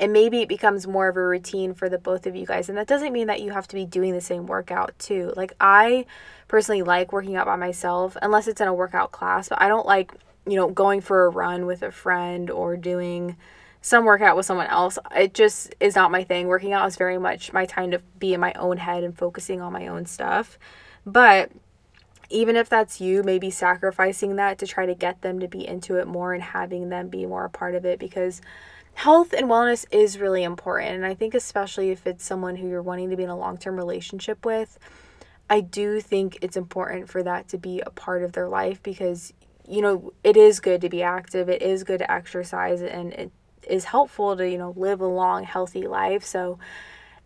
and 0.00 0.12
maybe 0.12 0.40
it 0.40 0.48
becomes 0.48 0.86
more 0.86 1.08
of 1.08 1.16
a 1.16 1.24
routine 1.24 1.72
for 1.74 1.88
the 1.88 1.98
both 1.98 2.26
of 2.26 2.34
you 2.34 2.46
guys. 2.46 2.68
And 2.68 2.76
that 2.76 2.86
doesn't 2.86 3.12
mean 3.12 3.28
that 3.28 3.42
you 3.42 3.52
have 3.52 3.68
to 3.68 3.76
be 3.76 3.86
doing 3.86 4.12
the 4.12 4.20
same 4.20 4.46
workout 4.46 4.98
too. 4.98 5.32
Like 5.36 5.52
i 5.60 6.06
personally 6.48 6.82
like 6.82 7.12
working 7.12 7.36
out 7.36 7.46
by 7.46 7.56
myself 7.56 8.16
unless 8.20 8.46
it's 8.46 8.60
in 8.60 8.68
a 8.68 8.74
workout 8.74 9.10
class 9.10 9.48
but 9.48 9.60
i 9.62 9.66
don't 9.66 9.86
like 9.86 10.12
you 10.46 10.56
know 10.56 10.68
going 10.68 11.00
for 11.00 11.24
a 11.24 11.30
run 11.30 11.64
with 11.64 11.82
a 11.82 11.90
friend 11.90 12.50
or 12.50 12.76
doing 12.76 13.34
some 13.84 14.06
workout 14.06 14.34
with 14.34 14.46
someone 14.46 14.66
else. 14.68 14.98
It 15.14 15.34
just 15.34 15.74
is 15.78 15.94
not 15.94 16.10
my 16.10 16.24
thing. 16.24 16.46
Working 16.46 16.72
out 16.72 16.88
is 16.88 16.96
very 16.96 17.18
much 17.18 17.52
my 17.52 17.66
time 17.66 17.90
to 17.90 17.98
be 18.18 18.32
in 18.32 18.40
my 18.40 18.54
own 18.54 18.78
head 18.78 19.04
and 19.04 19.16
focusing 19.16 19.60
on 19.60 19.74
my 19.74 19.88
own 19.88 20.06
stuff. 20.06 20.58
But 21.04 21.52
even 22.30 22.56
if 22.56 22.70
that's 22.70 22.98
you, 22.98 23.22
maybe 23.22 23.50
sacrificing 23.50 24.36
that 24.36 24.56
to 24.60 24.66
try 24.66 24.86
to 24.86 24.94
get 24.94 25.20
them 25.20 25.38
to 25.40 25.48
be 25.48 25.68
into 25.68 25.96
it 25.96 26.06
more 26.06 26.32
and 26.32 26.42
having 26.42 26.88
them 26.88 27.08
be 27.08 27.26
more 27.26 27.44
a 27.44 27.50
part 27.50 27.74
of 27.74 27.84
it 27.84 27.98
because 27.98 28.40
health 28.94 29.32
and 29.32 29.48
wellness 29.48 29.84
is 29.90 30.18
really 30.18 30.42
important. 30.42 30.94
And 30.94 31.06
I 31.06 31.14
think, 31.14 31.34
especially 31.34 31.90
if 31.90 32.06
it's 32.06 32.24
someone 32.24 32.56
who 32.56 32.68
you're 32.68 32.82
wanting 32.82 33.10
to 33.10 33.16
be 33.16 33.24
in 33.24 33.30
a 33.30 33.36
long 33.36 33.58
term 33.58 33.76
relationship 33.76 34.44
with, 34.44 34.78
I 35.50 35.60
do 35.60 36.00
think 36.00 36.38
it's 36.40 36.56
important 36.56 37.08
for 37.08 37.22
that 37.22 37.48
to 37.48 37.58
be 37.58 37.80
a 37.80 37.90
part 37.90 38.22
of 38.22 38.32
their 38.32 38.48
life 38.48 38.82
because, 38.82 39.32
you 39.68 39.82
know, 39.82 40.12
it 40.22 40.36
is 40.36 40.60
good 40.60 40.80
to 40.80 40.88
be 40.88 41.02
active, 41.02 41.48
it 41.48 41.60
is 41.60 41.84
good 41.84 41.98
to 41.98 42.10
exercise, 42.10 42.80
and 42.80 43.12
it 43.12 43.32
is 43.68 43.84
helpful 43.84 44.36
to, 44.36 44.48
you 44.48 44.58
know, 44.58 44.72
live 44.76 45.00
a 45.00 45.06
long, 45.06 45.44
healthy 45.44 45.86
life. 45.86 46.24
So 46.24 46.58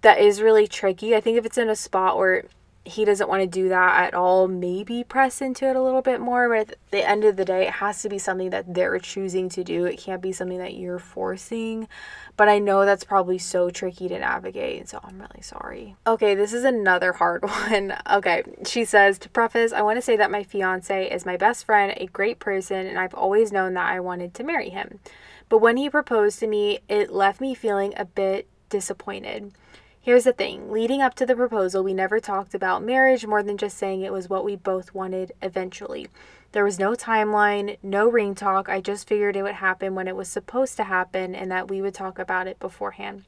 that 0.00 0.18
is 0.18 0.42
really 0.42 0.66
tricky. 0.66 1.14
I 1.14 1.20
think 1.20 1.38
if 1.38 1.46
it's 1.46 1.58
in 1.58 1.68
a 1.68 1.76
spot 1.76 2.16
where 2.16 2.44
he 2.84 3.04
doesn't 3.04 3.28
want 3.28 3.42
to 3.42 3.46
do 3.46 3.68
that 3.68 4.04
at 4.04 4.14
all, 4.14 4.48
maybe 4.48 5.04
press 5.04 5.42
into 5.42 5.68
it 5.68 5.76
a 5.76 5.82
little 5.82 6.00
bit 6.00 6.20
more. 6.20 6.48
But 6.48 6.70
at 6.70 6.78
the 6.90 7.08
end 7.08 7.24
of 7.24 7.36
the 7.36 7.44
day, 7.44 7.66
it 7.66 7.74
has 7.74 8.02
to 8.02 8.08
be 8.08 8.18
something 8.18 8.50
that 8.50 8.72
they're 8.74 8.98
choosing 8.98 9.48
to 9.50 9.62
do. 9.62 9.84
It 9.84 9.98
can't 9.98 10.22
be 10.22 10.32
something 10.32 10.58
that 10.58 10.74
you're 10.74 10.98
forcing. 10.98 11.88
But 12.36 12.48
I 12.48 12.58
know 12.58 12.84
that's 12.84 13.04
probably 13.04 13.38
so 13.38 13.68
tricky 13.68 14.08
to 14.08 14.18
navigate. 14.18 14.88
So 14.88 15.00
I'm 15.02 15.20
really 15.20 15.42
sorry. 15.42 15.96
Okay, 16.06 16.34
this 16.34 16.52
is 16.52 16.64
another 16.64 17.12
hard 17.12 17.42
one. 17.70 17.94
Okay, 18.10 18.42
she 18.64 18.84
says 18.84 19.18
to 19.18 19.28
preface, 19.28 19.72
I 19.72 19.82
want 19.82 19.98
to 19.98 20.02
say 20.02 20.16
that 20.16 20.30
my 20.30 20.42
fiance 20.42 21.10
is 21.10 21.26
my 21.26 21.36
best 21.36 21.66
friend, 21.66 21.92
a 21.96 22.06
great 22.06 22.38
person, 22.38 22.86
and 22.86 22.98
I've 22.98 23.14
always 23.14 23.52
known 23.52 23.74
that 23.74 23.90
I 23.90 24.00
wanted 24.00 24.34
to 24.34 24.44
marry 24.44 24.70
him. 24.70 25.00
But 25.48 25.58
when 25.58 25.76
he 25.76 25.90
proposed 25.90 26.40
to 26.40 26.46
me, 26.46 26.80
it 26.88 27.10
left 27.10 27.40
me 27.40 27.54
feeling 27.54 27.92
a 27.96 28.04
bit 28.04 28.46
disappointed. 28.68 29.52
Here's 30.00 30.24
the 30.24 30.32
thing 30.32 30.70
leading 30.70 31.02
up 31.02 31.14
to 31.14 31.26
the 31.26 31.36
proposal, 31.36 31.82
we 31.82 31.92
never 31.92 32.20
talked 32.20 32.54
about 32.54 32.82
marriage 32.82 33.26
more 33.26 33.42
than 33.42 33.58
just 33.58 33.76
saying 33.76 34.00
it 34.00 34.12
was 34.12 34.28
what 34.28 34.44
we 34.44 34.56
both 34.56 34.94
wanted 34.94 35.32
eventually. 35.42 36.08
There 36.52 36.64
was 36.64 36.78
no 36.78 36.92
timeline, 36.92 37.76
no 37.82 38.08
ring 38.08 38.34
talk. 38.34 38.70
I 38.70 38.80
just 38.80 39.06
figured 39.06 39.36
it 39.36 39.42
would 39.42 39.56
happen 39.56 39.94
when 39.94 40.08
it 40.08 40.16
was 40.16 40.28
supposed 40.28 40.76
to 40.78 40.84
happen 40.84 41.34
and 41.34 41.50
that 41.50 41.68
we 41.68 41.82
would 41.82 41.92
talk 41.92 42.18
about 42.18 42.46
it 42.46 42.58
beforehand. 42.58 43.24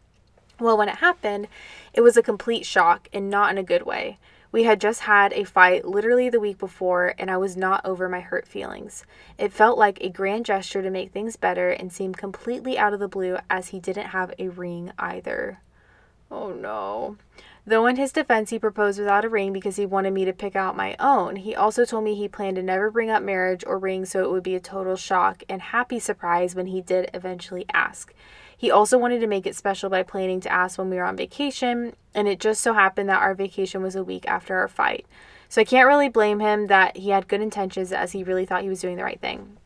Well, 0.58 0.78
when 0.78 0.88
it 0.88 0.96
happened, 0.96 1.48
it 1.92 2.00
was 2.00 2.16
a 2.16 2.22
complete 2.22 2.64
shock 2.64 3.08
and 3.12 3.28
not 3.28 3.50
in 3.50 3.58
a 3.58 3.62
good 3.62 3.82
way. 3.82 4.18
We 4.52 4.64
had 4.64 4.80
just 4.80 5.02
had 5.02 5.32
a 5.32 5.44
fight 5.44 5.84
literally 5.84 6.28
the 6.28 6.40
week 6.40 6.58
before, 6.58 7.14
and 7.18 7.30
I 7.30 7.36
was 7.36 7.56
not 7.56 7.84
over 7.84 8.08
my 8.08 8.20
hurt 8.20 8.48
feelings. 8.48 9.04
It 9.38 9.52
felt 9.52 9.78
like 9.78 10.00
a 10.00 10.08
grand 10.08 10.44
gesture 10.46 10.82
to 10.82 10.90
make 10.90 11.12
things 11.12 11.36
better 11.36 11.70
and 11.70 11.92
seemed 11.92 12.16
completely 12.16 12.78
out 12.78 12.92
of 12.92 13.00
the 13.00 13.08
blue 13.08 13.38
as 13.48 13.68
he 13.68 13.80
didn't 13.80 14.08
have 14.08 14.32
a 14.38 14.48
ring 14.48 14.92
either. 14.98 15.60
Oh 16.30 16.52
no. 16.52 17.16
Though 17.66 17.86
in 17.86 17.96
his 17.96 18.12
defense, 18.12 18.50
he 18.50 18.58
proposed 18.58 18.98
without 18.98 19.24
a 19.24 19.28
ring 19.28 19.52
because 19.52 19.76
he 19.76 19.84
wanted 19.84 20.12
me 20.12 20.24
to 20.24 20.32
pick 20.32 20.56
out 20.56 20.76
my 20.76 20.96
own. 20.98 21.36
He 21.36 21.54
also 21.54 21.84
told 21.84 22.04
me 22.04 22.14
he 22.14 22.28
planned 22.28 22.56
to 22.56 22.62
never 22.62 22.90
bring 22.90 23.10
up 23.10 23.22
marriage 23.22 23.64
or 23.66 23.78
ring, 23.78 24.04
so 24.04 24.24
it 24.24 24.30
would 24.30 24.42
be 24.42 24.54
a 24.54 24.60
total 24.60 24.96
shock 24.96 25.42
and 25.48 25.60
happy 25.60 25.98
surprise 25.98 26.54
when 26.54 26.66
he 26.66 26.80
did 26.80 27.10
eventually 27.12 27.66
ask. 27.72 28.14
He 28.56 28.70
also 28.70 28.98
wanted 28.98 29.20
to 29.20 29.26
make 29.26 29.46
it 29.46 29.56
special 29.56 29.88
by 29.88 30.02
planning 30.02 30.40
to 30.40 30.52
ask 30.52 30.78
when 30.78 30.90
we 30.90 30.96
were 30.96 31.04
on 31.04 31.16
vacation, 31.16 31.94
and 32.14 32.28
it 32.28 32.40
just 32.40 32.60
so 32.60 32.72
happened 32.72 33.08
that 33.08 33.22
our 33.22 33.34
vacation 33.34 33.82
was 33.82 33.96
a 33.96 34.04
week 34.04 34.26
after 34.28 34.56
our 34.56 34.68
fight. 34.68 35.06
So 35.48 35.60
I 35.60 35.64
can't 35.64 35.88
really 35.88 36.08
blame 36.08 36.40
him 36.40 36.66
that 36.68 36.96
he 36.96 37.10
had 37.10 37.28
good 37.28 37.40
intentions 37.40 37.92
as 37.92 38.12
he 38.12 38.22
really 38.22 38.46
thought 38.46 38.62
he 38.62 38.68
was 38.68 38.80
doing 38.80 38.96
the 38.96 39.04
right 39.04 39.20
thing. 39.20 39.56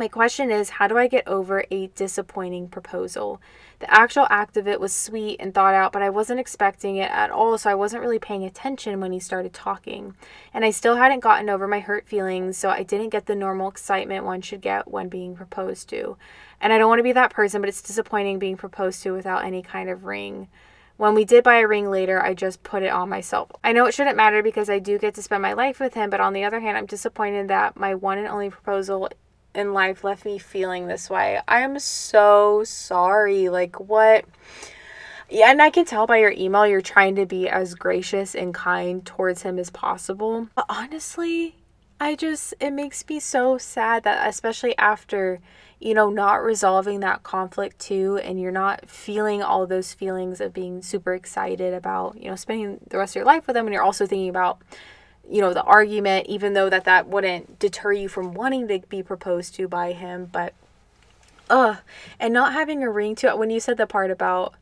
My 0.00 0.08
question 0.08 0.50
is 0.50 0.70
how 0.70 0.88
do 0.88 0.96
I 0.96 1.08
get 1.08 1.28
over 1.28 1.62
a 1.70 1.88
disappointing 1.88 2.68
proposal? 2.68 3.38
The 3.80 3.92
actual 3.92 4.26
act 4.30 4.56
of 4.56 4.66
it 4.66 4.80
was 4.80 4.94
sweet 4.94 5.36
and 5.38 5.52
thought 5.52 5.74
out, 5.74 5.92
but 5.92 6.00
I 6.00 6.08
wasn't 6.08 6.40
expecting 6.40 6.96
it 6.96 7.10
at 7.10 7.30
all, 7.30 7.58
so 7.58 7.68
I 7.68 7.74
wasn't 7.74 8.00
really 8.00 8.18
paying 8.18 8.42
attention 8.42 8.98
when 8.98 9.12
he 9.12 9.20
started 9.20 9.52
talking. 9.52 10.14
And 10.54 10.64
I 10.64 10.70
still 10.70 10.96
hadn't 10.96 11.20
gotten 11.20 11.50
over 11.50 11.68
my 11.68 11.80
hurt 11.80 12.08
feelings, 12.08 12.56
so 12.56 12.70
I 12.70 12.82
didn't 12.82 13.10
get 13.10 13.26
the 13.26 13.34
normal 13.34 13.68
excitement 13.68 14.24
one 14.24 14.40
should 14.40 14.62
get 14.62 14.90
when 14.90 15.10
being 15.10 15.36
proposed 15.36 15.90
to. 15.90 16.16
And 16.62 16.72
I 16.72 16.78
don't 16.78 16.88
want 16.88 17.00
to 17.00 17.04
be 17.04 17.12
that 17.12 17.34
person, 17.34 17.60
but 17.60 17.68
it's 17.68 17.82
disappointing 17.82 18.38
being 18.38 18.56
proposed 18.56 19.02
to 19.02 19.12
without 19.12 19.44
any 19.44 19.60
kind 19.60 19.90
of 19.90 20.06
ring. 20.06 20.48
When 20.96 21.14
we 21.14 21.26
did 21.26 21.44
buy 21.44 21.58
a 21.58 21.68
ring 21.68 21.90
later, 21.90 22.22
I 22.22 22.32
just 22.32 22.62
put 22.62 22.82
it 22.82 22.90
on 22.90 23.10
myself. 23.10 23.50
I 23.62 23.72
know 23.72 23.84
it 23.84 23.92
shouldn't 23.92 24.16
matter 24.16 24.42
because 24.42 24.70
I 24.70 24.78
do 24.78 24.98
get 24.98 25.14
to 25.16 25.22
spend 25.22 25.42
my 25.42 25.52
life 25.52 25.78
with 25.78 25.92
him, 25.92 26.08
but 26.08 26.20
on 26.20 26.32
the 26.32 26.44
other 26.44 26.60
hand, 26.60 26.78
I'm 26.78 26.86
disappointed 26.86 27.48
that 27.48 27.76
my 27.76 27.94
one 27.94 28.16
and 28.16 28.28
only 28.28 28.48
proposal 28.48 29.10
in 29.54 29.72
life 29.72 30.04
left 30.04 30.24
me 30.24 30.38
feeling 30.38 30.86
this 30.86 31.10
way. 31.10 31.40
I 31.48 31.60
am 31.60 31.78
so 31.78 32.62
sorry. 32.64 33.48
Like, 33.48 33.80
what? 33.80 34.24
Yeah, 35.28 35.50
and 35.50 35.62
I 35.62 35.70
can 35.70 35.84
tell 35.84 36.06
by 36.06 36.18
your 36.18 36.32
email 36.32 36.66
you're 36.66 36.80
trying 36.80 37.14
to 37.16 37.26
be 37.26 37.48
as 37.48 37.74
gracious 37.74 38.34
and 38.34 38.52
kind 38.52 39.04
towards 39.04 39.42
him 39.42 39.58
as 39.58 39.70
possible. 39.70 40.48
But 40.56 40.66
honestly, 40.68 41.54
I 42.00 42.16
just, 42.16 42.54
it 42.60 42.72
makes 42.72 43.04
me 43.08 43.20
so 43.20 43.56
sad 43.58 44.02
that, 44.04 44.28
especially 44.28 44.76
after, 44.78 45.38
you 45.78 45.94
know, 45.94 46.10
not 46.10 46.42
resolving 46.42 47.00
that 47.00 47.22
conflict 47.22 47.78
too, 47.78 48.18
and 48.24 48.40
you're 48.40 48.50
not 48.50 48.90
feeling 48.90 49.42
all 49.42 49.66
those 49.66 49.92
feelings 49.92 50.40
of 50.40 50.52
being 50.52 50.82
super 50.82 51.14
excited 51.14 51.74
about, 51.74 52.16
you 52.20 52.30
know, 52.30 52.36
spending 52.36 52.80
the 52.88 52.98
rest 52.98 53.12
of 53.12 53.16
your 53.16 53.26
life 53.26 53.46
with 53.46 53.54
them, 53.54 53.66
and 53.66 53.74
you're 53.74 53.82
also 53.82 54.06
thinking 54.06 54.30
about, 54.30 54.60
you 55.30 55.40
know, 55.40 55.54
the 55.54 55.62
argument, 55.62 56.26
even 56.26 56.54
though 56.54 56.68
that 56.68 56.84
that 56.84 57.06
wouldn't 57.06 57.58
deter 57.58 57.92
you 57.92 58.08
from 58.08 58.34
wanting 58.34 58.66
to 58.68 58.80
be 58.88 59.02
proposed 59.02 59.54
to 59.54 59.68
by 59.68 59.92
him, 59.92 60.28
but 60.30 60.54
ugh, 61.48 61.78
and 62.18 62.34
not 62.34 62.52
having 62.52 62.82
a 62.82 62.90
ring 62.90 63.14
to 63.16 63.28
it. 63.28 63.38
When 63.38 63.50
you 63.50 63.60
said 63.60 63.76
the 63.76 63.86
part 63.86 64.10
about 64.10 64.54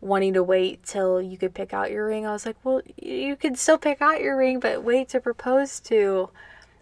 wanting 0.00 0.32
to 0.34 0.42
wait 0.42 0.82
till 0.84 1.20
you 1.20 1.36
could 1.36 1.54
pick 1.54 1.74
out 1.74 1.90
your 1.90 2.06
ring, 2.06 2.26
I 2.26 2.32
was 2.32 2.46
like, 2.46 2.56
well, 2.64 2.80
you 2.96 3.36
could 3.36 3.58
still 3.58 3.78
pick 3.78 4.00
out 4.00 4.22
your 4.22 4.36
ring, 4.36 4.58
but 4.58 4.82
wait 4.82 5.10
to 5.10 5.20
propose 5.20 5.80
to. 5.80 6.30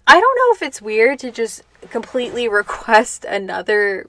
I 0.07 0.21
don't 0.21 0.37
know 0.37 0.55
if 0.55 0.63
it's 0.63 0.83
weird 0.83 1.19
to 1.21 1.31
just 1.31 1.63
completely 1.91 2.47
request 2.61 3.25
another 3.25 4.07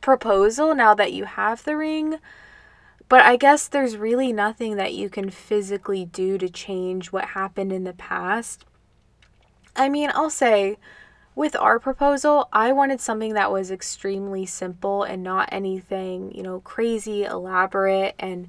proposal 0.00 0.74
now 0.74 0.94
that 0.94 1.12
you 1.12 1.24
have 1.24 1.64
the 1.64 1.76
ring. 1.76 2.18
But 3.08 3.22
I 3.22 3.36
guess 3.36 3.68
there's 3.68 3.96
really 3.96 4.32
nothing 4.32 4.76
that 4.76 4.92
you 4.92 5.08
can 5.08 5.30
physically 5.30 6.04
do 6.04 6.36
to 6.36 6.48
change 6.48 7.10
what 7.10 7.26
happened 7.26 7.72
in 7.72 7.84
the 7.84 7.94
past. 7.94 8.66
I 9.78 9.88
mean, 9.88 10.10
I'll 10.14 10.28
say 10.28 10.76
with 11.36 11.54
our 11.54 11.78
proposal, 11.78 12.48
I 12.52 12.72
wanted 12.72 13.00
something 13.00 13.34
that 13.34 13.52
was 13.52 13.70
extremely 13.70 14.44
simple 14.44 15.04
and 15.04 15.22
not 15.22 15.48
anything, 15.52 16.32
you 16.34 16.42
know, 16.42 16.58
crazy, 16.60 17.22
elaborate. 17.22 18.16
And 18.18 18.48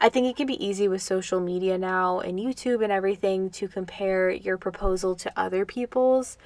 I 0.00 0.08
think 0.08 0.26
it 0.26 0.36
can 0.36 0.46
be 0.46 0.64
easy 0.64 0.88
with 0.88 1.02
social 1.02 1.38
media 1.38 1.76
now 1.76 2.20
and 2.20 2.38
YouTube 2.38 2.82
and 2.82 2.90
everything 2.90 3.50
to 3.50 3.68
compare 3.68 4.30
your 4.30 4.56
proposal 4.56 5.14
to 5.16 5.30
other 5.36 5.66
people's. 5.66 6.38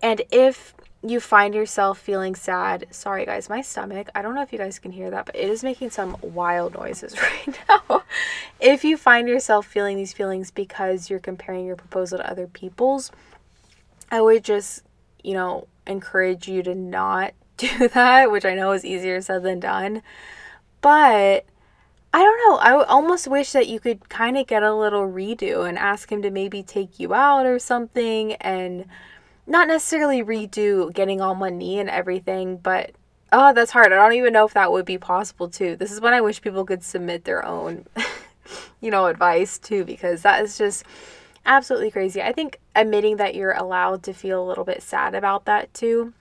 And 0.00 0.22
if 0.30 0.74
you 1.04 1.18
find 1.18 1.52
yourself 1.52 1.98
feeling 1.98 2.36
sad, 2.36 2.86
sorry 2.92 3.26
guys, 3.26 3.48
my 3.48 3.62
stomach, 3.62 4.08
I 4.14 4.22
don't 4.22 4.36
know 4.36 4.42
if 4.42 4.52
you 4.52 4.58
guys 4.58 4.78
can 4.78 4.92
hear 4.92 5.10
that, 5.10 5.26
but 5.26 5.34
it 5.34 5.50
is 5.50 5.64
making 5.64 5.90
some 5.90 6.16
wild 6.22 6.74
noises 6.74 7.16
right 7.46 7.58
now. 7.68 8.04
if 8.60 8.84
you 8.84 8.96
find 8.96 9.28
yourself 9.28 9.66
feeling 9.66 9.96
these 9.96 10.12
feelings 10.12 10.52
because 10.52 11.10
you're 11.10 11.18
comparing 11.18 11.66
your 11.66 11.74
proposal 11.74 12.18
to 12.18 12.30
other 12.30 12.46
people's, 12.46 13.10
I 14.12 14.20
would 14.20 14.44
just, 14.44 14.84
you 15.24 15.32
know, 15.32 15.66
encourage 15.86 16.46
you 16.46 16.62
to 16.62 16.74
not 16.74 17.32
do 17.56 17.88
that, 17.88 18.30
which 18.30 18.44
I 18.44 18.54
know 18.54 18.72
is 18.72 18.84
easier 18.84 19.20
said 19.20 19.42
than 19.42 19.58
done. 19.58 20.02
But 20.82 21.46
I 22.14 22.22
don't 22.22 22.38
know. 22.46 22.56
I 22.58 22.84
almost 22.84 23.26
wish 23.26 23.52
that 23.52 23.68
you 23.68 23.80
could 23.80 24.10
kind 24.10 24.36
of 24.36 24.46
get 24.46 24.62
a 24.62 24.74
little 24.74 25.08
redo 25.08 25.66
and 25.66 25.78
ask 25.78 26.12
him 26.12 26.20
to 26.22 26.30
maybe 26.30 26.62
take 26.62 27.00
you 27.00 27.14
out 27.14 27.46
or 27.46 27.58
something 27.58 28.34
and 28.34 28.84
not 29.46 29.66
necessarily 29.66 30.22
redo 30.22 30.92
getting 30.92 31.22
on 31.22 31.38
one 31.38 31.56
knee 31.56 31.78
and 31.78 31.88
everything, 31.88 32.58
but 32.58 32.92
oh, 33.32 33.54
that's 33.54 33.70
hard. 33.70 33.92
I 33.92 33.96
don't 33.96 34.12
even 34.12 34.34
know 34.34 34.44
if 34.44 34.52
that 34.52 34.70
would 34.70 34.84
be 34.84 34.98
possible 34.98 35.48
too. 35.48 35.74
This 35.74 35.90
is 35.90 36.02
when 36.02 36.12
I 36.12 36.20
wish 36.20 36.42
people 36.42 36.66
could 36.66 36.82
submit 36.82 37.24
their 37.24 37.44
own, 37.44 37.86
you 38.82 38.90
know, 38.90 39.06
advice 39.06 39.58
too, 39.58 39.84
because 39.84 40.20
that 40.22 40.44
is 40.44 40.58
just 40.58 40.84
absolutely 41.44 41.90
crazy. 41.90 42.22
I 42.22 42.32
think 42.32 42.58
admitting 42.74 43.16
that 43.16 43.34
you're 43.34 43.52
allowed 43.52 44.02
to 44.04 44.12
feel 44.12 44.42
a 44.42 44.48
little 44.48 44.64
bit 44.64 44.82
sad 44.82 45.14
about 45.14 45.44
that 45.44 45.72
too. 45.74 46.12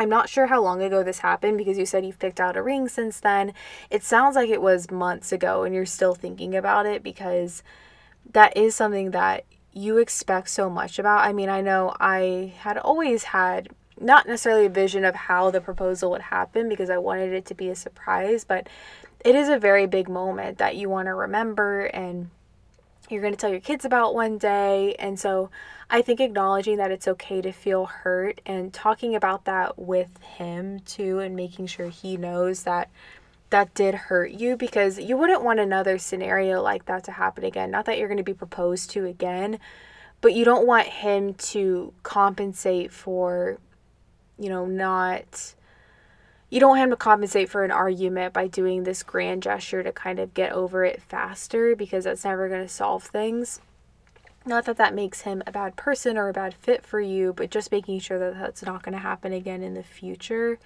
I'm 0.00 0.08
not 0.08 0.28
sure 0.28 0.46
how 0.46 0.62
long 0.62 0.80
ago 0.80 1.02
this 1.02 1.18
happened 1.18 1.58
because 1.58 1.76
you 1.76 1.84
said 1.84 2.06
you've 2.06 2.20
picked 2.20 2.40
out 2.40 2.56
a 2.56 2.62
ring 2.62 2.88
since 2.88 3.18
then. 3.18 3.52
It 3.90 4.04
sounds 4.04 4.36
like 4.36 4.48
it 4.48 4.62
was 4.62 4.90
months 4.90 5.32
ago 5.32 5.64
and 5.64 5.74
you're 5.74 5.86
still 5.86 6.14
thinking 6.14 6.54
about 6.54 6.86
it 6.86 7.02
because 7.02 7.62
that 8.32 8.56
is 8.56 8.76
something 8.76 9.10
that 9.10 9.44
you 9.72 9.98
expect 9.98 10.50
so 10.50 10.70
much 10.70 10.98
about. 10.98 11.26
I 11.26 11.32
mean, 11.32 11.48
I 11.48 11.60
know 11.60 11.94
I 11.98 12.54
had 12.58 12.78
always 12.78 13.24
had 13.24 13.70
not 14.00 14.26
necessarily 14.26 14.66
a 14.66 14.70
vision 14.70 15.04
of 15.04 15.14
how 15.14 15.50
the 15.50 15.60
proposal 15.60 16.10
would 16.12 16.22
happen 16.22 16.68
because 16.68 16.90
I 16.90 16.98
wanted 16.98 17.32
it 17.32 17.44
to 17.46 17.54
be 17.54 17.68
a 17.68 17.74
surprise, 17.74 18.44
but 18.44 18.68
it 19.24 19.34
is 19.34 19.48
a 19.48 19.58
very 19.58 19.86
big 19.86 20.08
moment 20.08 20.58
that 20.58 20.76
you 20.76 20.88
want 20.88 21.06
to 21.06 21.14
remember 21.14 21.86
and 21.86 22.30
you're 23.10 23.22
going 23.22 23.32
to 23.32 23.38
tell 23.38 23.50
your 23.50 23.60
kids 23.60 23.84
about 23.84 24.14
one 24.14 24.38
day. 24.38 24.94
And 24.98 25.18
so 25.18 25.50
I 25.90 26.02
think 26.02 26.20
acknowledging 26.20 26.76
that 26.76 26.90
it's 26.90 27.08
okay 27.08 27.40
to 27.40 27.52
feel 27.52 27.86
hurt 27.86 28.40
and 28.44 28.72
talking 28.72 29.14
about 29.14 29.44
that 29.46 29.78
with 29.78 30.20
him 30.22 30.80
too 30.80 31.18
and 31.18 31.34
making 31.34 31.66
sure 31.66 31.88
he 31.88 32.16
knows 32.16 32.64
that 32.64 32.90
that 33.50 33.72
did 33.74 33.94
hurt 33.94 34.32
you 34.32 34.56
because 34.56 34.98
you 34.98 35.16
wouldn't 35.16 35.42
want 35.42 35.58
another 35.58 35.96
scenario 35.96 36.60
like 36.60 36.84
that 36.84 37.04
to 37.04 37.12
happen 37.12 37.44
again. 37.44 37.70
Not 37.70 37.86
that 37.86 37.98
you're 37.98 38.08
going 38.08 38.18
to 38.18 38.24
be 38.24 38.34
proposed 38.34 38.90
to 38.90 39.06
again, 39.06 39.58
but 40.20 40.34
you 40.34 40.44
don't 40.44 40.66
want 40.66 40.86
him 40.86 41.34
to 41.34 41.92
compensate 42.02 42.92
for, 42.92 43.58
you 44.38 44.48
know, 44.48 44.66
not. 44.66 45.54
You 46.50 46.60
don't 46.60 46.78
him 46.78 46.90
to 46.90 46.96
compensate 46.96 47.50
for 47.50 47.64
an 47.64 47.70
argument 47.70 48.32
by 48.32 48.46
doing 48.46 48.84
this 48.84 49.02
grand 49.02 49.42
gesture 49.42 49.82
to 49.82 49.92
kind 49.92 50.18
of 50.18 50.32
get 50.32 50.52
over 50.52 50.84
it 50.84 51.02
faster 51.02 51.76
because 51.76 52.04
that's 52.04 52.24
never 52.24 52.48
going 52.48 52.62
to 52.62 52.68
solve 52.68 53.04
things. 53.04 53.60
Not 54.46 54.64
that 54.64 54.78
that 54.78 54.94
makes 54.94 55.22
him 55.22 55.42
a 55.46 55.52
bad 55.52 55.76
person 55.76 56.16
or 56.16 56.28
a 56.28 56.32
bad 56.32 56.54
fit 56.54 56.86
for 56.86 57.00
you, 57.00 57.34
but 57.34 57.50
just 57.50 57.70
making 57.70 58.00
sure 58.00 58.18
that 58.18 58.38
that's 58.38 58.62
not 58.62 58.82
going 58.82 58.94
to 58.94 58.98
happen 58.98 59.32
again 59.32 59.62
in 59.62 59.74
the 59.74 59.82
future 59.82 60.58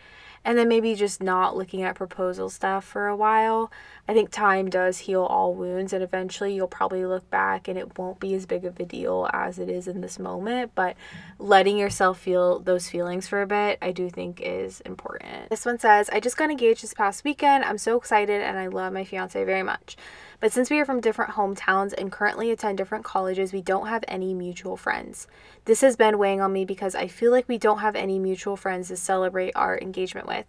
and 0.44 0.58
then 0.58 0.68
maybe 0.68 0.94
just 0.94 1.22
not 1.22 1.56
looking 1.56 1.82
at 1.82 1.94
proposal 1.94 2.50
stuff 2.50 2.84
for 2.84 3.06
a 3.06 3.16
while. 3.16 3.70
I 4.08 4.14
think 4.14 4.30
time 4.30 4.68
does 4.68 4.98
heal 4.98 5.22
all 5.22 5.54
wounds, 5.54 5.92
and 5.92 6.02
eventually 6.02 6.54
you'll 6.54 6.66
probably 6.66 7.06
look 7.06 7.28
back 7.30 7.68
and 7.68 7.78
it 7.78 7.96
won't 7.98 8.18
be 8.18 8.34
as 8.34 8.46
big 8.46 8.64
of 8.64 8.80
a 8.80 8.84
deal 8.84 9.30
as 9.32 9.58
it 9.58 9.68
is 9.68 9.86
in 9.86 10.00
this 10.00 10.18
moment. 10.18 10.72
But 10.74 10.96
letting 11.38 11.78
yourself 11.78 12.18
feel 12.18 12.58
those 12.58 12.88
feelings 12.88 13.28
for 13.28 13.42
a 13.42 13.46
bit, 13.46 13.78
I 13.80 13.92
do 13.92 14.10
think 14.10 14.40
is 14.40 14.80
important. 14.82 15.50
This 15.50 15.64
one 15.64 15.78
says, 15.78 16.10
I 16.10 16.20
just 16.20 16.36
got 16.36 16.50
engaged 16.50 16.82
this 16.82 16.94
past 16.94 17.24
weekend. 17.24 17.64
I'm 17.64 17.78
so 17.78 17.96
excited 17.96 18.42
and 18.42 18.58
I 18.58 18.66
love 18.66 18.92
my 18.92 19.04
fiance 19.04 19.42
very 19.44 19.62
much. 19.62 19.96
But 20.42 20.50
since 20.50 20.70
we 20.70 20.80
are 20.80 20.84
from 20.84 21.00
different 21.00 21.34
hometowns 21.34 21.94
and 21.96 22.10
currently 22.10 22.50
attend 22.50 22.76
different 22.76 23.04
colleges, 23.04 23.52
we 23.52 23.62
don't 23.62 23.86
have 23.86 24.02
any 24.08 24.34
mutual 24.34 24.76
friends. 24.76 25.28
This 25.66 25.82
has 25.82 25.94
been 25.94 26.18
weighing 26.18 26.40
on 26.40 26.52
me 26.52 26.64
because 26.64 26.96
I 26.96 27.06
feel 27.06 27.30
like 27.30 27.48
we 27.48 27.58
don't 27.58 27.78
have 27.78 27.94
any 27.94 28.18
mutual 28.18 28.56
friends 28.56 28.88
to 28.88 28.96
celebrate 28.96 29.52
our 29.54 29.78
engagement 29.78 30.26
with. 30.26 30.46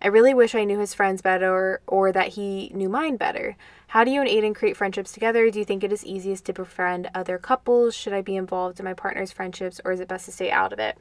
I 0.00 0.06
really 0.06 0.32
wish 0.32 0.54
I 0.54 0.64
knew 0.64 0.78
his 0.78 0.94
friends 0.94 1.20
better 1.20 1.82
or 1.86 2.10
that 2.10 2.28
he 2.28 2.70
knew 2.72 2.88
mine 2.88 3.18
better. 3.18 3.54
How 3.88 4.02
do 4.02 4.10
you 4.10 4.22
and 4.22 4.30
Aiden 4.30 4.54
create 4.54 4.78
friendships 4.78 5.12
together? 5.12 5.50
Do 5.50 5.58
you 5.58 5.66
think 5.66 5.84
it 5.84 5.92
is 5.92 6.06
easiest 6.06 6.46
to 6.46 6.54
befriend 6.54 7.10
other 7.14 7.36
couples? 7.36 7.94
Should 7.94 8.14
I 8.14 8.22
be 8.22 8.36
involved 8.36 8.80
in 8.80 8.84
my 8.86 8.94
partner's 8.94 9.30
friendships 9.30 9.78
or 9.84 9.92
is 9.92 10.00
it 10.00 10.08
best 10.08 10.24
to 10.24 10.32
stay 10.32 10.50
out 10.50 10.72
of 10.72 10.78
it? 10.78 10.96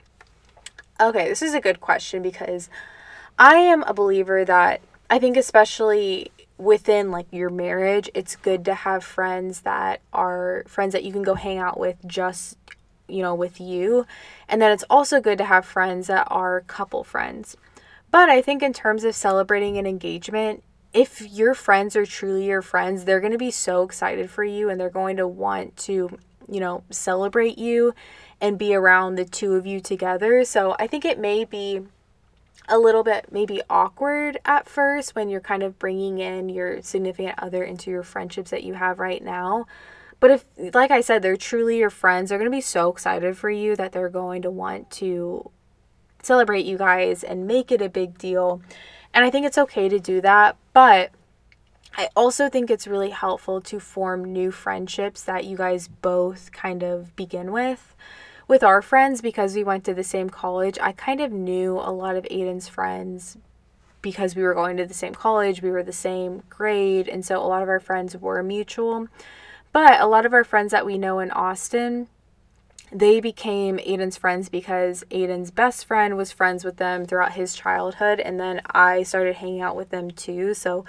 Okay, 0.99 1.29
this 1.29 1.41
is 1.41 1.53
a 1.53 1.61
good 1.61 1.79
question 1.79 2.21
because 2.21 2.69
I 3.39 3.55
am 3.55 3.83
a 3.83 3.93
believer 3.93 4.43
that 4.43 4.81
I 5.09 5.17
think, 5.17 5.37
especially 5.37 6.29
within 6.57 7.11
like 7.11 7.27
your 7.31 7.49
marriage, 7.49 8.09
it's 8.13 8.35
good 8.35 8.65
to 8.65 8.73
have 8.73 9.03
friends 9.03 9.61
that 9.61 10.01
are 10.11 10.63
friends 10.67 10.93
that 10.93 11.03
you 11.03 11.11
can 11.11 11.23
go 11.23 11.35
hang 11.35 11.57
out 11.57 11.79
with 11.79 11.97
just 12.05 12.57
you 13.07 13.21
know 13.21 13.35
with 13.35 13.59
you. 13.59 14.05
And 14.47 14.61
then 14.61 14.71
it's 14.71 14.85
also 14.89 15.19
good 15.19 15.37
to 15.39 15.45
have 15.45 15.65
friends 15.65 16.07
that 16.07 16.27
are 16.29 16.61
couple 16.61 17.03
friends. 17.03 17.57
But 18.11 18.29
I 18.29 18.41
think 18.41 18.61
in 18.61 18.73
terms 18.73 19.03
of 19.03 19.15
celebrating 19.15 19.77
an 19.77 19.87
engagement, 19.87 20.63
if 20.93 21.21
your 21.21 21.55
friends 21.55 21.95
are 21.95 22.05
truly 22.05 22.45
your 22.45 22.61
friends, 22.61 23.05
they're 23.05 23.19
going 23.19 23.31
to 23.31 23.39
be 23.39 23.51
so 23.51 23.83
excited 23.83 24.29
for 24.29 24.43
you 24.43 24.69
and 24.69 24.79
they're 24.79 24.89
going 24.89 25.17
to 25.17 25.27
want 25.27 25.75
to, 25.77 26.19
you 26.47 26.59
know, 26.59 26.83
celebrate 26.91 27.57
you 27.57 27.95
and 28.39 28.59
be 28.59 28.75
around 28.75 29.15
the 29.15 29.25
two 29.25 29.55
of 29.55 29.65
you 29.65 29.79
together. 29.79 30.45
So 30.45 30.75
I 30.77 30.85
think 30.85 31.05
it 31.05 31.17
may 31.17 31.43
be 31.43 31.81
a 32.67 32.77
little 32.77 33.03
bit 33.03 33.27
maybe 33.31 33.61
awkward 33.69 34.39
at 34.45 34.67
first 34.67 35.15
when 35.15 35.29
you're 35.29 35.41
kind 35.41 35.63
of 35.63 35.77
bringing 35.79 36.19
in 36.19 36.49
your 36.49 36.81
significant 36.81 37.35
other 37.37 37.63
into 37.63 37.91
your 37.91 38.03
friendships 38.03 38.51
that 38.51 38.63
you 38.63 38.75
have 38.75 38.99
right 38.99 39.23
now. 39.23 39.65
But 40.19 40.31
if, 40.31 40.45
like 40.73 40.89
I 40.91 41.01
said, 41.01 41.21
they're 41.21 41.35
truly 41.35 41.77
your 41.77 41.89
friends, 41.89 42.29
they're 42.29 42.39
going 42.39 42.49
to 42.49 42.55
be 42.55 42.61
so 42.61 42.89
excited 42.89 43.37
for 43.37 43.49
you 43.49 43.75
that 43.75 43.91
they're 43.91 44.07
going 44.07 44.41
to 44.43 44.51
want 44.51 44.89
to 44.91 45.51
celebrate 46.21 46.65
you 46.65 46.77
guys 46.77 47.23
and 47.23 47.45
make 47.45 47.71
it 47.71 47.81
a 47.81 47.89
big 47.89 48.17
deal. 48.17 48.61
And 49.13 49.25
I 49.25 49.29
think 49.29 49.45
it's 49.45 49.57
okay 49.57 49.89
to 49.89 49.99
do 49.99 50.21
that, 50.21 50.55
but 50.71 51.11
I 51.95 52.09
also 52.15 52.49
think 52.49 52.71
it's 52.71 52.87
really 52.87 53.11
helpful 53.11 53.61
to 53.61 53.79
form 53.79 54.23
new 54.23 54.49
friendships 54.49 55.21
that 55.23 55.45
you 55.45 55.57
guys 55.57 55.87
both 55.87 56.51
kind 56.51 56.81
of 56.81 57.15
begin 57.15 57.51
with. 57.51 57.95
With 58.47 58.63
our 58.63 58.81
friends, 58.81 59.21
because 59.21 59.55
we 59.55 59.63
went 59.63 59.85
to 59.85 59.93
the 59.93 60.03
same 60.03 60.29
college, 60.29 60.77
I 60.81 60.91
kind 60.91 61.21
of 61.21 61.31
knew 61.31 61.77
a 61.77 61.91
lot 61.91 62.15
of 62.15 62.25
Aiden's 62.25 62.67
friends 62.67 63.37
because 64.01 64.35
we 64.35 64.43
were 64.43 64.53
going 64.53 64.75
to 64.77 64.85
the 64.85 64.93
same 64.93 65.15
college, 65.15 65.61
we 65.61 65.71
were 65.71 65.81
the 65.81 65.93
same 65.93 66.43
grade, 66.49 67.07
and 67.07 67.25
so 67.25 67.37
a 67.37 67.47
lot 67.47 67.63
of 67.63 67.69
our 67.69 67.79
friends 67.79 68.17
were 68.17 68.43
mutual. 68.43 69.07
But 69.71 70.01
a 70.01 70.07
lot 70.07 70.25
of 70.25 70.33
our 70.33 70.43
friends 70.43 70.71
that 70.71 70.85
we 70.85 70.97
know 70.97 71.19
in 71.19 71.31
Austin, 71.31 72.09
they 72.91 73.21
became 73.21 73.77
Aiden's 73.77 74.17
friends 74.17 74.49
because 74.49 75.03
Aiden's 75.09 75.49
best 75.49 75.85
friend 75.85 76.17
was 76.17 76.33
friends 76.33 76.65
with 76.65 76.77
them 76.77 77.05
throughout 77.05 77.33
his 77.33 77.55
childhood, 77.55 78.19
and 78.19 78.39
then 78.39 78.61
I 78.69 79.03
started 79.03 79.37
hanging 79.37 79.61
out 79.61 79.77
with 79.77 79.89
them 79.89 80.11
too. 80.11 80.53
So 80.53 80.83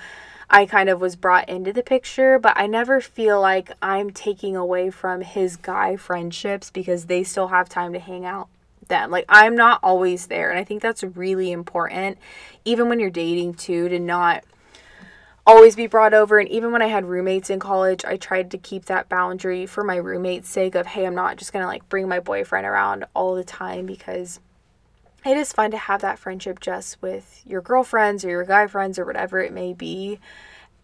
I 0.51 0.67
kind 0.67 0.89
of 0.89 1.01
was 1.01 1.17
brought 1.17 1.49
into 1.49 1.73
the 1.73 1.83
picture, 1.83 2.39
but 2.39 2.55
I 2.57 2.67
never 2.67 3.01
feel 3.01 3.41
like 3.41 3.73
I'm 3.81 4.11
taking 4.11 4.57
away 4.57 4.91
from 4.91 5.23
his 5.23 5.57
guy 5.57 5.97
friendships 5.97 6.71
because 6.71 7.07
they 7.07 7.25
still 7.25 7.49
have 7.49 7.69
time 7.69 7.93
to 7.93 7.99
hang 7.99 8.25
out 8.25 8.49
them. 8.89 9.11
Like 9.11 9.25
I'm 9.29 9.57
not 9.57 9.81
always 9.83 10.27
there, 10.27 10.51
and 10.51 10.59
I 10.59 10.65
think 10.65 10.83
that's 10.83 11.03
really 11.03 11.53
important 11.53 12.19
even 12.65 12.89
when 12.89 13.01
you're 13.01 13.11
dating 13.11 13.55
too 13.55 13.89
to 13.89 13.99
not 13.99 14.45
always 15.47 15.77
be 15.77 15.87
brought 15.87 16.15
over 16.15 16.39
and 16.39 16.49
even 16.49 16.73
when 16.73 16.81
I 16.81 16.87
had 16.87 17.05
roommates 17.05 17.51
in 17.51 17.59
college, 17.59 18.05
I 18.05 18.17
tried 18.17 18.51
to 18.53 18.59
keep 18.59 18.87
that 18.87 19.09
boundary 19.09 19.67
for 19.67 19.85
my 19.85 19.97
roommate's 19.97 20.49
sake 20.49 20.75
of 20.75 20.87
hey, 20.87 21.07
I'm 21.07 21.15
not 21.15 21.37
just 21.37 21.53
going 21.53 21.63
to 21.63 21.67
like 21.67 21.89
bring 21.89 22.09
my 22.09 22.21
boyfriend 22.21 22.67
around 22.67 23.05
all 23.15 23.35
the 23.35 23.45
time 23.45 23.87
because 23.87 24.41
it 25.27 25.37
is 25.37 25.53
fun 25.53 25.71
to 25.71 25.77
have 25.77 26.01
that 26.03 26.19
friendship 26.19 26.61
just 26.61 27.01
with 27.01 27.43
your 27.47 27.61
girlfriends 27.61 28.25
or 28.25 28.31
your 28.31 28.45
guy 28.45 28.67
friends 28.67 28.99
or 28.99 29.05
whatever 29.05 29.41
it 29.41 29.53
may 29.53 29.73
be. 29.73 30.21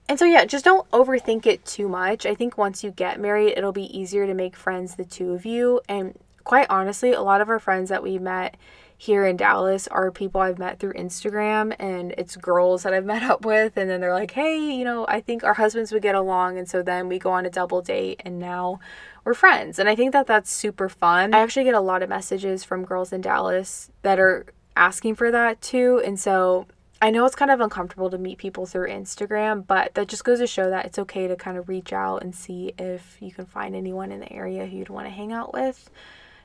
And 0.08 0.18
so, 0.18 0.24
yeah, 0.24 0.44
just 0.44 0.64
don't 0.64 0.90
overthink 0.90 1.46
it 1.46 1.64
too 1.64 1.88
much. 1.88 2.26
I 2.26 2.34
think 2.34 2.58
once 2.58 2.82
you 2.82 2.90
get 2.90 3.20
married, 3.20 3.54
it'll 3.56 3.72
be 3.72 3.96
easier 3.96 4.26
to 4.26 4.34
make 4.34 4.56
friends, 4.56 4.96
the 4.96 5.04
two 5.04 5.32
of 5.32 5.46
you. 5.46 5.80
And 5.88 6.18
quite 6.42 6.66
honestly, 6.68 7.12
a 7.12 7.22
lot 7.22 7.40
of 7.40 7.48
our 7.48 7.60
friends 7.60 7.90
that 7.90 8.02
we 8.02 8.18
met 8.18 8.56
here 9.00 9.24
in 9.24 9.34
Dallas 9.34 9.88
are 9.88 10.10
people 10.10 10.42
I've 10.42 10.58
met 10.58 10.78
through 10.78 10.92
Instagram 10.92 11.74
and 11.78 12.12
it's 12.18 12.36
girls 12.36 12.82
that 12.82 12.92
I've 12.92 13.04
met 13.14 13.22
up 13.22 13.46
with 13.46 13.78
and 13.78 13.88
then 13.88 13.98
they're 14.02 14.12
like, 14.12 14.32
"Hey, 14.32 14.58
you 14.58 14.84
know, 14.84 15.06
I 15.08 15.22
think 15.22 15.42
our 15.42 15.54
husbands 15.54 15.90
would 15.90 16.02
get 16.02 16.14
along." 16.14 16.58
And 16.58 16.68
so 16.68 16.82
then 16.82 17.08
we 17.08 17.18
go 17.18 17.30
on 17.30 17.46
a 17.46 17.50
double 17.50 17.80
date 17.80 18.20
and 18.26 18.38
now 18.38 18.78
we're 19.24 19.32
friends. 19.32 19.78
And 19.78 19.88
I 19.88 19.94
think 19.94 20.12
that 20.12 20.26
that's 20.26 20.52
super 20.52 20.90
fun. 20.90 21.32
I 21.32 21.38
actually 21.38 21.64
get 21.64 21.74
a 21.74 21.80
lot 21.80 22.02
of 22.02 22.10
messages 22.10 22.62
from 22.62 22.84
girls 22.84 23.10
in 23.10 23.22
Dallas 23.22 23.90
that 24.02 24.20
are 24.20 24.44
asking 24.76 25.14
for 25.14 25.30
that 25.30 25.62
too. 25.62 26.02
And 26.04 26.20
so 26.20 26.66
I 27.00 27.08
know 27.08 27.24
it's 27.24 27.34
kind 27.34 27.50
of 27.50 27.60
uncomfortable 27.62 28.10
to 28.10 28.18
meet 28.18 28.36
people 28.36 28.66
through 28.66 28.88
Instagram, 28.88 29.66
but 29.66 29.94
that 29.94 30.08
just 30.08 30.24
goes 30.24 30.40
to 30.40 30.46
show 30.46 30.68
that 30.68 30.84
it's 30.84 30.98
okay 30.98 31.26
to 31.26 31.36
kind 31.36 31.56
of 31.56 31.70
reach 31.70 31.94
out 31.94 32.22
and 32.22 32.34
see 32.34 32.74
if 32.78 33.16
you 33.18 33.32
can 33.32 33.46
find 33.46 33.74
anyone 33.74 34.12
in 34.12 34.20
the 34.20 34.30
area 34.30 34.66
who 34.66 34.76
you'd 34.76 34.90
want 34.90 35.06
to 35.06 35.10
hang 35.10 35.32
out 35.32 35.54
with. 35.54 35.88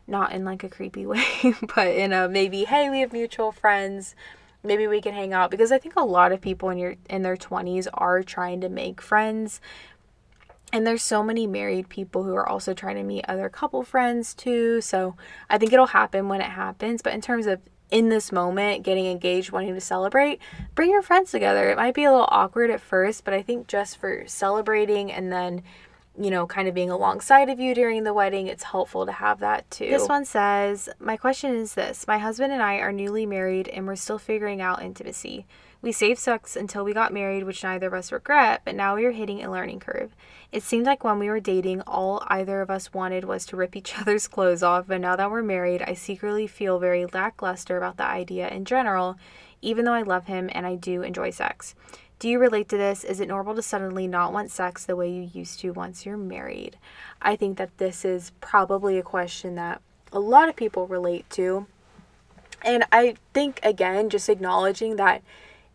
Not 0.08 0.32
in 0.32 0.46
like 0.46 0.64
a 0.64 0.70
creepy 0.70 1.06
way, 1.06 1.26
but 1.76 1.88
in 1.88 2.14
a 2.14 2.28
maybe, 2.30 2.66
hey, 2.66 2.90
we 2.90 3.00
have 3.00 3.14
mutual 3.14 3.52
friends. 3.52 4.16
Maybe 4.64 4.88
we 4.88 5.02
can 5.02 5.14
hang 5.14 5.32
out 5.32 5.52
because 5.52 5.72
I 5.72 5.78
think 5.78 5.96
a 5.96 6.04
lot 6.04 6.32
of 6.32 6.42
people 6.42 6.70
in 6.70 6.78
your 6.78 6.96
in 7.10 7.22
their 7.22 7.38
20s 7.38 7.88
are 7.94 8.24
trying 8.24 8.62
to 8.62 8.70
make 8.70 9.00
friends 9.00 9.62
and 10.76 10.86
there's 10.86 11.04
so 11.04 11.24
many 11.24 11.48
married 11.48 11.88
people 11.88 12.24
who 12.24 12.36
are 12.36 12.48
also 12.48 12.74
trying 12.74 12.98
to 12.98 13.04
meet 13.04 13.24
other 13.30 13.48
couple 13.48 13.82
friends 13.84 14.34
too. 14.34 14.82
So 14.82 15.16
I 15.50 15.58
think 15.58 15.72
it'll 15.72 15.86
happen 15.88 16.28
when 16.28 16.42
it 16.42 16.52
happens. 16.52 17.02
But 17.02 17.14
in 17.14 17.22
terms 17.22 17.46
of 17.46 17.62
in 17.92 18.10
this 18.10 18.32
moment, 18.32 18.84
getting 18.84 19.06
engaged, 19.06 19.52
wanting 19.52 19.74
to 19.74 19.80
celebrate, 19.80 20.42
bring 20.74 20.90
your 20.90 21.02
friends 21.02 21.32
together. 21.32 21.70
It 21.70 21.78
might 21.78 21.94
be 21.94 22.04
a 22.04 22.12
little 22.12 22.28
awkward 22.30 22.72
at 22.72 22.82
first, 22.82 23.24
but 23.24 23.34
I 23.34 23.42
think 23.42 23.68
just 23.68 23.98
for 23.98 24.24
celebrating 24.28 25.12
and 25.12 25.32
then 25.32 25.64
you 26.20 26.30
know, 26.30 26.48
kind 26.48 26.68
of 26.68 26.74
being 26.74 26.90
alongside 26.90 27.50
of 27.50 27.60
you 27.60 27.76
during 27.76 28.04
the 28.04 28.14
wedding, 28.14 28.48
it's 28.48 28.64
helpful 28.64 29.06
to 29.06 29.12
have 29.12 29.40
that 29.40 29.70
too. 29.70 29.90
This 29.90 30.08
one 30.08 30.26
says, 30.26 30.90
My 31.00 31.18
question 31.18 31.56
is 31.56 31.74
this 31.74 32.08
My 32.08 32.18
husband 32.18 32.54
and 32.54 32.62
I 32.62 32.76
are 32.76 32.92
newly 32.92 33.26
married 33.26 33.68
and 33.68 33.86
we're 33.86 33.96
still 33.96 34.18
figuring 34.18 34.62
out 34.62 34.82
intimacy. 34.82 35.46
We 35.82 35.92
saved 35.92 36.20
sex 36.20 36.56
until 36.56 36.84
we 36.84 36.94
got 36.94 37.14
married, 37.14 37.44
which 37.44 37.64
neither 37.64 37.88
of 37.88 37.94
us 37.94 38.12
regret, 38.12 38.62
but 38.66 38.74
now 38.74 38.96
we 38.96 39.06
are 39.06 39.12
hitting 39.12 39.44
a 39.44 39.52
learning 39.52 39.82
curve. 39.82 40.16
It 40.52 40.64
seemed 40.64 40.88
like 40.88 41.04
when 41.04 41.20
we 41.20 41.30
were 41.30 41.40
dating, 41.40 41.82
all 41.82 42.24
either 42.26 42.62
of 42.62 42.72
us 42.72 42.92
wanted 42.92 43.26
was 43.26 43.46
to 43.48 43.56
rip 43.56 43.76
each 43.76 43.96
other's 44.00 44.28
clothes 44.28 44.64
off, 44.64 44.88
but 44.88 45.02
now 45.02 45.16
that 45.16 45.30
we're 45.30 45.44
married, 45.44 45.84
I 45.84 45.94
secretly 45.94 46.48
feel 46.48 46.80
very 46.80 47.06
lackluster 47.06 47.78
about 47.78 47.98
the 47.98 48.06
idea 48.06 48.48
in 48.48 48.66
general, 48.66 49.18
even 49.62 49.86
though 49.86 49.94
I 49.94 50.02
love 50.02 50.26
him 50.26 50.50
and 50.54 50.66
I 50.66 50.76
do 50.76 51.04
enjoy 51.04 51.30
sex. 51.30 51.76
Do 52.18 52.30
you 52.30 52.40
relate 52.40 52.70
to 52.70 52.78
this? 52.78 53.04
Is 53.04 53.20
it 53.20 53.28
normal 53.28 53.56
to 53.56 53.62
suddenly 53.62 54.08
not 54.08 54.32
want 54.32 54.50
sex 54.50 54.86
the 54.86 54.96
way 54.96 55.12
you 55.12 55.30
used 55.34 55.60
to 55.60 55.72
once 55.72 56.06
you're 56.06 56.18
married? 56.18 56.78
I 57.22 57.36
think 57.36 57.58
that 57.58 57.78
this 57.78 58.06
is 58.06 58.32
probably 58.40 58.98
a 58.98 59.04
question 59.04 59.56
that 59.56 59.82
a 60.14 60.20
lot 60.20 60.48
of 60.48 60.56
people 60.56 60.88
relate 60.88 61.30
to. 61.32 61.68
And 62.64 62.86
I 62.92 63.16
think, 63.34 63.60
again, 63.64 64.10
just 64.10 64.30
acknowledging 64.30 64.96
that 64.96 65.22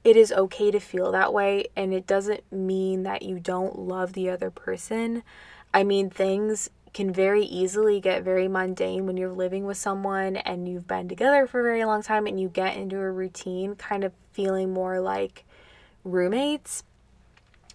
it 0.02 0.16
is 0.16 0.32
okay 0.32 0.70
to 0.70 0.80
feel 0.80 1.12
that 1.12 1.32
way 1.32 1.66
and 1.76 1.92
it 1.92 2.06
doesn't 2.06 2.50
mean 2.50 3.02
that 3.02 3.22
you 3.22 3.38
don't 3.38 3.78
love 3.78 4.14
the 4.14 4.30
other 4.30 4.50
person. 4.50 5.22
I 5.74 5.84
mean, 5.84 6.08
things 6.08 6.70
can 6.94 7.12
very 7.12 7.44
easily 7.44 8.00
get 8.00 8.24
very 8.24 8.48
mundane 8.48 9.06
when 9.06 9.16
you're 9.16 9.28
living 9.28 9.66
with 9.66 9.76
someone 9.76 10.36
and 10.36 10.66
you've 10.66 10.88
been 10.88 11.08
together 11.08 11.46
for 11.46 11.60
a 11.60 11.62
very 11.62 11.84
long 11.84 12.02
time 12.02 12.26
and 12.26 12.40
you 12.40 12.48
get 12.48 12.76
into 12.76 12.96
a 12.96 13.10
routine, 13.10 13.76
kind 13.76 14.04
of 14.04 14.12
feeling 14.32 14.72
more 14.72 15.00
like 15.00 15.44
roommates. 16.04 16.84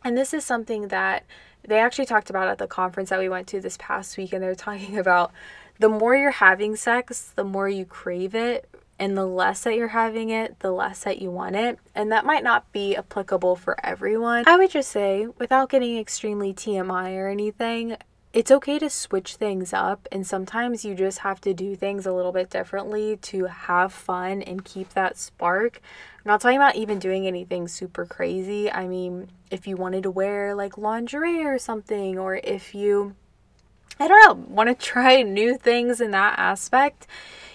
And 0.03 0.17
this 0.17 0.33
is 0.33 0.45
something 0.45 0.89
that 0.89 1.25
they 1.67 1.79
actually 1.79 2.05
talked 2.05 2.29
about 2.29 2.47
at 2.47 2.57
the 2.57 2.67
conference 2.67 3.09
that 3.09 3.19
we 3.19 3.29
went 3.29 3.47
to 3.47 3.59
this 3.59 3.77
past 3.79 4.17
week, 4.17 4.33
and 4.33 4.43
they're 4.43 4.55
talking 4.69 4.97
about 4.97 5.31
the 5.79 5.89
more 5.89 6.15
you're 6.15 6.31
having 6.31 6.75
sex, 6.75 7.31
the 7.35 7.43
more 7.43 7.67
you 7.67 7.85
crave 7.85 8.33
it 8.35 8.69
and 8.97 9.17
the 9.17 9.25
less 9.25 9.63
that 9.63 9.75
you're 9.75 9.89
having 9.89 10.29
it, 10.29 10.59
the 10.59 10.71
less 10.71 11.03
that 11.03 11.21
you 11.21 11.29
want 11.29 11.55
it. 11.55 11.79
And 11.93 12.11
that 12.11 12.25
might 12.25 12.43
not 12.43 12.71
be 12.71 12.95
applicable 12.95 13.57
for 13.57 13.77
everyone. 13.85 14.45
I 14.47 14.57
would 14.57 14.71
just 14.71 14.89
say, 14.89 15.27
without 15.37 15.69
getting 15.69 15.97
extremely 15.97 16.53
TMI 16.53 17.15
or 17.17 17.27
anything, 17.27 17.97
it's 18.35 18.51
okay 18.51 18.77
to 18.77 18.89
switch 18.89 19.37
things 19.37 19.71
up. 19.71 20.09
And 20.11 20.27
sometimes 20.27 20.83
you 20.83 20.93
just 20.93 21.19
have 21.19 21.39
to 21.41 21.53
do 21.53 21.73
things 21.73 22.05
a 22.05 22.11
little 22.11 22.33
bit 22.33 22.49
differently 22.49 23.15
to 23.23 23.45
have 23.45 23.93
fun 23.93 24.41
and 24.41 24.65
keep 24.65 24.89
that 24.89 25.17
spark. 25.17 25.81
I'm 26.17 26.29
not 26.31 26.41
talking 26.41 26.57
about 26.57 26.75
even 26.75 26.99
doing 26.99 27.25
anything 27.25 27.69
super 27.69 28.05
crazy. 28.05 28.69
I 28.69 28.89
mean, 28.89 29.29
if 29.49 29.67
you 29.67 29.77
wanted 29.77 30.03
to 30.03 30.11
wear 30.11 30.53
like 30.53 30.77
lingerie 30.77 31.45
or 31.45 31.57
something, 31.57 32.19
or 32.19 32.35
if 32.35 32.75
you, 32.75 33.15
I 34.01 34.09
don't 34.09 34.25
know, 34.27 34.53
want 34.53 34.67
to 34.67 34.75
try 34.75 35.21
new 35.21 35.57
things 35.57 36.01
in 36.01 36.11
that 36.11 36.37
aspect 36.37 37.07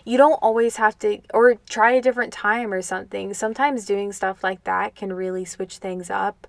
you 0.04 0.16
don't 0.16 0.38
always 0.42 0.76
have 0.76 0.98
to 0.98 1.20
or 1.34 1.56
try 1.68 1.92
a 1.92 2.00
different 2.02 2.32
time 2.32 2.72
or 2.72 2.80
something. 2.80 3.34
Sometimes 3.34 3.84
doing 3.84 4.12
stuff 4.12 4.42
like 4.42 4.64
that 4.64 4.94
can 4.94 5.12
really 5.12 5.44
switch 5.44 5.76
things 5.76 6.08
up. 6.08 6.46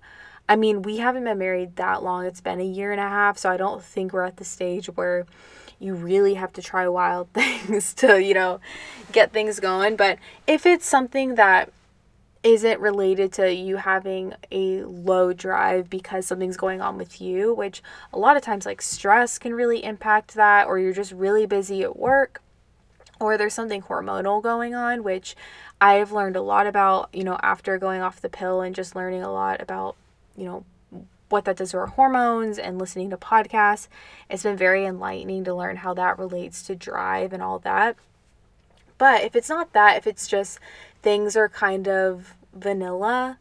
I 0.48 0.56
mean, 0.56 0.82
we 0.82 0.98
haven't 0.98 1.24
been 1.24 1.38
married 1.38 1.76
that 1.78 2.04
long. 2.04 2.26
It's 2.26 2.42
been 2.42 2.60
a 2.60 2.66
year 2.66 2.92
and 2.92 3.00
a 3.00 3.08
half, 3.08 3.38
so 3.38 3.50
I 3.50 3.58
don't 3.58 3.84
think 3.84 4.12
we're 4.12 4.24
at 4.24 4.38
the 4.38 4.46
stage 4.46 4.88
where 4.88 5.26
you 5.80 5.96
really 5.96 6.36
have 6.36 6.54
to 6.54 6.62
try 6.62 6.88
wild 6.88 7.30
things 7.34 7.94
to, 7.96 8.22
you 8.22 8.34
know, 8.34 8.60
get 9.12 9.32
things 9.32 9.60
going. 9.60 9.96
But 9.96 10.20
if 10.48 10.66
it's 10.66 10.86
something 10.86 11.36
that 11.36 11.72
isn't 12.44 12.80
related 12.80 13.32
to 13.32 13.54
you 13.54 13.78
having 13.78 14.34
a 14.52 14.84
low 14.84 15.32
drive 15.32 15.90
because 15.90 16.26
something's 16.26 16.58
going 16.58 16.82
on 16.82 16.98
with 16.98 17.22
you, 17.22 17.54
which 17.54 17.84
a 18.14 18.18
lot 18.18 18.36
of 18.36 18.42
times, 18.42 18.66
like 18.66 18.82
stress 18.82 19.38
can 19.38 19.54
really 19.54 19.84
impact 19.84 20.34
that, 20.34 20.68
or 20.68 20.80
you're 20.80 20.94
just 20.94 21.12
really 21.12 21.46
busy 21.46 21.84
at 21.84 21.98
work, 21.98 22.42
or 23.20 23.38
there's 23.38 23.54
something 23.54 23.84
hormonal 23.84 24.42
going 24.42 24.74
on, 24.74 25.04
which 25.04 25.36
I've 25.80 26.12
learned 26.12 26.36
a 26.36 26.42
lot 26.42 26.66
about, 26.66 27.10
you 27.14 27.24
know, 27.24 27.38
after 27.44 27.78
going 27.78 28.02
off 28.02 28.22
the 28.22 28.30
pill 28.30 28.62
and 28.62 28.74
just 28.74 28.96
learning 28.96 29.22
a 29.22 29.32
lot 29.32 29.62
about, 29.62 29.96
you 30.36 30.46
know, 30.46 30.65
what 31.30 31.46
that 31.46 31.58
does 31.58 31.72
to 31.72 31.78
our 31.78 31.88
hormones 31.88 32.58
and 32.58 32.78
listening 32.78 33.10
to 33.10 33.17
podcasts. 33.17 33.88
It's 34.30 34.44
been 34.44 34.58
very 34.58 34.86
enlightening 34.86 35.44
to 35.46 35.56
learn 35.56 35.78
how 35.78 35.94
that 35.94 36.20
relates 36.20 36.62
to 36.63 36.76
drive 36.76 37.34
and 37.34 37.41
all 37.41 37.60
that. 37.60 37.96
But 38.98 39.24
if 39.24 39.36
it's 39.36 39.50
not 39.50 39.74
that, 39.74 39.98
if 39.98 40.06
it's 40.06 40.28
just 40.28 40.60
things 41.02 41.36
are 41.36 41.50
kind 41.50 41.88
of 41.88 42.36
vanilla, 42.54 43.39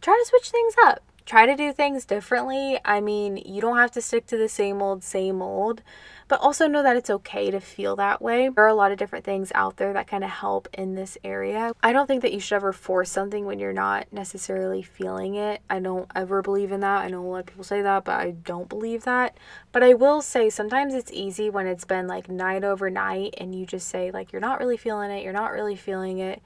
try 0.00 0.14
to 0.14 0.28
switch 0.28 0.50
things 0.50 0.74
up. 0.84 1.02
Try 1.26 1.44
to 1.44 1.56
do 1.56 1.72
things 1.72 2.04
differently. 2.04 2.78
I 2.84 3.00
mean, 3.00 3.36
you 3.36 3.60
don't 3.60 3.76
have 3.76 3.90
to 3.92 4.00
stick 4.00 4.26
to 4.28 4.36
the 4.36 4.48
same 4.48 4.80
old, 4.80 5.02
same 5.02 5.42
old, 5.42 5.82
but 6.28 6.40
also 6.40 6.68
know 6.68 6.84
that 6.84 6.96
it's 6.96 7.10
okay 7.10 7.50
to 7.50 7.60
feel 7.60 7.96
that 7.96 8.22
way. 8.22 8.48
There 8.48 8.64
are 8.64 8.68
a 8.68 8.74
lot 8.74 8.92
of 8.92 8.98
different 8.98 9.24
things 9.24 9.50
out 9.54 9.76
there 9.76 9.92
that 9.92 10.06
kind 10.06 10.22
of 10.22 10.30
help 10.30 10.68
in 10.72 10.94
this 10.94 11.18
area. 11.24 11.72
I 11.82 11.92
don't 11.92 12.06
think 12.06 12.22
that 12.22 12.32
you 12.32 12.38
should 12.38 12.54
ever 12.54 12.72
force 12.72 13.10
something 13.10 13.44
when 13.44 13.58
you're 13.58 13.72
not 13.72 14.06
necessarily 14.12 14.82
feeling 14.82 15.34
it. 15.34 15.62
I 15.68 15.80
don't 15.80 16.08
ever 16.14 16.42
believe 16.42 16.70
in 16.70 16.80
that. 16.80 17.04
I 17.04 17.08
know 17.08 17.20
a 17.20 17.26
lot 17.26 17.40
of 17.40 17.46
people 17.46 17.64
say 17.64 17.82
that, 17.82 18.04
but 18.04 18.20
I 18.20 18.30
don't 18.30 18.68
believe 18.68 19.02
that. 19.04 19.36
But 19.72 19.82
I 19.82 19.94
will 19.94 20.22
say 20.22 20.48
sometimes 20.48 20.94
it's 20.94 21.12
easy 21.12 21.50
when 21.50 21.66
it's 21.66 21.84
been 21.84 22.06
like 22.06 22.30
night 22.30 22.62
over 22.62 22.88
night 22.88 23.34
and 23.38 23.52
you 23.52 23.66
just 23.66 23.88
say, 23.88 24.12
like, 24.12 24.32
you're 24.32 24.40
not 24.40 24.60
really 24.60 24.76
feeling 24.76 25.10
it, 25.10 25.24
you're 25.24 25.32
not 25.32 25.50
really 25.50 25.76
feeling 25.76 26.18
it 26.18 26.40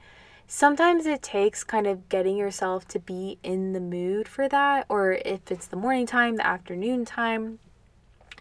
sometimes 0.53 1.05
it 1.05 1.21
takes 1.21 1.63
kind 1.63 1.87
of 1.87 2.09
getting 2.09 2.35
yourself 2.35 2.85
to 2.85 2.99
be 2.99 3.39
in 3.41 3.71
the 3.71 3.79
mood 3.79 4.27
for 4.27 4.49
that, 4.49 4.85
or 4.89 5.13
if 5.13 5.49
it's 5.49 5.65
the 5.65 5.77
morning 5.77 6.05
time, 6.05 6.35
the 6.35 6.45
afternoon 6.45 7.05
time, 7.05 7.57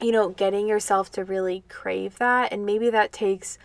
you 0.02 0.10
know, 0.10 0.28
getting 0.28 0.66
yourself 0.66 1.12
to 1.12 1.24
really 1.24 1.62
crave 1.68 2.18
that. 2.18 2.52
And 2.52 2.66
maybe 2.66 2.90
that 2.90 3.12
takes, 3.12 3.58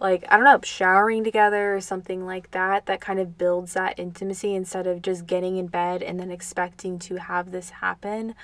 like, 0.00 0.24
I 0.28 0.34
don't 0.34 0.44
know, 0.44 0.58
showering 0.64 1.22
together 1.22 1.76
or 1.76 1.80
something 1.80 2.26
like 2.26 2.50
that, 2.50 2.86
that 2.86 3.00
kind 3.00 3.20
of 3.20 3.38
builds 3.38 3.74
that 3.74 3.96
intimacy 3.96 4.56
instead 4.56 4.88
of 4.88 5.00
just 5.00 5.28
getting 5.28 5.56
in 5.56 5.68
bed 5.68 6.02
and 6.02 6.18
then 6.18 6.32
expecting 6.32 6.98
to 6.98 7.14
have 7.14 7.52
this 7.52 7.70
happen. 7.70 8.34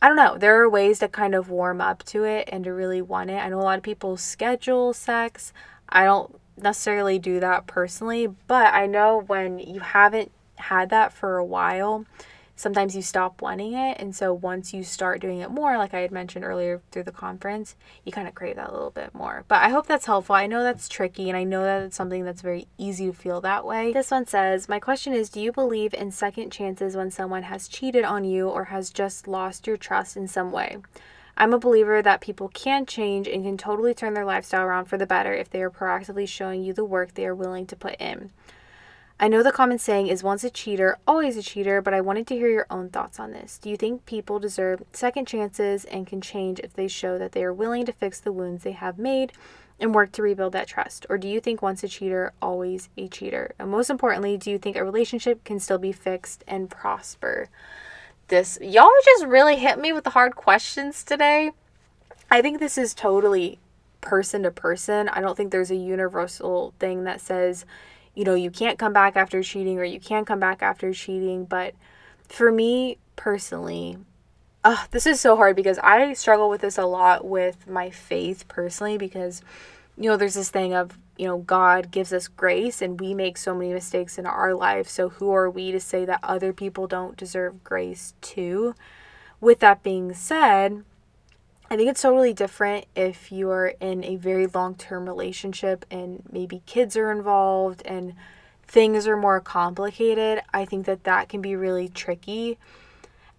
I 0.00 0.08
don't 0.08 0.16
know. 0.16 0.38
There 0.38 0.62
are 0.62 0.70
ways 0.70 1.00
to 1.00 1.08
kind 1.08 1.34
of 1.34 1.50
warm 1.50 1.82
up 1.82 2.04
to 2.04 2.24
it 2.24 2.48
and 2.50 2.64
to 2.64 2.72
really 2.72 3.02
want 3.02 3.28
it. 3.28 3.34
I 3.36 3.50
know 3.50 3.60
a 3.60 3.68
lot 3.68 3.76
of 3.76 3.84
people 3.84 4.16
schedule 4.16 4.94
sex. 4.94 5.52
I 5.90 6.04
don't 6.04 6.40
necessarily 6.62 7.18
do 7.18 7.40
that 7.40 7.66
personally, 7.66 8.26
but 8.46 8.72
I 8.74 8.86
know 8.86 9.22
when 9.26 9.58
you 9.58 9.80
haven't 9.80 10.30
had 10.56 10.90
that 10.90 11.12
for 11.12 11.38
a 11.38 11.44
while, 11.44 12.04
sometimes 12.58 12.96
you 12.96 13.02
stop 13.02 13.40
wanting 13.40 13.72
it. 13.72 13.98
And 14.00 14.14
so 14.14 14.34
once 14.34 14.74
you 14.74 14.82
start 14.82 15.20
doing 15.20 15.38
it 15.38 15.50
more, 15.50 15.78
like 15.78 15.94
I 15.94 16.00
had 16.00 16.10
mentioned 16.10 16.44
earlier 16.44 16.82
through 16.90 17.04
the 17.04 17.12
conference, 17.12 17.76
you 18.04 18.12
kind 18.12 18.28
of 18.28 18.34
crave 18.34 18.56
that 18.56 18.68
a 18.68 18.72
little 18.72 18.90
bit 18.90 19.14
more. 19.14 19.44
But 19.48 19.62
I 19.62 19.68
hope 19.68 19.86
that's 19.86 20.06
helpful. 20.06 20.34
I 20.34 20.46
know 20.46 20.62
that's 20.62 20.88
tricky 20.88 21.28
and 21.30 21.36
I 21.36 21.44
know 21.44 21.62
that 21.62 21.82
it's 21.82 21.96
something 21.96 22.24
that's 22.24 22.42
very 22.42 22.66
easy 22.76 23.06
to 23.06 23.12
feel 23.12 23.40
that 23.40 23.64
way. 23.64 23.92
This 23.92 24.10
one 24.10 24.26
says, 24.26 24.68
My 24.68 24.80
question 24.80 25.12
is 25.12 25.30
Do 25.30 25.40
you 25.40 25.52
believe 25.52 25.94
in 25.94 26.10
second 26.10 26.50
chances 26.50 26.96
when 26.96 27.10
someone 27.10 27.44
has 27.44 27.68
cheated 27.68 28.04
on 28.04 28.24
you 28.24 28.48
or 28.48 28.64
has 28.64 28.90
just 28.90 29.28
lost 29.28 29.66
your 29.66 29.76
trust 29.76 30.16
in 30.16 30.26
some 30.26 30.50
way? 30.50 30.78
I'm 31.40 31.54
a 31.54 31.58
believer 31.58 32.02
that 32.02 32.20
people 32.20 32.48
can 32.48 32.84
change 32.84 33.28
and 33.28 33.44
can 33.44 33.56
totally 33.56 33.94
turn 33.94 34.14
their 34.14 34.24
lifestyle 34.24 34.64
around 34.64 34.86
for 34.86 34.98
the 34.98 35.06
better 35.06 35.32
if 35.32 35.48
they 35.48 35.62
are 35.62 35.70
proactively 35.70 36.26
showing 36.28 36.64
you 36.64 36.72
the 36.72 36.84
work 36.84 37.14
they 37.14 37.26
are 37.26 37.34
willing 37.34 37.64
to 37.66 37.76
put 37.76 37.94
in. 38.00 38.32
I 39.20 39.28
know 39.28 39.44
the 39.44 39.52
common 39.52 39.78
saying 39.78 40.08
is 40.08 40.24
once 40.24 40.42
a 40.42 40.50
cheater, 40.50 40.98
always 41.06 41.36
a 41.36 41.42
cheater, 41.42 41.80
but 41.80 41.94
I 41.94 42.00
wanted 42.00 42.26
to 42.28 42.34
hear 42.34 42.48
your 42.48 42.66
own 42.70 42.88
thoughts 42.88 43.20
on 43.20 43.30
this. 43.30 43.56
Do 43.58 43.70
you 43.70 43.76
think 43.76 44.04
people 44.04 44.40
deserve 44.40 44.82
second 44.92 45.28
chances 45.28 45.84
and 45.84 46.08
can 46.08 46.20
change 46.20 46.58
if 46.58 46.74
they 46.74 46.88
show 46.88 47.18
that 47.18 47.30
they 47.32 47.44
are 47.44 47.52
willing 47.52 47.86
to 47.86 47.92
fix 47.92 48.18
the 48.18 48.32
wounds 48.32 48.64
they 48.64 48.72
have 48.72 48.98
made 48.98 49.32
and 49.78 49.94
work 49.94 50.10
to 50.12 50.22
rebuild 50.22 50.54
that 50.54 50.66
trust? 50.66 51.06
Or 51.08 51.18
do 51.18 51.28
you 51.28 51.38
think 51.38 51.62
once 51.62 51.84
a 51.84 51.88
cheater, 51.88 52.32
always 52.42 52.88
a 52.96 53.06
cheater? 53.06 53.54
And 53.60 53.70
most 53.70 53.90
importantly, 53.90 54.36
do 54.36 54.50
you 54.50 54.58
think 54.58 54.76
a 54.76 54.84
relationship 54.84 55.44
can 55.44 55.60
still 55.60 55.78
be 55.78 55.92
fixed 55.92 56.42
and 56.48 56.68
prosper? 56.68 57.48
This. 58.28 58.58
Y'all 58.60 58.90
just 59.04 59.26
really 59.26 59.56
hit 59.56 59.78
me 59.78 59.92
with 59.92 60.04
the 60.04 60.10
hard 60.10 60.36
questions 60.36 61.02
today. 61.04 61.50
I 62.30 62.42
think 62.42 62.60
this 62.60 62.78
is 62.78 62.94
totally 62.94 63.58
person 64.00 64.42
to 64.44 64.50
person. 64.50 65.08
I 65.08 65.20
don't 65.20 65.36
think 65.36 65.50
there's 65.50 65.70
a 65.70 65.76
universal 65.76 66.72
thing 66.78 67.04
that 67.04 67.20
says, 67.20 67.64
you 68.14 68.24
know, 68.24 68.34
you 68.34 68.50
can't 68.50 68.78
come 68.78 68.92
back 68.92 69.16
after 69.16 69.42
cheating 69.42 69.78
or 69.78 69.84
you 69.84 70.00
can't 70.00 70.26
come 70.26 70.40
back 70.40 70.62
after 70.62 70.92
cheating. 70.92 71.44
But 71.44 71.74
for 72.28 72.52
me 72.52 72.98
personally, 73.16 73.98
this 74.90 75.06
is 75.06 75.20
so 75.20 75.36
hard 75.36 75.56
because 75.56 75.78
I 75.78 76.12
struggle 76.12 76.50
with 76.50 76.60
this 76.60 76.76
a 76.76 76.84
lot 76.84 77.24
with 77.24 77.66
my 77.66 77.90
faith 77.90 78.46
personally 78.48 78.98
because, 78.98 79.42
you 79.96 80.10
know, 80.10 80.16
there's 80.16 80.34
this 80.34 80.50
thing 80.50 80.74
of 80.74 80.98
you 81.18 81.26
know, 81.26 81.38
God 81.38 81.90
gives 81.90 82.12
us 82.12 82.28
grace 82.28 82.80
and 82.80 83.00
we 83.00 83.12
make 83.12 83.36
so 83.36 83.54
many 83.54 83.72
mistakes 83.72 84.18
in 84.18 84.24
our 84.24 84.54
life. 84.54 84.88
So 84.88 85.08
who 85.08 85.32
are 85.32 85.50
we 85.50 85.72
to 85.72 85.80
say 85.80 86.04
that 86.04 86.20
other 86.22 86.52
people 86.52 86.86
don't 86.86 87.16
deserve 87.16 87.64
grace 87.64 88.14
too? 88.20 88.74
With 89.40 89.58
that 89.58 89.82
being 89.82 90.14
said, 90.14 90.84
I 91.70 91.76
think 91.76 91.90
it's 91.90 92.02
totally 92.02 92.32
different 92.32 92.86
if 92.94 93.30
you're 93.30 93.74
in 93.80 94.04
a 94.04 94.16
very 94.16 94.46
long 94.46 94.76
term 94.76 95.06
relationship 95.06 95.84
and 95.90 96.22
maybe 96.30 96.62
kids 96.66 96.96
are 96.96 97.10
involved 97.10 97.82
and 97.84 98.14
things 98.62 99.06
are 99.08 99.16
more 99.16 99.40
complicated. 99.40 100.42
I 100.54 100.64
think 100.64 100.86
that 100.86 101.04
that 101.04 101.28
can 101.28 101.42
be 101.42 101.56
really 101.56 101.88
tricky. 101.88 102.58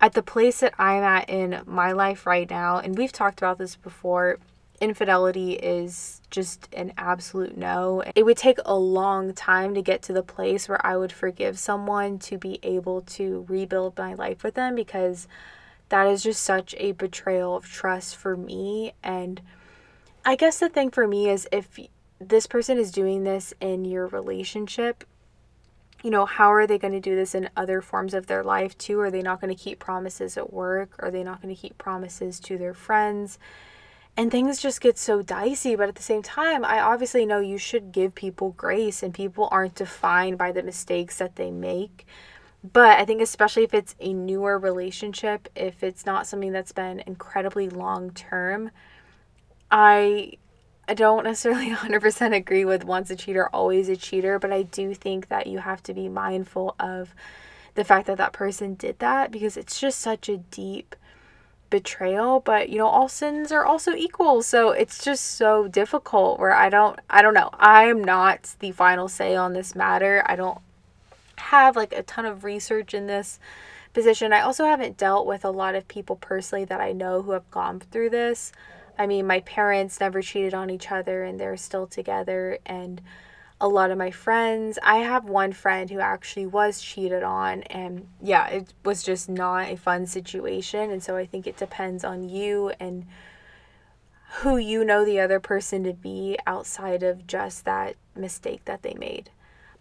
At 0.02 0.14
the 0.14 0.22
place 0.22 0.60
that 0.60 0.74
I'm 0.78 1.04
at 1.04 1.30
in 1.30 1.62
my 1.66 1.92
life 1.92 2.26
right 2.26 2.50
now, 2.50 2.80
and 2.80 2.98
we've 2.98 3.12
talked 3.12 3.40
about 3.40 3.58
this 3.58 3.76
before, 3.76 4.38
infidelity 4.82 5.54
is 5.54 6.22
just 6.30 6.68
an 6.74 6.94
absolute 6.98 7.58
no. 7.58 8.04
It 8.16 8.24
would 8.24 8.38
take 8.38 8.60
a 8.66 8.76
long 8.76 9.34
time 9.34 9.74
to 9.76 9.82
get 9.82 10.02
to 10.04 10.14
the 10.14 10.24
place 10.24 10.70
where 10.70 10.86
I 10.86 10.96
would 10.98 11.12
forgive 11.12 11.58
someone 11.60 12.20
to 12.20 12.38
be 12.38 12.60
able 12.64 13.02
to 13.02 13.46
rebuild 13.48 13.98
my 13.98 14.14
life 14.14 14.44
with 14.44 14.56
them 14.56 14.76
because 14.76 15.28
that 15.90 16.08
is 16.08 16.24
just 16.24 16.44
such 16.44 16.76
a 16.78 16.92
betrayal 16.94 17.56
of 17.56 17.66
trust 17.66 18.16
for 18.16 18.38
me. 18.38 18.94
And 19.04 19.42
I 20.24 20.36
guess 20.36 20.60
the 20.60 20.70
thing 20.70 20.92
for 20.92 21.08
me 21.08 21.30
is 21.30 21.48
if 21.52 21.80
this 22.20 22.48
person 22.48 22.78
is 22.78 22.92
doing 22.92 23.24
this 23.24 23.54
in 23.60 23.86
your 23.86 24.08
relationship, 24.08 25.04
you 26.04 26.12
know, 26.12 26.26
how 26.26 26.54
are 26.54 26.68
they 26.68 26.78
going 26.78 26.94
to 26.94 27.00
do 27.00 27.16
this 27.16 27.36
in 27.36 27.50
other 27.58 27.82
forms 27.82 28.14
of 28.14 28.28
their 28.28 28.44
life 28.44 28.78
too? 28.78 29.00
Are 29.02 29.12
they 29.12 29.22
not 29.22 29.42
going 29.42 29.54
to 29.54 29.62
keep 29.62 29.80
promises 29.80 30.38
at 30.38 30.54
work? 30.54 30.92
Are 31.00 31.12
they 31.12 31.24
not 31.24 31.42
going 31.42 31.54
to 31.54 31.60
keep 31.60 31.78
promises 31.78 32.40
to 32.42 32.58
their 32.58 32.74
friends? 32.74 33.38
And 34.20 34.32
things 34.32 34.62
just 34.62 34.82
get 34.82 34.98
so 34.98 35.22
dicey 35.22 35.78
but 35.78 35.88
at 35.88 35.96
the 35.96 36.04
same 36.04 36.22
time 36.22 36.66
i 36.66 36.78
obviously 36.82 37.26
know 37.26 37.40
you 37.40 37.58
should 37.58 37.94
give 37.94 38.14
people 38.14 38.52
grace 38.52 39.02
and 39.02 39.14
people 39.14 39.48
aren't 39.50 39.76
defined 39.76 40.38
by 40.38 40.52
the 40.52 40.62
mistakes 40.62 41.18
that 41.18 41.38
they 41.38 41.50
make. 41.50 42.06
But 42.62 43.00
i 43.00 43.06
think 43.06 43.22
especially 43.22 43.64
if 43.64 43.74
it's 43.74 43.96
a 44.02 44.12
newer 44.12 44.60
relationship 44.60 45.48
if 45.56 45.84
it's 45.84 46.06
not 46.06 46.28
something 46.28 46.52
that's 46.52 46.74
been 46.74 47.02
incredibly 47.08 47.70
long 47.70 48.12
term 48.12 48.72
i 49.72 50.34
I 50.90 50.96
don't 50.96 51.24
necessarily 51.24 51.70
100% 51.76 52.36
agree 52.36 52.66
with 52.66 52.84
once 52.84 53.12
a 53.12 53.16
cheater, 53.16 53.48
always 53.54 53.90
a 53.90 53.96
cheater, 53.96 54.40
but 54.40 54.52
I 54.52 54.64
do 54.64 54.96
think 54.96 55.28
that 55.28 55.46
you 55.46 55.60
have 55.60 55.84
to 55.84 55.94
be 55.94 56.10
mindful 56.10 56.76
of 56.80 57.14
the 57.76 57.84
fact 57.84 58.08
that 58.08 58.18
that 58.18 58.34
person 58.34 58.74
did 58.74 58.98
that 58.98 59.32
because 59.32 59.56
it's 59.56 59.80
just 59.80 60.00
such 60.00 60.28
a 60.30 60.38
deep 60.38 60.96
betrayal 61.70 62.40
but 62.40 62.70
you 62.70 62.78
know 62.78 62.88
all 62.88 63.08
sins 63.08 63.52
are 63.52 63.66
also 63.66 63.94
equal. 63.94 64.42
So 64.42 64.72
it's 64.72 65.04
just 65.04 65.24
so 65.24 65.68
difficult 65.68 66.40
where 66.40 66.54
i 66.56 66.70
don't 66.70 67.00
i 67.10 67.22
don't 67.22 67.34
know. 67.34 67.50
I'm 67.54 68.04
not 68.04 68.56
the 68.60 68.72
final 68.72 69.08
say 69.08 69.36
on 69.36 69.54
this 69.54 69.76
matter. 69.76 70.24
I 70.26 70.36
don't 70.36 70.60
have 71.38 71.76
like 71.76 71.94
a 71.94 72.04
ton 72.04 72.26
of 72.26 72.44
research 72.44 72.94
in 72.94 73.08
this 73.08 73.40
position. 73.94 74.34
I 74.34 74.42
also 74.42 74.66
haven't 74.66 74.98
dealt 74.98 75.26
with 75.26 75.44
a 75.46 75.50
lot 75.50 75.76
of 75.76 75.88
people 75.88 76.16
personally 76.16 76.66
that 76.66 76.82
i 76.82 76.92
know 76.92 77.22
who 77.22 77.32
have 77.32 77.50
gone 77.52 77.80
through 77.80 78.10
this. 78.12 78.52
I 78.98 79.08
mean 79.08 79.28
my 79.28 79.40
parents 79.42 80.00
never 80.00 80.22
cheated 80.22 80.54
on 80.54 80.70
each 80.70 80.92
other 80.92 81.24
and 81.24 81.40
they're 81.40 81.58
still 81.58 81.88
together 81.88 82.60
and 82.66 83.02
a 83.62 83.68
lot 83.68 83.92
of 83.92 83.98
my 83.98 84.12
friends. 84.12 84.80
I 84.84 84.98
have 84.98 85.26
one 85.26 85.52
friend 85.52 85.90
who 85.90 86.00
actually 86.00 86.46
was 86.46 86.82
cheated 86.82 87.24
on, 87.24 87.64
and 87.64 88.08
yeah, 88.22 88.48
it 88.48 88.74
was 88.86 89.04
just 89.04 89.30
not 89.30 89.70
a 89.70 89.76
fun 89.76 90.06
situation. 90.06 90.92
And 90.92 91.04
so 91.04 91.18
I 91.18 91.26
think 91.26 91.46
it 91.46 91.58
depends 91.58 92.04
on 92.04 92.30
you 92.30 92.72
and 92.80 93.06
who 94.42 94.58
you 94.58 94.86
know 94.86 95.04
the 95.04 95.20
other 95.20 95.40
person 95.40 95.84
to 95.84 95.94
be 95.94 96.38
outside 96.46 97.04
of 97.04 97.28
just 97.28 97.66
that 97.66 97.96
mistake 98.16 98.64
that 98.66 98.84
they 98.84 98.94
made. 98.94 99.32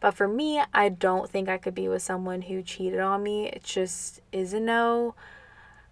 But 0.00 0.14
for 0.14 0.28
me, 0.28 0.62
I 0.72 0.88
don't 0.88 1.28
think 1.28 1.48
I 1.48 1.58
could 1.58 1.74
be 1.74 1.88
with 1.88 2.02
someone 2.02 2.42
who 2.42 2.62
cheated 2.62 3.00
on 3.00 3.22
me. 3.22 3.46
It 3.46 3.64
just 3.64 4.20
is 4.32 4.52
a 4.52 4.60
no. 4.60 5.14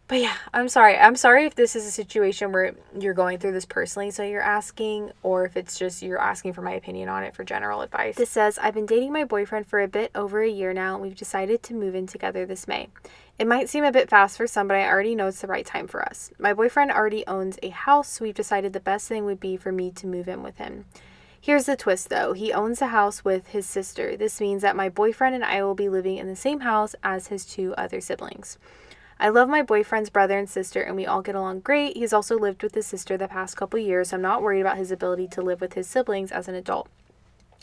But 0.08 0.20
yeah, 0.20 0.36
I'm 0.54 0.68
sorry. 0.68 0.96
I'm 0.96 1.16
sorry 1.16 1.46
if 1.46 1.56
this 1.56 1.74
is 1.74 1.84
a 1.84 1.90
situation 1.90 2.52
where 2.52 2.74
you're 2.96 3.12
going 3.12 3.38
through 3.38 3.52
this 3.52 3.64
personally, 3.64 4.12
so 4.12 4.22
you're 4.22 4.40
asking, 4.40 5.10
or 5.24 5.44
if 5.44 5.56
it's 5.56 5.76
just 5.76 6.00
you're 6.00 6.20
asking 6.20 6.52
for 6.52 6.62
my 6.62 6.74
opinion 6.74 7.08
on 7.08 7.24
it 7.24 7.34
for 7.34 7.42
general 7.42 7.80
advice. 7.80 8.14
This 8.14 8.30
says, 8.30 8.56
I've 8.58 8.74
been 8.74 8.86
dating 8.86 9.12
my 9.12 9.24
boyfriend 9.24 9.66
for 9.66 9.80
a 9.80 9.88
bit 9.88 10.12
over 10.14 10.42
a 10.42 10.48
year 10.48 10.72
now, 10.72 10.94
and 10.94 11.02
we've 11.02 11.16
decided 11.16 11.64
to 11.64 11.74
move 11.74 11.96
in 11.96 12.06
together 12.06 12.46
this 12.46 12.68
May. 12.68 12.88
It 13.36 13.48
might 13.48 13.68
seem 13.68 13.82
a 13.82 13.90
bit 13.90 14.08
fast 14.08 14.36
for 14.36 14.46
some, 14.46 14.68
but 14.68 14.76
I 14.76 14.86
already 14.86 15.16
know 15.16 15.26
it's 15.26 15.40
the 15.40 15.48
right 15.48 15.66
time 15.66 15.88
for 15.88 16.04
us. 16.04 16.30
My 16.38 16.54
boyfriend 16.54 16.92
already 16.92 17.26
owns 17.26 17.58
a 17.62 17.70
house, 17.70 18.08
so 18.12 18.24
we've 18.24 18.34
decided 18.34 18.72
the 18.72 18.80
best 18.80 19.08
thing 19.08 19.24
would 19.24 19.40
be 19.40 19.56
for 19.56 19.72
me 19.72 19.90
to 19.90 20.06
move 20.06 20.28
in 20.28 20.44
with 20.44 20.58
him. 20.58 20.84
Here's 21.40 21.66
the 21.66 21.76
twist 21.76 22.08
though 22.10 22.32
he 22.32 22.52
owns 22.52 22.80
a 22.80 22.88
house 22.88 23.24
with 23.24 23.48
his 23.48 23.66
sister. 23.66 24.16
This 24.16 24.40
means 24.40 24.62
that 24.62 24.74
my 24.74 24.88
boyfriend 24.88 25.34
and 25.34 25.44
I 25.44 25.62
will 25.62 25.74
be 25.74 25.88
living 25.88 26.16
in 26.16 26.28
the 26.28 26.36
same 26.36 26.60
house 26.60 26.94
as 27.02 27.28
his 27.28 27.44
two 27.44 27.74
other 27.76 28.00
siblings. 28.00 28.58
I 29.18 29.30
love 29.30 29.48
my 29.48 29.62
boyfriend's 29.62 30.10
brother 30.10 30.38
and 30.38 30.48
sister, 30.48 30.82
and 30.82 30.94
we 30.94 31.06
all 31.06 31.22
get 31.22 31.34
along 31.34 31.60
great. 31.60 31.96
He's 31.96 32.12
also 32.12 32.38
lived 32.38 32.62
with 32.62 32.74
his 32.74 32.86
sister 32.86 33.16
the 33.16 33.28
past 33.28 33.56
couple 33.56 33.78
years, 33.78 34.10
so 34.10 34.16
I'm 34.16 34.22
not 34.22 34.42
worried 34.42 34.60
about 34.60 34.76
his 34.76 34.90
ability 34.90 35.28
to 35.28 35.42
live 35.42 35.60
with 35.60 35.72
his 35.72 35.86
siblings 35.86 36.30
as 36.30 36.48
an 36.48 36.54
adult. 36.54 36.88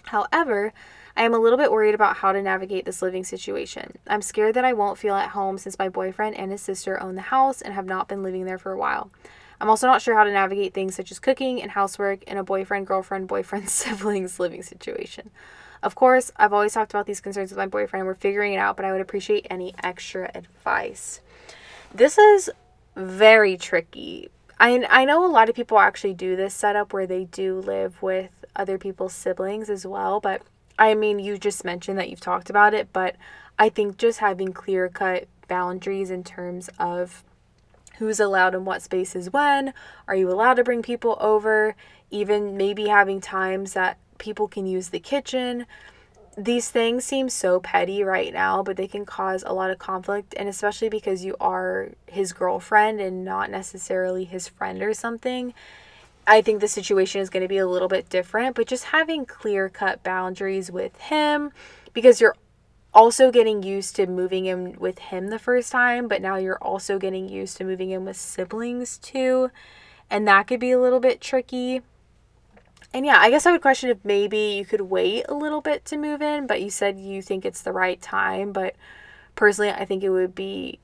However, 0.05 0.73
I 1.15 1.23
am 1.23 1.33
a 1.33 1.39
little 1.39 1.59
bit 1.59 1.71
worried 1.71 1.93
about 1.93 2.17
how 2.17 2.31
to 2.31 2.41
navigate 2.41 2.85
this 2.85 3.03
living 3.03 3.23
situation. 3.23 3.97
I'm 4.07 4.23
scared 4.23 4.55
that 4.55 4.65
I 4.65 4.73
won't 4.73 4.97
feel 4.97 5.15
at 5.15 5.29
home 5.29 5.59
since 5.59 5.77
my 5.77 5.89
boyfriend 5.89 6.35
and 6.35 6.51
his 6.51 6.61
sister 6.61 7.01
own 7.01 7.15
the 7.15 7.21
house 7.21 7.61
and 7.61 7.73
have 7.75 7.85
not 7.85 8.07
been 8.07 8.23
living 8.23 8.45
there 8.45 8.57
for 8.57 8.71
a 8.71 8.77
while. 8.77 9.11
I'm 9.61 9.69
also 9.69 9.87
not 9.87 10.01
sure 10.01 10.15
how 10.15 10.23
to 10.23 10.31
navigate 10.31 10.73
things 10.73 10.95
such 10.95 11.11
as 11.11 11.19
cooking 11.19 11.61
and 11.61 11.71
housework 11.71 12.23
in 12.23 12.37
a 12.37 12.43
boyfriend, 12.43 12.87
girlfriend, 12.87 13.27
boyfriend, 13.27 13.69
siblings 13.69 14.39
living 14.39 14.63
situation. 14.63 15.29
Of 15.83 15.95
course, 15.95 16.31
I've 16.35 16.53
always 16.53 16.73
talked 16.73 16.91
about 16.91 17.05
these 17.05 17.21
concerns 17.21 17.51
with 17.51 17.57
my 17.57 17.67
boyfriend. 17.67 18.01
And 18.01 18.07
we're 18.07 18.15
figuring 18.15 18.53
it 18.53 18.57
out, 18.57 18.75
but 18.75 18.85
I 18.85 18.91
would 18.91 19.01
appreciate 19.01 19.45
any 19.49 19.75
extra 19.83 20.31
advice. 20.33 21.21
This 21.93 22.17
is 22.17 22.49
very 22.95 23.55
tricky. 23.55 24.29
I, 24.59 24.83
I 24.89 25.05
know 25.05 25.23
a 25.23 25.27
lot 25.27 25.47
of 25.47 25.55
people 25.55 25.77
actually 25.77 26.15
do 26.15 26.35
this 26.35 26.55
setup 26.55 26.91
where 26.91 27.05
they 27.05 27.25
do 27.25 27.59
live 27.59 28.01
with 28.01 28.45
other 28.55 28.79
people's 28.79 29.13
siblings 29.13 29.69
as 29.69 29.85
well, 29.85 30.19
but 30.19 30.41
I 30.79 30.95
mean, 30.95 31.19
you 31.19 31.37
just 31.37 31.63
mentioned 31.63 31.99
that 31.99 32.09
you've 32.09 32.19
talked 32.19 32.49
about 32.49 32.73
it, 32.73 32.91
but 32.93 33.15
I 33.59 33.69
think 33.69 33.97
just 33.97 34.19
having 34.19 34.53
clear 34.53 34.89
cut 34.89 35.27
boundaries 35.47 36.09
in 36.09 36.23
terms 36.23 36.67
of 36.79 37.23
who's 37.99 38.19
allowed 38.19 38.55
in 38.55 38.65
what 38.65 38.81
spaces 38.81 39.31
when, 39.31 39.71
are 40.07 40.15
you 40.15 40.31
allowed 40.31 40.55
to 40.55 40.63
bring 40.63 40.81
people 40.81 41.15
over, 41.19 41.75
even 42.09 42.57
maybe 42.57 42.87
having 42.87 43.21
times 43.21 43.73
that 43.73 43.99
people 44.17 44.47
can 44.47 44.65
use 44.65 44.89
the 44.89 44.99
kitchen. 44.99 45.67
These 46.35 46.71
things 46.71 47.05
seem 47.05 47.29
so 47.29 47.59
petty 47.59 48.03
right 48.03 48.33
now, 48.33 48.63
but 48.63 48.75
they 48.75 48.87
can 48.87 49.05
cause 49.05 49.43
a 49.45 49.53
lot 49.53 49.69
of 49.69 49.77
conflict, 49.77 50.33
and 50.35 50.49
especially 50.49 50.89
because 50.89 51.23
you 51.23 51.35
are 51.39 51.89
his 52.07 52.33
girlfriend 52.33 52.99
and 52.99 53.23
not 53.23 53.51
necessarily 53.51 54.23
his 54.23 54.47
friend 54.47 54.81
or 54.81 54.95
something. 54.95 55.53
I 56.25 56.41
think 56.41 56.59
the 56.59 56.67
situation 56.67 57.21
is 57.21 57.29
going 57.29 57.43
to 57.43 57.49
be 57.49 57.57
a 57.57 57.67
little 57.67 57.87
bit 57.87 58.09
different, 58.09 58.55
but 58.55 58.65
just 58.65 58.85
having 58.85 59.25
clear 59.25 59.69
cut 59.69 60.01
boundaries 60.01 60.71
with 60.71 60.97
him 61.01 61.51
because 61.93 62.19
you're 62.19 62.35
also 62.93 63.29
getting 63.29 63.61
used 63.61 63.95
to 63.97 64.07
moving 64.07 64.45
in 64.45 64.79
with 64.79 64.99
him 64.99 65.27
the 65.27 65.39
first 65.39 65.71
time, 65.71 66.07
but 66.07 66.21
now 66.21 66.37
you're 66.37 66.63
also 66.63 66.97
getting 66.97 67.27
used 67.27 67.57
to 67.57 67.63
moving 67.63 67.91
in 67.91 68.05
with 68.05 68.17
siblings 68.17 68.97
too. 68.97 69.51
And 70.09 70.27
that 70.27 70.47
could 70.47 70.59
be 70.59 70.71
a 70.71 70.79
little 70.79 70.99
bit 70.99 71.21
tricky. 71.21 71.81
And 72.93 73.05
yeah, 73.05 73.17
I 73.19 73.31
guess 73.31 73.45
I 73.45 73.51
would 73.51 73.61
question 73.61 73.89
if 73.89 73.97
maybe 74.03 74.37
you 74.37 74.65
could 74.65 74.81
wait 74.81 75.25
a 75.27 75.33
little 75.33 75.61
bit 75.61 75.83
to 75.85 75.97
move 75.97 76.21
in, 76.21 76.45
but 76.45 76.61
you 76.61 76.69
said 76.69 76.99
you 76.99 77.21
think 77.21 77.43
it's 77.43 77.63
the 77.63 77.71
right 77.71 77.99
time. 77.99 78.51
But 78.51 78.75
personally, 79.35 79.71
I 79.71 79.85
think 79.85 80.03
it 80.03 80.09
would 80.09 80.35
be 80.35 80.79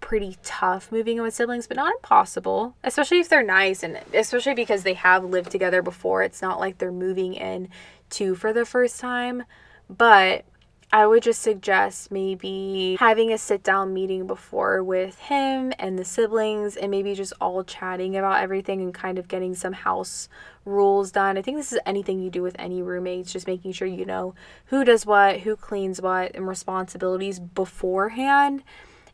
pretty 0.00 0.38
tough 0.42 0.90
moving 0.90 1.18
in 1.18 1.22
with 1.22 1.34
siblings, 1.34 1.66
but 1.66 1.76
not 1.76 1.92
impossible, 1.96 2.74
especially 2.82 3.20
if 3.20 3.28
they're 3.28 3.42
nice 3.42 3.82
and 3.82 4.00
especially 4.14 4.54
because 4.54 4.82
they 4.82 4.94
have 4.94 5.22
lived 5.22 5.50
together 5.50 5.82
before. 5.82 6.22
It's 6.22 6.40
not 6.40 6.58
like 6.58 6.78
they're 6.78 6.90
moving 6.90 7.34
in 7.34 7.68
to 8.10 8.34
for 8.34 8.52
the 8.54 8.64
first 8.64 8.98
time. 8.98 9.44
But 9.88 10.44
I 10.92 11.06
would 11.06 11.22
just 11.22 11.40
suggest 11.40 12.10
maybe 12.10 12.96
having 12.98 13.32
a 13.32 13.38
sit 13.38 13.62
down 13.62 13.94
meeting 13.94 14.26
before 14.26 14.82
with 14.82 15.16
him 15.20 15.72
and 15.78 15.96
the 15.96 16.04
siblings 16.04 16.76
and 16.76 16.90
maybe 16.90 17.14
just 17.14 17.32
all 17.40 17.62
chatting 17.62 18.16
about 18.16 18.42
everything 18.42 18.80
and 18.80 18.92
kind 18.92 19.16
of 19.16 19.28
getting 19.28 19.54
some 19.54 19.72
house 19.72 20.28
rules 20.64 21.12
done. 21.12 21.38
I 21.38 21.42
think 21.42 21.58
this 21.58 21.72
is 21.72 21.78
anything 21.86 22.18
you 22.20 22.28
do 22.28 22.42
with 22.42 22.56
any 22.58 22.82
roommates, 22.82 23.32
just 23.32 23.46
making 23.46 23.70
sure 23.70 23.86
you 23.86 24.04
know 24.04 24.34
who 24.66 24.84
does 24.84 25.06
what, 25.06 25.40
who 25.40 25.54
cleans 25.54 26.02
what, 26.02 26.34
and 26.34 26.48
responsibilities 26.48 27.38
beforehand 27.38 28.64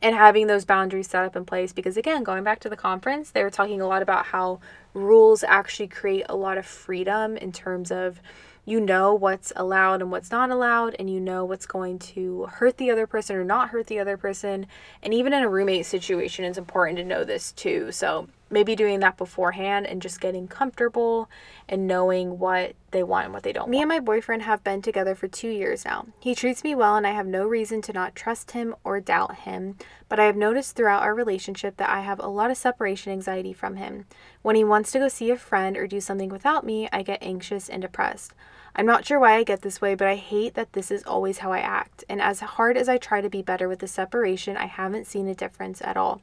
and 0.01 0.15
having 0.15 0.47
those 0.47 0.65
boundaries 0.65 1.09
set 1.09 1.25
up 1.25 1.37
in 1.37 1.45
place 1.45 1.73
because 1.73 1.97
again 1.97 2.23
going 2.23 2.45
back 2.45 2.61
to 2.61 2.69
the 2.69 2.77
conference 2.77 3.31
they 3.31 3.43
were 3.43 3.51
talking 3.51 3.81
a 3.81 3.87
lot 3.87 4.03
about 4.03 4.27
how 4.27 4.61
rules 4.93 5.43
actually 5.43 5.89
create 5.89 6.27
a 6.29 6.37
lot 6.37 6.59
of 6.59 6.67
freedom 6.67 7.37
in 7.39 7.51
terms 7.51 7.91
of 7.91 8.21
you 8.67 8.81
know 8.81 9.15
what's 9.15 9.53
allowed 9.55 10.03
and 10.03 10.11
what's 10.11 10.33
not 10.33 10.51
allowed, 10.51 10.97
and 10.99 11.09
you 11.09 11.21
know 11.21 11.45
what's 11.45 11.67
going 11.67 12.01
to 12.01 12.47
hurt 12.47 12.77
the 12.77 12.91
other 12.91 13.07
person 13.07 13.37
or 13.37 13.45
not 13.45 13.71
hurt 13.71 13.87
the 13.87 14.01
other 14.01 14.17
person. 14.17 14.67
And 15.03 15.15
even 15.15 15.33
in 15.33 15.45
a 15.45 15.49
roommate 15.49 15.87
situation, 15.87 16.45
it's 16.45 16.59
important 16.59 16.99
to 16.99 17.05
know 17.05 17.23
this 17.23 17.53
too. 17.53 17.93
So 17.93 18.29
maybe 18.51 18.77
doing 18.77 19.01
that 19.01 19.17
beforehand 19.17 19.87
and 19.87 20.03
just 20.03 20.21
getting 20.21 20.49
comfortable 20.49 21.29
and 21.69 21.87
knowing 21.87 22.39
what 22.39 22.75
they 22.91 23.03
want 23.03 23.27
and 23.27 23.35
what 23.35 23.43
they 23.43 23.53
don't. 23.53 23.69
Me 23.69 23.79
want. 23.79 23.83
and 23.83 23.89
my 23.89 24.01
boyfriend 24.01 24.43
have 24.43 24.63
been 24.65 24.83
together 24.83 25.15
for 25.15 25.29
two 25.29 25.49
years 25.49 25.85
now. 25.85 26.07
He 26.21 26.35
treats 26.35 26.65
me 26.65 26.75
well, 26.75 26.97
and 26.97 27.07
I 27.07 27.13
have 27.13 27.27
no 27.27 27.47
reason 27.47 27.83
to 27.83 27.93
not 27.93 28.15
trust 28.15 28.53
him 28.53 28.75
or 28.83 29.01
doubt 29.01 29.37
him. 29.41 29.77
But 30.09 30.21
I 30.21 30.25
have 30.25 30.37
noticed 30.37 30.75
throughout 30.75 31.03
our 31.03 31.15
relationship 31.15 31.77
that 31.77 31.91
I 31.91 32.01
have 32.01 32.21
a 32.21 32.29
lot 32.29 32.51
of 32.51 32.57
separation 32.57 33.13
anxiety 33.13 33.53
from 33.53 33.77
him. 33.77 34.07
When 34.43 34.57
he 34.57 34.65
wants 34.65 34.91
to 34.93 34.99
go 34.99 35.09
see 35.09 35.31
a 35.31 35.37
friend 35.37 35.77
or 35.77 35.87
do 35.87 36.01
something 36.01 36.31
without 36.31 36.65
me, 36.65 36.89
I 36.93 37.03
get 37.03 37.23
anxious 37.23 37.69
and 37.69 37.83
depressed. 37.83 38.33
I'm 38.79 38.85
not 38.85 39.07
sure 39.07 39.19
why 39.19 39.37
I 39.37 39.43
get 39.43 39.63
this 39.63 39.81
way, 39.81 39.95
but 39.95 40.07
I 40.07 40.17
hate 40.17 40.53
that 40.53 40.75
this 40.75 40.91
is 40.91 41.03
always 41.05 41.39
how 41.39 41.51
I 41.51 41.61
act. 41.61 42.05
And 42.11 42.21
as 42.21 42.41
hard 42.41 42.77
as 42.77 42.91
I 42.91 42.99
try 42.99 43.23
to 43.23 43.31
be 43.31 43.41
better 43.41 43.69
with 43.69 43.79
the 43.79 43.89
separation, 43.89 44.55
I 44.59 44.67
haven't 44.67 45.07
seen 45.07 45.27
a 45.29 45.35
difference 45.35 45.81
at 45.81 45.97
all. 45.97 46.21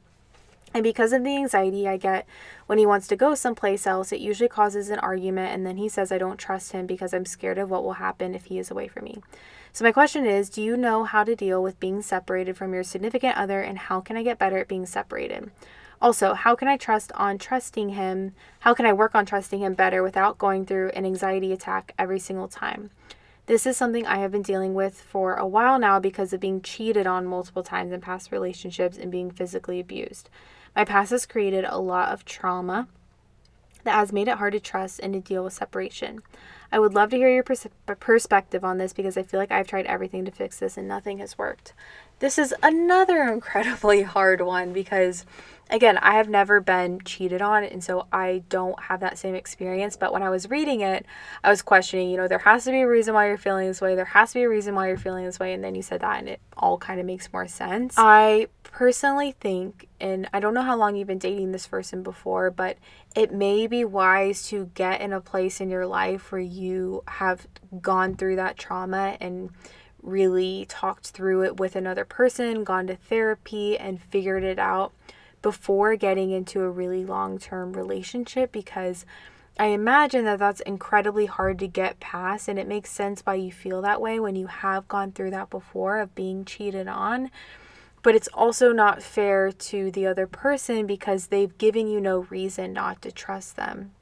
And 0.72 0.84
because 0.84 1.12
of 1.12 1.24
the 1.24 1.36
anxiety 1.36 1.88
I 1.88 1.96
get 1.96 2.26
when 2.66 2.78
he 2.78 2.86
wants 2.86 3.08
to 3.08 3.16
go 3.16 3.34
someplace 3.34 3.88
else, 3.88 4.12
it 4.12 4.20
usually 4.20 4.48
causes 4.48 4.88
an 4.88 5.00
argument. 5.00 5.52
And 5.52 5.66
then 5.66 5.78
he 5.78 5.88
says 5.88 6.12
I 6.12 6.18
don't 6.18 6.38
trust 6.38 6.70
him 6.70 6.86
because 6.86 7.12
I'm 7.12 7.26
scared 7.26 7.58
of 7.58 7.70
what 7.70 7.82
will 7.82 7.94
happen 7.94 8.36
if 8.36 8.46
he 8.46 8.60
is 8.60 8.70
away 8.70 8.86
from 8.86 9.04
me. 9.04 9.18
So, 9.72 9.84
my 9.84 9.90
question 9.90 10.24
is 10.24 10.48
Do 10.48 10.62
you 10.62 10.76
know 10.76 11.02
how 11.02 11.24
to 11.24 11.34
deal 11.34 11.60
with 11.60 11.80
being 11.80 12.02
separated 12.02 12.56
from 12.56 12.72
your 12.72 12.84
significant 12.84 13.36
other, 13.36 13.60
and 13.60 13.78
how 13.78 14.00
can 14.00 14.16
I 14.16 14.22
get 14.22 14.38
better 14.38 14.58
at 14.58 14.68
being 14.68 14.86
separated? 14.86 15.50
Also, 16.04 16.34
how 16.34 16.54
can 16.54 16.68
I 16.68 16.76
trust 16.76 17.12
on 17.12 17.38
trusting 17.38 17.88
him? 17.88 18.34
How 18.60 18.74
can 18.74 18.84
I 18.84 18.92
work 18.92 19.14
on 19.14 19.24
trusting 19.24 19.60
him 19.60 19.72
better 19.72 20.02
without 20.02 20.36
going 20.36 20.66
through 20.66 20.90
an 20.90 21.06
anxiety 21.06 21.50
attack 21.50 21.94
every 21.98 22.18
single 22.18 22.46
time? 22.46 22.90
This 23.46 23.64
is 23.64 23.78
something 23.78 24.04
I 24.04 24.18
have 24.18 24.30
been 24.30 24.42
dealing 24.42 24.74
with 24.74 25.00
for 25.00 25.32
a 25.32 25.46
while 25.46 25.78
now 25.78 25.98
because 25.98 26.34
of 26.34 26.40
being 26.40 26.60
cheated 26.60 27.06
on 27.06 27.24
multiple 27.24 27.62
times 27.62 27.90
in 27.90 28.02
past 28.02 28.32
relationships 28.32 28.98
and 28.98 29.10
being 29.10 29.30
physically 29.30 29.80
abused. 29.80 30.28
My 30.76 30.84
past 30.84 31.10
has 31.10 31.24
created 31.24 31.64
a 31.66 31.78
lot 31.78 32.12
of 32.12 32.26
trauma 32.26 32.86
that 33.84 33.94
has 33.94 34.12
made 34.12 34.28
it 34.28 34.36
hard 34.36 34.52
to 34.52 34.60
trust 34.60 35.00
and 35.02 35.14
to 35.14 35.20
deal 35.20 35.44
with 35.44 35.54
separation. 35.54 36.20
I 36.70 36.80
would 36.80 36.92
love 36.92 37.08
to 37.10 37.16
hear 37.16 37.30
your 37.30 37.42
pers- 37.42 37.66
perspective 37.86 38.62
on 38.62 38.76
this 38.76 38.92
because 38.92 39.16
I 39.16 39.22
feel 39.22 39.40
like 39.40 39.52
I've 39.52 39.68
tried 39.68 39.86
everything 39.86 40.26
to 40.26 40.30
fix 40.30 40.58
this 40.58 40.76
and 40.76 40.86
nothing 40.86 41.16
has 41.18 41.38
worked. 41.38 41.72
This 42.24 42.38
is 42.38 42.54
another 42.62 43.22
incredibly 43.34 44.00
hard 44.00 44.40
one 44.40 44.72
because 44.72 45.26
again, 45.68 45.98
I 45.98 46.14
have 46.14 46.26
never 46.26 46.58
been 46.58 47.00
cheated 47.04 47.42
on, 47.42 47.64
and 47.64 47.84
so 47.84 48.06
I 48.10 48.44
don't 48.48 48.84
have 48.84 49.00
that 49.00 49.18
same 49.18 49.34
experience. 49.34 49.94
But 49.98 50.10
when 50.10 50.22
I 50.22 50.30
was 50.30 50.48
reading 50.48 50.80
it, 50.80 51.04
I 51.42 51.50
was 51.50 51.60
questioning, 51.60 52.08
you 52.08 52.16
know, 52.16 52.26
there 52.26 52.38
has 52.38 52.64
to 52.64 52.70
be 52.70 52.80
a 52.80 52.88
reason 52.88 53.12
why 53.12 53.28
you're 53.28 53.36
feeling 53.36 53.68
this 53.68 53.82
way, 53.82 53.94
there 53.94 54.06
has 54.06 54.32
to 54.32 54.38
be 54.38 54.44
a 54.44 54.48
reason 54.48 54.74
why 54.74 54.88
you're 54.88 54.96
feeling 54.96 55.26
this 55.26 55.38
way, 55.38 55.52
and 55.52 55.62
then 55.62 55.74
you 55.74 55.82
said 55.82 56.00
that, 56.00 56.18
and 56.18 56.30
it 56.30 56.40
all 56.56 56.78
kind 56.78 56.98
of 56.98 57.04
makes 57.04 57.30
more 57.30 57.46
sense. 57.46 57.94
I 57.98 58.46
personally 58.62 59.32
think, 59.32 59.88
and 60.00 60.26
I 60.32 60.40
don't 60.40 60.54
know 60.54 60.62
how 60.62 60.76
long 60.78 60.96
you've 60.96 61.08
been 61.08 61.18
dating 61.18 61.52
this 61.52 61.66
person 61.66 62.02
before, 62.02 62.50
but 62.50 62.78
it 63.14 63.34
may 63.34 63.66
be 63.66 63.84
wise 63.84 64.48
to 64.48 64.70
get 64.74 65.02
in 65.02 65.12
a 65.12 65.20
place 65.20 65.60
in 65.60 65.68
your 65.68 65.86
life 65.86 66.32
where 66.32 66.40
you 66.40 67.02
have 67.06 67.46
gone 67.82 68.16
through 68.16 68.36
that 68.36 68.56
trauma 68.56 69.18
and 69.20 69.50
really 70.04 70.66
talked 70.68 71.08
through 71.08 71.44
it 71.44 71.58
with 71.58 71.74
another 71.74 72.04
person, 72.04 72.62
gone 72.62 72.86
to 72.86 72.96
therapy, 72.96 73.78
and 73.78 74.00
figured 74.00 74.44
it 74.44 74.58
out 74.58 74.92
before 75.42 75.96
getting 75.96 76.30
into 76.30 76.62
a 76.62 76.70
really 76.70 77.04
long 77.04 77.38
term 77.38 77.72
relationship 77.72 78.52
because 78.52 79.04
I 79.58 79.66
imagine 79.66 80.24
that 80.24 80.40
that's 80.40 80.60
incredibly 80.60 81.26
hard 81.26 81.60
to 81.60 81.68
get 81.68 82.00
past, 82.00 82.48
and 82.48 82.58
it 82.58 82.66
makes 82.66 82.90
sense 82.90 83.20
why 83.20 83.34
you 83.34 83.52
feel 83.52 83.82
that 83.82 84.00
way 84.00 84.18
when 84.18 84.34
you 84.34 84.48
have 84.48 84.88
gone 84.88 85.12
through 85.12 85.30
that 85.30 85.48
before 85.48 86.00
of 86.00 86.14
being 86.14 86.44
cheated 86.44 86.88
on. 86.88 87.30
But 88.02 88.16
it's 88.16 88.28
also 88.34 88.72
not 88.72 89.02
fair 89.02 89.52
to 89.52 89.90
the 89.92 90.06
other 90.06 90.26
person 90.26 90.86
because 90.86 91.28
they've 91.28 91.56
given 91.56 91.86
you 91.86 92.00
no 92.00 92.20
reason 92.30 92.72
not 92.72 93.00
to 93.02 93.12
trust 93.12 93.54
them. 93.56 93.92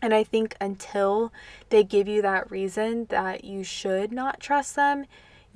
And 0.00 0.14
I 0.14 0.24
think 0.24 0.56
until 0.60 1.32
they 1.68 1.84
give 1.84 2.08
you 2.08 2.22
that 2.22 2.50
reason 2.50 3.06
that 3.10 3.44
you 3.44 3.64
should 3.64 4.12
not 4.12 4.40
trust 4.40 4.76
them, 4.76 5.06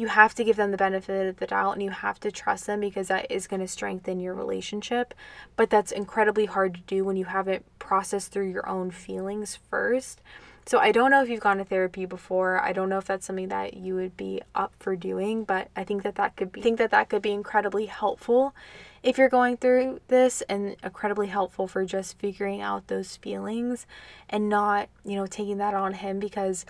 you 0.00 0.06
have 0.06 0.34
to 0.34 0.42
give 0.42 0.56
them 0.56 0.70
the 0.70 0.78
benefit 0.78 1.26
of 1.26 1.36
the 1.36 1.46
doubt 1.46 1.72
and 1.72 1.82
you 1.82 1.90
have 1.90 2.18
to 2.18 2.32
trust 2.32 2.66
them 2.66 2.80
because 2.80 3.08
that 3.08 3.30
is 3.30 3.46
going 3.46 3.60
to 3.60 3.68
strengthen 3.68 4.18
your 4.18 4.32
relationship. 4.32 5.12
But 5.56 5.68
that's 5.68 5.92
incredibly 5.92 6.46
hard 6.46 6.74
to 6.74 6.80
do 6.80 7.04
when 7.04 7.16
you 7.16 7.26
haven't 7.26 7.66
processed 7.78 8.32
through 8.32 8.48
your 8.48 8.66
own 8.66 8.90
feelings 8.90 9.58
first. 9.68 10.22
So 10.64 10.78
I 10.78 10.90
don't 10.90 11.10
know 11.10 11.22
if 11.22 11.28
you've 11.28 11.40
gone 11.40 11.58
to 11.58 11.64
therapy 11.64 12.06
before. 12.06 12.62
I 12.62 12.72
don't 12.72 12.88
know 12.88 12.96
if 12.96 13.04
that's 13.04 13.26
something 13.26 13.48
that 13.48 13.74
you 13.74 13.94
would 13.94 14.16
be 14.16 14.40
up 14.54 14.72
for 14.78 14.96
doing, 14.96 15.44
but 15.44 15.68
I 15.76 15.84
think 15.84 16.02
that 16.04 16.14
that 16.14 16.34
could 16.34 16.50
be 16.50 16.60
I 16.60 16.62
think 16.62 16.78
that 16.78 16.92
that 16.92 17.10
could 17.10 17.20
be 17.20 17.32
incredibly 17.32 17.84
helpful 17.84 18.54
if 19.02 19.18
you're 19.18 19.28
going 19.28 19.58
through 19.58 20.00
this 20.08 20.42
and 20.48 20.76
incredibly 20.82 21.26
helpful 21.26 21.68
for 21.68 21.84
just 21.84 22.18
figuring 22.18 22.62
out 22.62 22.86
those 22.86 23.16
feelings 23.16 23.86
and 24.30 24.48
not, 24.48 24.88
you 25.04 25.16
know, 25.16 25.26
taking 25.26 25.58
that 25.58 25.74
on 25.74 25.92
him 25.92 26.20
because 26.20 26.64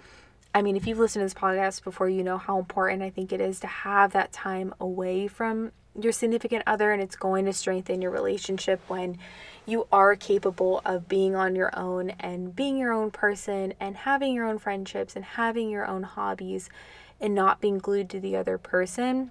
I 0.55 0.63
mean, 0.63 0.77
if 0.77 0.87
you've 0.87 0.99
listened 0.99 1.21
to 1.21 1.25
this 1.27 1.41
podcast 1.41 1.85
before, 1.85 2.09
you 2.09 2.25
know 2.25 2.39
how 2.39 2.59
important 2.59 3.03
I 3.03 3.11
think 3.11 3.33
it 3.33 3.41
is 3.41 3.61
to 3.61 3.67
have 3.69 4.13
that 4.13 4.33
time 4.33 4.75
away 4.81 5.29
from 5.29 5.73
your 6.01 6.13
significant 6.13 6.63
other 6.67 6.93
and 6.93 7.03
it's 7.03 7.17
going 7.17 7.45
to 7.45 7.53
strengthen 7.53 8.01
your 8.01 8.11
relationship 8.11 8.81
when 8.89 9.19
you 9.67 9.87
are 9.93 10.17
capable 10.17 10.81
of 10.85 11.09
being 11.09 11.35
on 11.35 11.55
your 11.55 11.77
own 11.79 12.11
and 12.21 12.55
being 12.55 12.79
your 12.79 12.93
own 12.93 13.11
person 13.11 13.75
and 13.81 13.97
having 13.99 14.35
your 14.35 14.47
own 14.47 14.59
friendships 14.59 15.17
and 15.17 15.25
having 15.25 15.69
your 15.69 15.87
own 15.87 16.03
hobbies 16.03 16.69
and 17.21 17.35
not 17.35 17.61
being 17.61 17.79
glued 17.79 18.09
to 18.11 18.21
the 18.21 18.37
other 18.37 18.57
person 18.57 19.31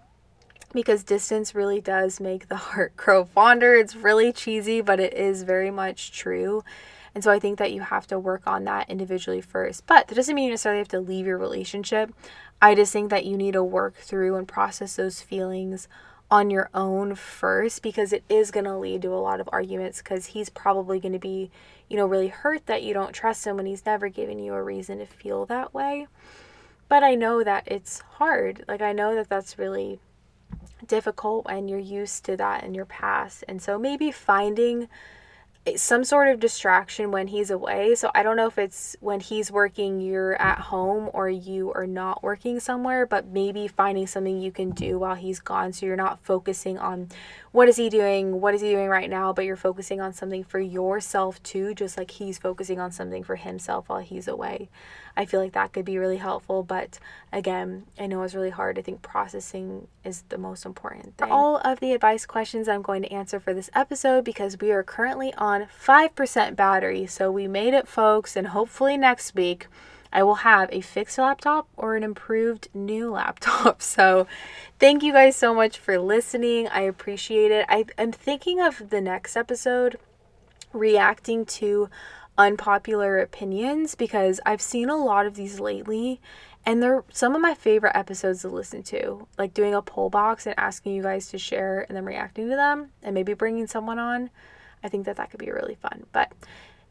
because 0.73 1.03
distance 1.03 1.55
really 1.55 1.81
does 1.81 2.19
make 2.19 2.47
the 2.47 2.55
heart 2.67 2.95
grow 2.95 3.25
fonder. 3.25 3.73
It's 3.73 3.95
really 3.95 4.31
cheesy, 4.31 4.81
but 4.81 4.99
it 4.99 5.13
is 5.13 5.43
very 5.43 5.71
much 5.71 6.11
true. 6.11 6.63
And 7.15 7.23
so 7.23 7.31
I 7.31 7.39
think 7.39 7.57
that 7.59 7.73
you 7.73 7.81
have 7.81 8.07
to 8.07 8.19
work 8.19 8.43
on 8.45 8.63
that 8.65 8.89
individually 8.89 9.41
first. 9.41 9.85
But 9.87 10.07
that 10.07 10.15
doesn't 10.15 10.35
mean 10.35 10.45
you 10.45 10.51
necessarily 10.51 10.79
have 10.79 10.87
to 10.89 10.99
leave 10.99 11.25
your 11.25 11.37
relationship. 11.37 12.13
I 12.61 12.75
just 12.75 12.93
think 12.93 13.09
that 13.09 13.25
you 13.25 13.37
need 13.37 13.53
to 13.53 13.63
work 13.63 13.95
through 13.95 14.35
and 14.35 14.47
process 14.47 14.95
those 14.95 15.21
feelings 15.21 15.87
on 16.31 16.51
your 16.51 16.69
own 16.73 17.15
first 17.15 17.81
because 17.81 18.13
it 18.13 18.23
is 18.29 18.51
going 18.51 18.65
to 18.65 18.77
lead 18.77 19.01
to 19.01 19.13
a 19.13 19.15
lot 19.15 19.39
of 19.39 19.49
arguments 19.51 19.99
because 19.99 20.27
he's 20.27 20.49
probably 20.49 20.99
going 20.99 21.13
to 21.13 21.19
be, 21.19 21.49
you 21.87 21.97
know, 21.97 22.05
really 22.05 22.27
hurt 22.27 22.67
that 22.67 22.83
you 22.83 22.93
don't 22.93 23.13
trust 23.13 23.47
him 23.47 23.57
when 23.57 23.65
he's 23.65 23.85
never 23.85 24.09
given 24.09 24.37
you 24.37 24.53
a 24.53 24.61
reason 24.61 24.99
to 24.99 25.05
feel 25.05 25.45
that 25.47 25.73
way. 25.73 26.07
But 26.87 27.03
I 27.03 27.15
know 27.15 27.43
that 27.43 27.63
it's 27.65 28.01
hard. 28.01 28.63
Like, 28.67 28.81
I 28.81 28.93
know 28.93 29.15
that 29.15 29.29
that's 29.29 29.57
really 29.57 29.99
difficult 30.85 31.45
and 31.49 31.69
you're 31.69 31.79
used 31.79 32.25
to 32.25 32.37
that 32.37 32.63
in 32.63 32.73
your 32.73 32.85
past. 32.85 33.43
And 33.47 33.61
so 33.61 33.79
maybe 33.79 34.11
finding 34.11 34.87
some 35.75 36.03
sort 36.03 36.27
of 36.27 36.39
distraction 36.39 37.11
when 37.11 37.27
he's 37.27 37.51
away. 37.51 37.93
So 37.95 38.11
I 38.15 38.23
don't 38.23 38.35
know 38.35 38.47
if 38.47 38.57
it's 38.57 38.95
when 38.99 39.19
he's 39.19 39.51
working, 39.51 39.99
you're 39.99 40.39
at 40.41 40.59
home, 40.59 41.09
or 41.13 41.29
you 41.29 41.71
are 41.73 41.87
not 41.87 42.23
working 42.23 42.59
somewhere, 42.59 43.05
but 43.05 43.27
maybe 43.27 43.67
finding 43.67 44.07
something 44.07 44.39
you 44.39 44.51
can 44.51 44.71
do 44.71 44.99
while 44.99 45.15
he's 45.15 45.39
gone 45.39 45.73
so 45.73 45.85
you're 45.85 45.95
not 45.95 46.19
focusing 46.23 46.77
on 46.77 47.09
what 47.51 47.67
is 47.67 47.77
he 47.77 47.89
doing, 47.89 48.41
what 48.41 48.53
is 48.53 48.61
he 48.61 48.69
doing 48.71 48.89
right 48.89 49.09
now, 49.09 49.33
but 49.33 49.45
you're 49.45 49.55
focusing 49.55 49.99
on 49.99 50.13
something 50.13 50.43
for 50.43 50.59
yourself 50.59 51.41
too, 51.43 51.73
just 51.73 51.97
like 51.97 52.11
he's 52.11 52.37
focusing 52.37 52.79
on 52.79 52.91
something 52.91 53.23
for 53.23 53.35
himself 53.35 53.89
while 53.89 53.99
he's 53.99 54.27
away. 54.27 54.69
I 55.19 55.25
feel 55.25 55.41
like 55.41 55.51
that 55.51 55.73
could 55.73 55.83
be 55.83 55.97
really 55.97 56.17
helpful. 56.17 56.63
But 56.63 56.97
again, 57.33 57.85
I 57.99 58.07
know 58.07 58.23
it's 58.23 58.35
really 58.35 58.51
hard. 58.51 58.79
I 58.79 58.81
think 58.81 59.01
processing 59.01 59.87
is 60.05 60.23
the 60.29 60.37
most 60.37 60.65
important 60.65 61.17
thing. 61.17 61.29
All 61.29 61.57
of 61.57 61.81
the 61.81 61.91
advice 61.91 62.25
questions 62.25 62.69
I'm 62.69 62.81
going 62.81 63.01
to 63.01 63.11
answer 63.11 63.39
for 63.39 63.53
this 63.53 63.69
episode 63.75 64.23
because 64.23 64.57
we 64.61 64.71
are 64.71 64.81
currently 64.81 65.33
on 65.49 65.67
5% 65.85 66.55
battery. 66.55 67.05
So 67.07 67.31
we 67.31 67.47
made 67.47 67.73
it, 67.73 67.87
folks, 67.87 68.35
and 68.35 68.47
hopefully 68.47 68.97
next 68.97 69.35
week. 69.35 69.67
I 70.11 70.23
will 70.23 70.35
have 70.35 70.69
a 70.71 70.81
fixed 70.81 71.19
laptop 71.19 71.67
or 71.77 71.95
an 71.95 72.03
improved 72.03 72.67
new 72.73 73.11
laptop. 73.19 73.81
So, 73.81 74.27
thank 74.79 75.03
you 75.03 75.13
guys 75.13 75.35
so 75.35 75.53
much 75.53 75.77
for 75.77 75.99
listening. 75.99 76.67
I 76.67 76.81
appreciate 76.81 77.51
it. 77.51 77.65
I, 77.69 77.85
am 77.97 78.11
thinking 78.11 78.59
of 78.59 78.89
the 78.89 79.01
next 79.01 79.37
episode 79.37 79.99
reacting 80.73 81.45
to 81.45 81.89
unpopular 82.39 83.19
opinions 83.19 83.95
because 83.95 84.39
I've 84.45 84.61
seen 84.61 84.89
a 84.89 84.97
lot 84.97 85.25
of 85.25 85.35
these 85.35 85.59
lately 85.59 86.21
and 86.65 86.83
they're 86.83 87.03
some 87.11 87.35
of 87.35 87.41
my 87.41 87.53
favorite 87.53 87.95
episodes 87.95 88.41
to 88.41 88.47
listen 88.47 88.83
to. 88.83 89.27
Like 89.37 89.53
doing 89.53 89.73
a 89.73 89.81
poll 89.81 90.09
box 90.09 90.45
and 90.45 90.57
asking 90.57 90.95
you 90.95 91.03
guys 91.03 91.29
to 91.29 91.37
share 91.37 91.85
and 91.87 91.95
then 91.95 92.05
reacting 92.05 92.49
to 92.49 92.55
them 92.55 92.89
and 93.01 93.13
maybe 93.13 93.33
bringing 93.33 93.67
someone 93.67 93.99
on. 93.99 94.29
I 94.83 94.89
think 94.89 95.05
that 95.05 95.17
that 95.17 95.31
could 95.31 95.39
be 95.39 95.51
really 95.51 95.75
fun. 95.75 96.05
But 96.11 96.31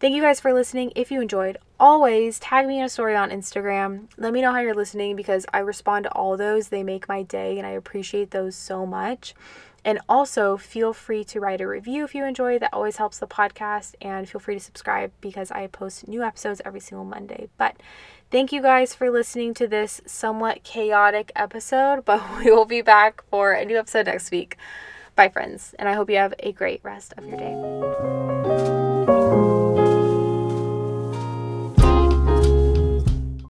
thank 0.01 0.15
you 0.15 0.23
guys 0.23 0.41
for 0.41 0.53
listening. 0.53 0.93
If 0.95 1.11
you 1.11 1.21
enjoyed, 1.21 1.59
always 1.79 2.39
tag 2.39 2.67
me 2.67 2.79
in 2.79 2.85
a 2.85 2.89
story 2.89 3.17
on 3.17 3.31
Instagram. 3.31 4.09
Let 4.17 4.33
me 4.33 4.41
know 4.41 4.53
how 4.53 4.61
you're 4.61 4.75
listening 4.75 5.17
because 5.17 5.47
I 5.53 5.59
respond 5.59 6.05
to 6.05 6.13
all 6.13 6.37
those. 6.37 6.69
They 6.69 6.83
make 6.83 7.09
my 7.09 7.23
day 7.23 7.59
and 7.59 7.67
I 7.67 7.71
appreciate 7.71 8.31
those 8.31 8.55
so 8.55 8.87
much. 8.87 9.35
And 9.85 10.01
also, 10.09 10.57
feel 10.57 10.93
free 10.93 11.25
to 11.25 11.41
write 11.41 11.61
a 11.61 11.67
review 11.67 12.05
if 12.05 12.15
you 12.15 12.25
enjoy. 12.25 12.59
That 12.59 12.75
always 12.75 12.97
helps 12.97 13.19
the 13.19 13.27
podcast. 13.27 13.95
And 14.01 14.29
feel 14.29 14.41
free 14.41 14.57
to 14.57 14.61
subscribe 14.61 15.13
because 15.21 15.51
I 15.51 15.67
post 15.69 16.09
new 16.09 16.23
episodes 16.23 16.61
every 16.65 16.81
single 16.81 17.05
Monday. 17.05 17.49
But 17.57 17.77
thank 18.31 18.53
you 18.53 18.61
guys 18.61 18.95
for 18.95 19.11
listening 19.11 19.55
to 19.55 19.69
this 19.69 20.01
somewhat 20.05 20.65
chaotic 20.65 21.33
episode. 21.37 22.05
But 22.09 22.23
we 22.39 22.51
will 22.51 22.65
be 22.65 22.83
back 22.83 23.23
for 23.31 23.53
a 23.53 23.65
new 23.65 23.79
episode 23.79 24.07
next 24.07 24.31
week. 24.31 24.57
Bye, 25.19 25.29
friends. 25.31 25.75
And 25.81 25.89
I 25.89 25.95
hope 25.95 26.09
you 26.11 26.17
have 26.17 26.33
a 26.39 26.53
great 26.53 26.81
rest 26.85 27.13
of 27.19 27.27
your 27.27 27.37
day. 27.37 27.57